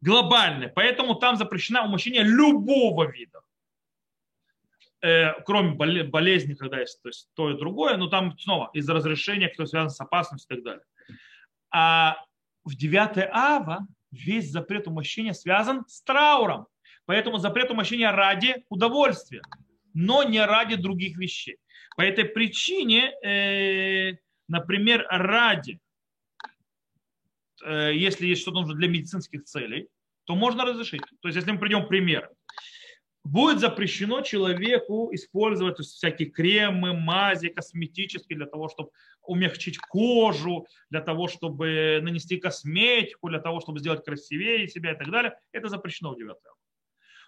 глобальный, 0.00 0.68
поэтому 0.68 1.14
там 1.14 1.36
запрещено 1.36 1.84
умощение 1.84 2.24
любого 2.24 3.08
вида. 3.08 3.40
Э, 5.02 5.40
кроме 5.44 5.72
болезни, 6.04 6.54
когда 6.54 6.80
есть 6.80 7.00
то, 7.00 7.08
есть 7.08 7.28
то 7.34 7.50
и 7.50 7.56
другое, 7.56 7.96
но 7.96 8.08
там 8.08 8.36
снова 8.38 8.70
из-за 8.74 8.92
разрешения, 8.92 9.48
кто 9.48 9.66
связан 9.66 9.90
с 9.90 10.00
опасностью 10.00 10.56
и 10.56 10.60
так 10.60 10.64
далее. 10.64 10.84
А 11.70 12.16
в 12.64 12.74
9 12.74 13.28
Ава 13.32 13.86
весь 14.10 14.50
запрет 14.50 14.86
умощения 14.86 15.32
связан 15.32 15.84
с 15.86 16.02
трауром. 16.02 16.66
Поэтому 17.06 17.38
запрет 17.38 17.70
умощения 17.70 18.12
ради 18.12 18.64
удовольствия, 18.68 19.42
но 19.94 20.22
не 20.22 20.44
ради 20.44 20.76
других 20.76 21.16
вещей. 21.18 21.56
По 21.96 22.02
этой 22.02 22.24
причине, 22.24 23.12
э, 23.24 24.16
например, 24.48 25.06
ради, 25.10 25.80
э, 27.64 27.92
если 27.94 28.26
есть 28.26 28.42
что-то 28.42 28.60
нужно 28.60 28.74
для 28.74 28.88
медицинских 28.88 29.44
целей, 29.44 29.88
то 30.24 30.34
можно 30.34 30.64
разрешить. 30.64 31.02
То 31.20 31.28
есть, 31.28 31.36
если 31.36 31.50
мы 31.50 31.58
придем 31.58 31.84
к 31.84 31.88
примеру, 31.88 32.28
будет 33.24 33.60
запрещено 33.60 34.22
человеку 34.22 35.10
использовать 35.12 35.78
всякие 35.78 36.30
кремы, 36.30 36.92
мази 36.92 37.48
косметические 37.48 38.36
для 38.36 38.46
того, 38.46 38.68
чтобы 38.68 38.90
умягчить 39.22 39.78
кожу, 39.78 40.66
для 40.90 41.00
того, 41.00 41.28
чтобы 41.28 42.00
нанести 42.02 42.38
косметику, 42.38 43.28
для 43.28 43.40
того, 43.40 43.60
чтобы 43.60 43.80
сделать 43.80 44.04
красивее 44.04 44.68
себя 44.68 44.92
и 44.92 44.96
так 44.96 45.10
далее. 45.10 45.34
Это 45.52 45.68
запрещено 45.68 46.12
в 46.12 46.16
9 46.16 46.36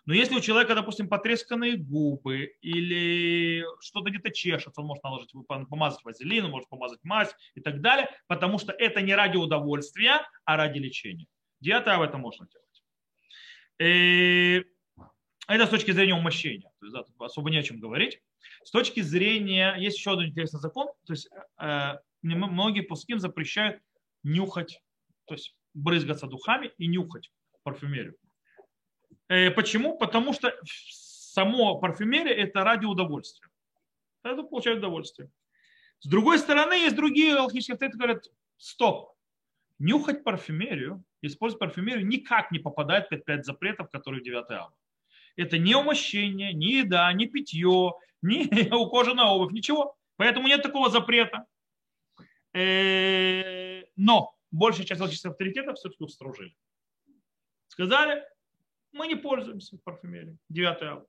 но 0.05 0.15
если 0.15 0.35
у 0.35 0.41
человека, 0.41 0.75
допустим, 0.75 1.09
потресканные 1.09 1.77
губы 1.77 2.57
или 2.61 3.65
что-то 3.81 4.11
где-то 4.11 4.31
чешется, 4.31 4.81
он 4.81 4.89
может 4.89 5.05
наложить, 5.05 5.31
помазать 5.47 6.03
вазелин, 6.03 6.51
может 6.51 6.69
помазать 6.69 6.99
мазь 7.05 7.33
и 7.55 7.61
так 7.61 7.81
далее, 7.81 8.11
потому 8.27 8.59
что 8.59 8.73
это 8.73 9.01
не 9.01 9.15
ради 9.15 9.37
удовольствия, 9.37 10.23
а 10.45 10.57
ради 10.57 10.79
лечения. 10.79 11.29
Диета 11.61 11.99
в 11.99 12.03
этом 12.03 12.21
можно 12.21 12.49
делать. 12.49 12.83
Это 15.53 15.67
с 15.67 15.69
точки 15.69 15.91
зрения 15.91 16.15
умощения. 16.15 16.71
То 16.81 16.87
есть, 16.87 16.95
да, 16.95 17.05
особо 17.27 17.51
не 17.51 17.59
о 17.59 17.63
чем 17.63 17.79
говорить. 17.79 18.23
С 18.65 18.71
точки 18.71 19.01
зрения, 19.01 19.75
есть 19.77 19.99
еще 19.99 20.13
один 20.13 20.31
интересный 20.31 20.61
закон, 20.61 20.89
то 21.05 21.13
есть 21.13 21.29
э, 21.61 21.99
многие 22.23 22.81
пуским 22.81 23.21
запрещают 23.21 23.83
нюхать, 24.23 24.81
то 25.27 25.35
есть 25.35 25.55
брызгаться 25.75 26.27
духами 26.27 26.73
и 26.79 26.87
нюхать 26.87 27.31
парфюмерию. 27.65 28.17
Э, 29.29 29.51
почему? 29.51 29.99
Потому 29.99 30.33
что 30.33 30.59
само 30.65 31.79
парфюмерия 31.79 32.33
это 32.33 32.65
ради 32.65 32.87
удовольствия. 32.87 33.51
Это 34.23 34.45
получают 34.45 34.79
удовольствие. 34.79 35.31
С 35.99 36.09
другой 36.09 36.39
стороны, 36.39 36.73
есть 36.73 36.97
другие 36.97 37.37
алхимические 37.37 37.75
авторитеты, 37.75 37.99
говорят, 37.99 38.25
стоп, 38.57 39.13
нюхать 39.79 40.25
парфюмерию, 40.25 41.05
использовать 41.21 41.61
парфюмерию 41.61 42.07
никак 42.07 42.53
не 42.53 42.59
попадает 42.59 43.11
под 43.11 43.27
пять 43.27 43.45
запретов, 43.45 43.91
которые 43.91 44.23
в 44.23 44.25
9 44.25 44.51
ава. 44.51 44.75
Это 45.37 45.59
не 45.59 45.75
умощение, 45.75 46.53
не 46.53 46.79
еда, 46.79 47.13
не 47.13 47.27
питье, 47.27 47.93
не 48.23 48.75
ухоженная 48.75 49.27
обувь, 49.27 49.53
ничего. 49.53 49.97
Поэтому 50.17 50.49
нет 50.49 50.63
такого 50.63 50.91
запрета. 50.91 51.47
Э, 52.55 53.83
но 53.97 54.37
большая 54.51 54.87
часть 54.87 55.01
логических 55.01 55.31
авторитетов 55.31 55.79
все-таки 55.79 56.05
устражили. 56.05 56.55
Сказали, 57.69 58.23
мы 58.93 59.07
не 59.09 59.15
пользуемся 59.15 59.79
парфюмерией. 59.79 60.39
9 60.51 60.83
ава. 60.83 61.07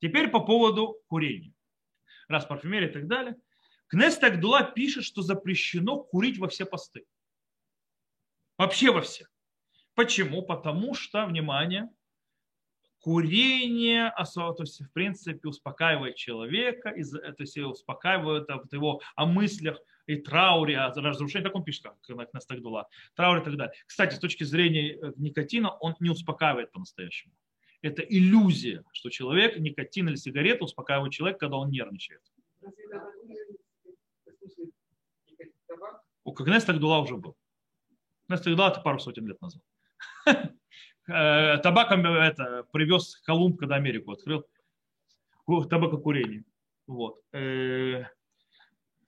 Теперь 0.00 0.28
по 0.28 0.40
поводу 0.40 0.98
курения. 1.06 1.52
Раз 2.28 2.46
парфюмерия 2.46 2.88
и 2.88 2.92
так 2.92 3.06
далее. 3.06 3.36
Кнест 3.88 4.24
Агдула 4.24 4.62
пишет, 4.62 5.04
что 5.04 5.20
запрещено 5.20 6.02
курить 6.02 6.38
во 6.38 6.48
все 6.48 6.64
посты. 6.64 7.04
Вообще 8.56 8.90
во 8.90 9.02
все. 9.02 9.26
Почему? 9.94 10.42
Потому 10.42 10.94
что, 10.94 11.26
внимание, 11.26 11.90
курение, 13.02 14.14
то 14.16 14.54
есть, 14.60 14.80
в 14.80 14.90
принципе, 14.92 15.48
успокаивает 15.48 16.14
человека, 16.14 16.92
то 16.92 17.42
есть 17.42 17.58
успокаивает 17.58 18.48
его 18.72 19.00
о 19.16 19.26
мыслях 19.26 19.80
и 20.06 20.16
трауре, 20.16 20.78
о 20.78 20.92
разрушении, 20.94 21.44
так 21.44 21.54
он 21.54 21.64
пишет, 21.64 21.84
как 22.06 22.32
Настагдула, 22.32 22.88
траур 23.14 23.38
и 23.38 23.44
так 23.44 23.56
далее. 23.56 23.74
Кстати, 23.86 24.14
с 24.14 24.18
точки 24.18 24.44
зрения 24.44 24.94
э, 24.94 25.12
никотина, 25.16 25.70
он 25.70 25.96
не 26.00 26.10
успокаивает 26.10 26.70
по-настоящему. 26.72 27.34
Это 27.82 28.02
иллюзия, 28.02 28.84
что 28.92 29.10
человек, 29.10 29.58
никотин 29.58 30.08
или 30.08 30.16
сигарета 30.16 30.64
успокаивает 30.64 31.12
человека, 31.12 31.40
когда 31.40 31.56
он 31.56 31.70
нервничает. 31.70 32.22
У 36.24 36.32
Кагнес 36.32 36.64
Тагдула 36.64 36.98
уже 36.98 37.16
был. 37.16 37.36
Кагнес 38.28 38.44
Тагдула 38.44 38.70
это 38.70 38.80
пару 38.80 39.00
сотен 39.00 39.26
лет 39.26 39.40
назад. 39.40 39.62
Э, 41.08 41.58
табаком 41.58 42.06
это 42.06 42.64
привез 42.72 43.16
Колумб, 43.24 43.58
когда 43.58 43.76
Америку 43.76 44.12
открыл. 44.12 44.46
Табакокурение. 45.68 46.44
Вот. 46.86 47.20
Э, 47.32 48.04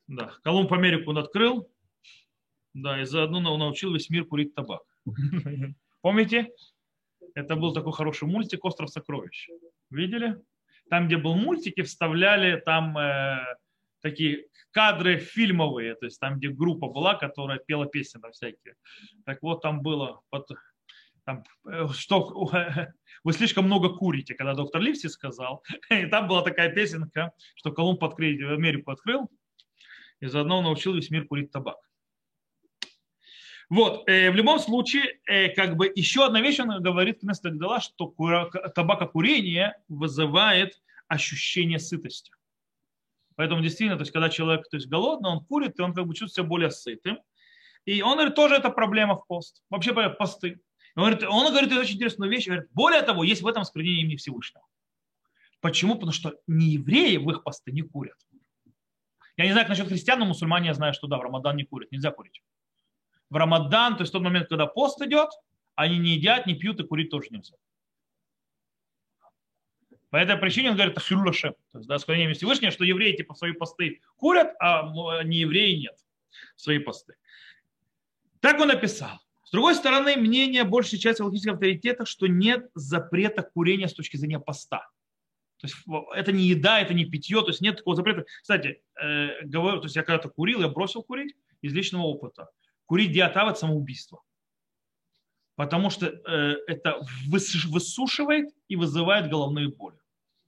да. 0.07 0.32
Колумб 0.42 0.72
Америку 0.72 1.11
он 1.11 1.18
открыл. 1.18 1.70
Да, 2.72 3.01
и 3.01 3.05
заодно 3.05 3.40
научил 3.40 3.95
весь 3.95 4.11
мир 4.11 4.24
курить 4.24 4.55
табак. 4.55 4.82
Помните? 6.01 6.51
Это 7.34 7.57
был 7.57 7.72
такой 7.72 7.92
хороший 7.92 8.28
мультик 8.28 8.64
«Остров 8.64 8.90
сокровищ». 8.90 9.49
Видели? 9.90 10.40
Там, 10.90 11.07
где 11.07 11.16
был 11.16 11.34
мультики, 11.34 11.82
вставляли 11.82 12.61
там 12.61 12.97
э, 12.99 13.57
такие 14.01 14.47
кадры 14.70 15.18
фильмовые, 15.18 15.95
то 15.95 16.05
есть 16.05 16.20
там, 16.20 16.36
где 16.36 16.49
группа 16.49 16.88
была, 16.88 17.14
которая 17.14 17.59
пела 17.59 17.86
песни 17.86 18.20
там 18.20 18.32
всякие. 18.32 18.74
Так 19.24 19.40
вот, 19.42 19.62
там 19.62 19.80
было 19.80 20.20
там, 21.24 21.44
э, 21.66 21.88
что 21.92 22.50
вы 23.24 23.32
слишком 23.32 23.64
много 23.66 23.90
курите, 23.90 24.34
когда 24.34 24.54
доктор 24.54 24.80
Ливси 24.80 25.08
сказал. 25.08 25.62
И 25.90 26.06
там 26.06 26.28
была 26.28 26.42
такая 26.42 26.70
песенка, 26.70 27.32
что 27.56 27.72
Колумб 27.72 28.02
открыл, 28.04 28.52
Америку 28.52 28.90
открыл, 28.90 29.30
и 30.20 30.26
заодно 30.26 30.62
научил 30.62 30.94
весь 30.94 31.10
мир 31.10 31.26
курить 31.26 31.50
табак. 31.50 31.76
Вот, 33.70 34.08
э, 34.08 34.30
в 34.30 34.34
любом 34.34 34.58
случае, 34.58 35.18
э, 35.26 35.48
как 35.48 35.76
бы 35.76 35.90
еще 35.94 36.26
одна 36.26 36.40
вещь, 36.40 36.60
он 36.60 36.82
говорит 36.82 37.20
Кнестагдала, 37.20 37.80
что 37.80 38.14
табакокурение 38.74 39.76
вызывает 39.88 40.80
ощущение 41.08 41.78
сытости. 41.78 42.32
Поэтому 43.36 43.62
действительно, 43.62 43.96
то 43.96 44.02
есть, 44.02 44.12
когда 44.12 44.28
человек 44.28 44.68
то 44.68 44.76
есть, 44.76 44.88
голодный, 44.88 45.30
он 45.30 45.44
курит, 45.44 45.78
и 45.78 45.82
он 45.82 45.92
как 45.92 46.06
бы 46.06 46.14
чувствует 46.14 46.34
себя 46.34 46.44
более 46.44 46.70
сытым. 46.70 47.18
И 47.84 48.00
он 48.00 48.14
говорит, 48.14 48.34
тоже 48.34 48.54
это 48.54 48.70
проблема 48.70 49.16
в 49.16 49.26
пост. 49.26 49.62
Вообще 49.70 49.92
посты. 50.10 50.60
Он 50.97 51.03
говорит, 51.03 51.22
он 51.24 51.51
говорит 51.51 51.72
очень 51.72 51.97
интересную 51.97 52.30
вещь. 52.30 52.47
Говорит, 52.47 52.68
более 52.72 53.03
того, 53.03 53.24
есть 53.24 53.42
в 53.42 53.47
этом 53.47 53.62
осквернение 53.62 54.03
имени 54.03 54.16
Всевышнего. 54.16 54.64
Почему? 55.61 55.95
Потому 55.95 56.12
что 56.12 56.34
не 56.47 56.72
евреи 56.72 57.16
в 57.16 57.30
их 57.30 57.42
посты 57.42 57.72
не 57.72 57.82
курят. 57.82 58.18
Я 59.36 59.47
не 59.47 59.53
знаю, 59.53 59.66
как 59.66 59.70
насчет 59.70 59.88
христиан, 59.88 60.20
но 60.20 60.26
мусульмане 60.26 60.68
я 60.68 60.74
знаю, 60.74 60.95
что 60.95 61.09
да, 61.09 61.18
в 61.18 61.22
Рамадан 61.22 61.57
не 61.57 61.64
курят, 61.64 61.90
нельзя 61.90 62.12
курить. 62.12 62.42
В 63.30 63.36
Рамадан, 63.36 63.97
то 63.97 64.03
есть 64.03 64.11
в 64.11 64.12
тот 64.12 64.22
момент, 64.22 64.49
когда 64.49 64.66
пост 64.66 65.01
идет, 65.03 65.30
они 65.74 65.99
не 65.99 66.11
едят, 66.11 66.47
не 66.47 66.55
пьют 66.55 66.78
и 66.78 66.84
курить 66.84 67.11
тоже 67.11 67.28
нельзя. 67.30 67.57
По 70.11 70.16
этой 70.18 70.36
причине 70.36 70.70
он 70.70 70.76
говорит 70.76 70.97
Ахилюлашем, 70.97 71.55
то 71.72 71.78
есть 71.78 71.88
да, 71.88 71.99
склонение 71.99 72.34
Всевышнего, 72.34 72.70
что 72.70 72.84
евреи 72.84 73.16
типа 73.16 73.34
свои 73.34 73.51
посты 73.51 74.01
курят, 74.14 74.55
а 74.61 75.24
не 75.24 75.38
евреи 75.38 75.74
нет 75.74 75.99
свои 76.55 76.78
посты. 76.78 77.16
Так 78.38 78.61
он 78.61 78.68
написал 78.68 79.23
другой 79.55 79.76
стороны, 79.76 80.16
мнение 80.16 80.64
большей 80.64 80.98
части 80.98 81.22
логических 81.22 81.52
авторитетов, 81.52 82.09
что 82.09 82.26
нет 82.26 82.68
запрета 82.74 83.42
курения 83.42 83.86
с 83.86 83.94
точки 83.94 84.16
зрения 84.16 84.40
поста. 84.40 84.88
То 85.59 85.68
есть 85.68 85.76
это 86.14 86.32
не 86.32 86.44
еда, 86.44 86.80
это 86.80 86.92
не 86.92 87.05
питье, 87.05 87.40
то 87.40 87.48
есть 87.48 87.61
нет 87.61 87.76
такого 87.76 87.94
запрета. 87.94 88.24
Кстати, 88.42 88.82
э, 89.00 89.44
говорю, 89.44 89.78
то 89.78 89.84
есть 89.84 89.94
я 89.94 90.02
когда-то 90.02 90.28
курил, 90.28 90.61
я 90.61 90.68
бросил 90.68 91.05
курить 91.05 91.36
из 91.62 91.72
личного 91.72 92.02
опыта. 92.02 92.50
Курить 92.86 93.12
диатав– 93.12 93.48
это 93.50 93.61
самоубийство. 93.61 94.22
Потому 95.55 95.88
что 95.88 96.07
э, 96.07 96.57
это 96.66 97.00
высушивает 97.28 98.52
и 98.66 98.74
вызывает 98.74 99.30
головные 99.30 99.68
боли, 99.68 99.98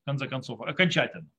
в 0.03 0.05
конце 0.05 0.27
концов, 0.27 0.61
окончательно. 0.63 1.31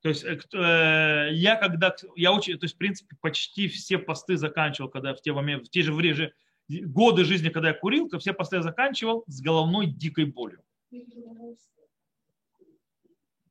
То 0.00 0.08
есть 0.08 0.24
э, 0.24 1.28
я 1.32 1.56
когда, 1.56 1.94
я 2.16 2.32
очень, 2.32 2.58
то 2.58 2.64
есть 2.64 2.76
в 2.76 2.78
принципе 2.78 3.14
почти 3.20 3.68
все 3.68 3.98
посты 3.98 4.36
заканчивал, 4.36 4.88
когда 4.88 5.14
в 5.14 5.20
те, 5.20 5.32
в 5.32 5.68
те 5.68 5.82
же 5.82 5.92
время, 5.92 6.32
годы 6.68 7.24
жизни, 7.24 7.48
когда 7.48 7.68
я 7.68 7.74
курил, 7.74 8.08
то 8.08 8.18
все 8.18 8.32
посты 8.32 8.56
я 8.56 8.62
заканчивал 8.62 9.24
с 9.26 9.40
головной 9.40 9.86
дикой 9.86 10.26
болью. 10.26 10.62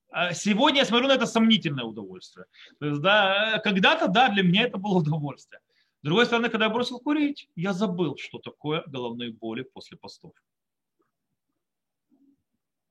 А 0.10 0.34
сегодня 0.34 0.80
я 0.80 0.86
смотрю 0.86 1.08
на 1.08 1.14
это 1.14 1.26
сомнительное 1.26 1.86
удовольствие. 1.86 2.46
Да, 2.80 3.62
когда-то, 3.64 4.08
да, 4.08 4.30
для 4.30 4.44
меня 4.44 4.64
это 4.64 4.78
было 4.78 5.00
удовольствие. 5.00 5.62
С 6.02 6.04
другой 6.04 6.26
стороны, 6.26 6.50
когда 6.50 6.66
я 6.66 6.72
бросил 6.72 7.00
курить, 7.00 7.50
я 7.56 7.74
забыл, 7.74 8.18
что 8.18 8.40
такое 8.40 8.84
головные 8.88 9.32
боли 9.32 9.64
после 9.64 9.98
постов. 9.98 10.34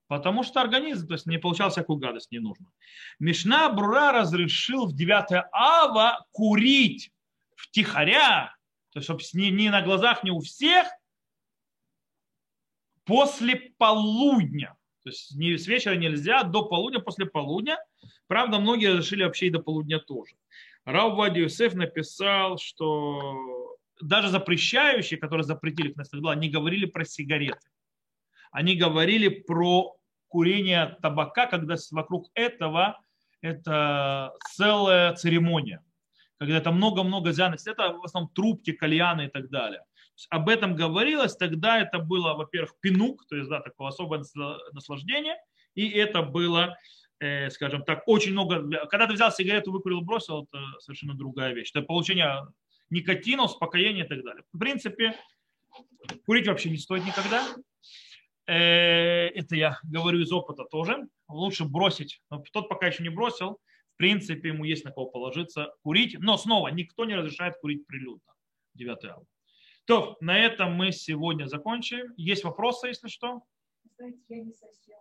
Потому 0.06 0.42
что 0.42 0.60
организм, 0.60 1.06
то 1.06 1.14
есть 1.14 1.26
не 1.26 1.38
получал 1.38 1.70
всякую 1.70 1.98
гадость, 1.98 2.32
не 2.32 2.38
нужно. 2.38 2.66
Мишна 3.18 3.68
Брура 3.68 4.12
разрешил 4.12 4.86
в 4.86 4.94
9 4.94 5.44
ава 5.52 6.26
курить 6.32 7.12
втихаря 7.54 8.56
то 8.92 8.98
есть, 8.98 9.04
чтобы 9.04 9.22
не, 9.34 9.50
не 9.50 9.70
на 9.70 9.82
глазах, 9.82 10.24
не 10.24 10.30
у 10.30 10.40
всех, 10.40 10.86
после 13.04 13.56
полудня. 13.78 14.76
То 15.02 15.10
есть 15.10 15.34
не 15.36 15.56
с 15.56 15.66
вечера 15.66 15.94
нельзя, 15.94 16.42
до 16.42 16.64
полудня, 16.64 17.00
после 17.00 17.26
полудня. 17.26 17.78
Правда, 18.26 18.58
многие 18.58 18.96
решили 18.96 19.24
вообще 19.24 19.46
и 19.46 19.50
до 19.50 19.60
полудня 19.60 19.98
тоже. 19.98 20.34
Рау 20.84 21.14
Вади 21.14 21.46
написал, 21.74 22.58
что 22.58 23.76
даже 24.00 24.28
запрещающие, 24.28 25.18
которые 25.18 25.44
запретили 25.44 25.92
Кнестагдла, 25.92 26.34
не 26.34 26.48
говорили 26.48 26.86
про 26.86 27.04
сигареты. 27.04 27.68
Они 28.50 28.74
говорили 28.74 29.28
про 29.28 29.96
курение 30.28 30.98
табака, 31.00 31.46
когда 31.46 31.76
вокруг 31.92 32.30
этого 32.34 33.00
это 33.40 34.34
целая 34.52 35.14
церемония 35.14 35.82
когда 36.40 36.56
это 36.56 36.72
много-много 36.72 37.32
зянов, 37.32 37.60
это 37.66 37.92
в 37.92 38.04
основном 38.04 38.32
трубки, 38.32 38.72
кальяны 38.72 39.26
и 39.26 39.28
так 39.28 39.50
далее. 39.50 39.84
Об 40.30 40.48
этом 40.48 40.74
говорилось, 40.74 41.36
тогда 41.36 41.78
это 41.78 41.98
было, 41.98 42.32
во-первых, 42.32 42.74
пинук, 42.80 43.26
то 43.28 43.36
есть, 43.36 43.50
да, 43.50 43.60
такое 43.60 43.88
особое 43.88 44.24
наслаждение, 44.72 45.36
и 45.74 45.86
это 45.90 46.22
было, 46.22 46.78
э, 47.18 47.50
скажем 47.50 47.84
так, 47.84 48.04
очень 48.06 48.32
много, 48.32 48.86
когда 48.86 49.06
ты 49.06 49.12
взял 49.12 49.30
сигарету, 49.30 49.70
выкурил, 49.70 50.00
бросил, 50.00 50.44
это 50.44 50.62
совершенно 50.78 51.14
другая 51.14 51.52
вещь. 51.52 51.72
Это 51.74 51.82
получение 51.82 52.46
никотина, 52.88 53.44
успокоения 53.44 54.04
и 54.06 54.08
так 54.08 54.24
далее. 54.24 54.42
В 54.50 54.58
принципе, 54.58 55.14
курить 56.24 56.48
вообще 56.48 56.70
не 56.70 56.78
стоит 56.78 57.04
никогда. 57.04 57.46
Э, 58.46 59.28
это 59.28 59.56
я 59.56 59.78
говорю 59.82 60.20
из 60.20 60.32
опыта 60.32 60.64
тоже. 60.64 61.06
Лучше 61.28 61.66
бросить. 61.66 62.22
Но 62.30 62.42
тот 62.50 62.70
пока 62.70 62.86
еще 62.86 63.02
не 63.02 63.10
бросил, 63.10 63.58
принципе, 64.00 64.48
ему 64.48 64.64
есть 64.64 64.84
на 64.84 64.92
кого 64.92 65.06
положиться 65.06 65.74
курить. 65.82 66.16
Но 66.18 66.38
снова, 66.38 66.68
никто 66.68 67.04
не 67.04 67.14
разрешает 67.14 67.58
курить 67.60 67.86
прилюдно. 67.86 68.32
9 68.74 69.04
августа. 69.04 69.34
То, 69.84 70.16
на 70.20 70.38
этом 70.38 70.72
мы 70.72 70.90
сегодня 70.92 71.46
закончим. 71.46 72.14
Есть 72.16 72.44
вопросы, 72.44 72.88
если 72.88 73.08
что? 73.08 73.42
сказать, 73.92 74.14
я 74.28 74.38
не 74.38 74.52
совсем 74.52 74.98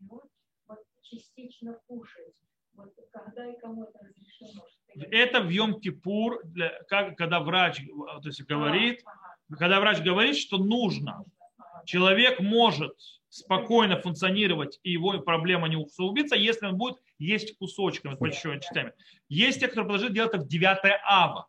вот. 0.00 0.24
Вот 0.66 0.78
частично 1.02 1.78
кушать. 1.86 2.34
Вот 2.74 2.92
когда 3.12 3.52
и 3.52 3.58
кому 3.60 3.84
это 3.84 3.98
разрешено? 4.00 4.64
Это 5.10 5.40
в 5.40 5.48
Йом-Кипур, 5.48 6.40
как, 6.88 7.16
когда 7.16 7.40
врач 7.40 7.78
то 8.22 8.28
есть, 8.28 8.42
говорит, 8.42 9.02
А, 9.04 9.10
ага, 9.10 9.58
когда 9.58 9.80
врач 9.80 10.00
говорит, 10.00 10.36
что 10.36 10.58
нужно, 10.58 11.24
ага. 11.58 11.84
человек 11.84 12.40
может 12.40 12.96
спокойно 13.28 14.00
функционировать, 14.00 14.80
и 14.82 14.90
его 14.90 15.20
проблема 15.20 15.68
не 15.68 15.76
усугубится, 15.76 16.34
если 16.34 16.66
он 16.66 16.76
будет 16.76 16.98
есть 17.22 17.56
кусочками, 17.58 18.14
большими 18.14 18.58
частями. 18.58 18.92
Есть 19.28 19.60
те, 19.60 19.68
кто 19.68 19.82
предложили 19.82 20.12
делать 20.12 20.34
это 20.34 20.42
в 20.42 20.48
9 20.48 20.78
ава, 21.04 21.48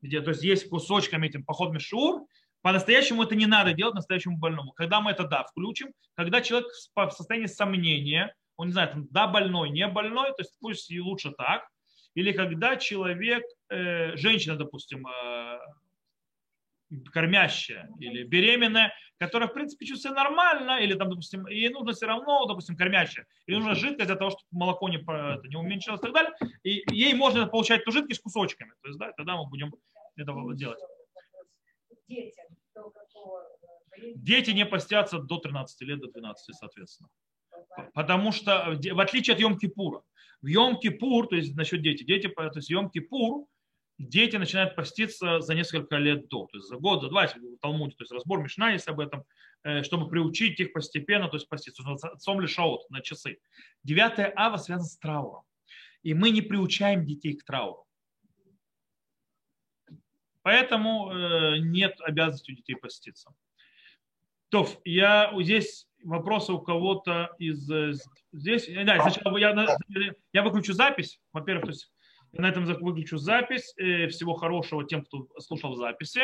где, 0.00 0.20
то 0.20 0.30
есть 0.30 0.42
есть 0.42 0.68
кусочками 0.68 1.26
этим 1.26 1.44
поход 1.44 1.72
Мишур, 1.72 2.26
по-настоящему 2.62 3.22
это 3.22 3.34
не 3.34 3.46
надо 3.46 3.72
делать 3.72 3.94
настоящему 3.94 4.36
больному. 4.36 4.72
Когда 4.72 5.00
мы 5.00 5.10
это, 5.12 5.24
да, 5.24 5.44
включим, 5.44 5.92
когда 6.14 6.40
человек 6.40 6.68
в 6.94 7.10
состоянии 7.10 7.46
сомнения, 7.46 8.34
он 8.56 8.68
не 8.68 8.72
знает, 8.72 8.94
да, 9.10 9.26
больной, 9.26 9.70
не 9.70 9.86
больной, 9.86 10.30
то 10.30 10.42
есть 10.42 10.56
пусть 10.60 10.90
и 10.90 11.00
лучше 11.00 11.30
так, 11.32 11.68
или 12.14 12.32
когда 12.32 12.76
человек, 12.76 13.44
э, 13.68 14.16
женщина, 14.16 14.56
допустим, 14.56 15.06
э, 15.06 15.58
кормящая 17.12 17.90
или 18.00 18.24
беременная, 18.24 18.92
которая, 19.18 19.48
в 19.48 19.52
принципе, 19.52 19.86
чувствует 19.86 20.14
себя 20.14 20.24
нормально, 20.24 20.78
или 20.80 20.94
там, 20.94 21.10
допустим, 21.10 21.46
ей 21.46 21.68
нужно 21.70 21.92
все 21.92 22.06
равно, 22.06 22.46
допустим, 22.46 22.76
кормящая, 22.76 23.26
или 23.46 23.56
нужна 23.56 23.74
жидкость 23.74 24.06
для 24.06 24.16
того, 24.16 24.30
чтобы 24.30 24.44
молоко 24.50 24.88
не, 24.88 24.98
это, 24.98 25.48
не 25.48 25.56
уменьшилось 25.56 26.00
и 26.00 26.02
так 26.02 26.12
далее, 26.12 26.32
и 26.62 26.82
ей 26.92 27.14
можно 27.14 27.46
получать 27.46 27.82
эту 27.82 27.90
жидкость 27.92 28.20
кусочками. 28.22 28.72
То 28.82 28.88
есть, 28.88 28.98
да, 28.98 29.12
тогда 29.12 29.36
мы 29.36 29.48
будем 29.48 29.74
это 30.16 30.32
делать. 30.54 30.80
Э? 33.96 34.12
Дети 34.14 34.50
не 34.52 34.64
постятся 34.64 35.18
до 35.18 35.38
13 35.38 35.80
лет, 35.82 36.00
до 36.00 36.08
12, 36.08 36.54
соответственно. 36.54 37.08
Потому 37.94 38.32
что, 38.32 38.70
в 38.70 38.78
де- 38.78 38.92
в 38.92 39.00
отличие 39.00 39.34
от 39.34 39.40
Йом-Кипура, 39.40 40.02
в 40.42 40.46
Йом-Кипур, 40.46 41.26
то 41.28 41.36
есть 41.36 41.56
насчет 41.56 41.82
дети, 41.82 42.04
дети, 42.04 42.28
то 42.28 42.50
есть 42.54 42.70
Йом-Кипур, 42.70 43.46
дети 43.98 44.36
начинают 44.36 44.76
поститься 44.76 45.40
за 45.40 45.54
несколько 45.54 45.96
лет 45.96 46.28
до, 46.28 46.46
то 46.46 46.56
есть 46.56 46.68
за 46.68 46.76
год, 46.76 47.02
за 47.02 47.08
два, 47.08 47.24
если 47.24 47.40
в 47.40 47.58
Талмуде, 47.58 47.94
то 47.96 48.02
есть 48.02 48.12
разбор 48.12 48.40
Мишна 48.40 48.70
есть 48.70 48.88
об 48.88 49.00
этом, 49.00 49.24
э, 49.64 49.82
чтобы 49.82 50.08
приучить 50.08 50.58
их 50.60 50.72
постепенно, 50.72 51.28
то 51.28 51.36
есть 51.36 51.48
поститься. 51.48 51.82
Сом 52.18 52.40
лишаот 52.40 52.88
на 52.90 53.00
часы. 53.00 53.38
9 53.82 54.32
ава 54.36 54.56
связан 54.56 54.86
с 54.86 54.96
трауром. 54.98 55.42
И 56.02 56.14
мы 56.14 56.30
не 56.30 56.42
приучаем 56.42 57.04
детей 57.04 57.34
к 57.34 57.44
трауру. 57.44 57.84
Поэтому 60.42 61.12
э, 61.12 61.58
нет 61.58 62.00
обязанности 62.00 62.52
у 62.52 62.54
детей 62.54 62.76
поститься. 62.76 63.34
То, 64.48 64.66
я 64.84 65.30
здесь 65.40 65.86
вопросы 66.04 66.52
у 66.52 66.60
кого-то 66.60 67.34
из 67.38 67.68
э, 67.70 67.92
здесь. 68.32 68.66
Да, 68.84 69.10
сначала 69.10 69.36
я, 69.36 69.76
я 70.32 70.42
выключу 70.42 70.72
запись. 70.72 71.20
Во-первых, 71.32 71.64
то 71.64 71.70
есть 71.70 71.92
на 72.32 72.48
этом 72.48 72.64
выключу 72.64 73.18
запись. 73.18 73.74
Э, 73.76 74.08
Всего 74.08 74.34
хорошего 74.34 74.84
тем, 74.84 75.04
кто 75.04 75.28
слушал 75.38 75.72
в 75.72 75.76
записи. 75.76 76.22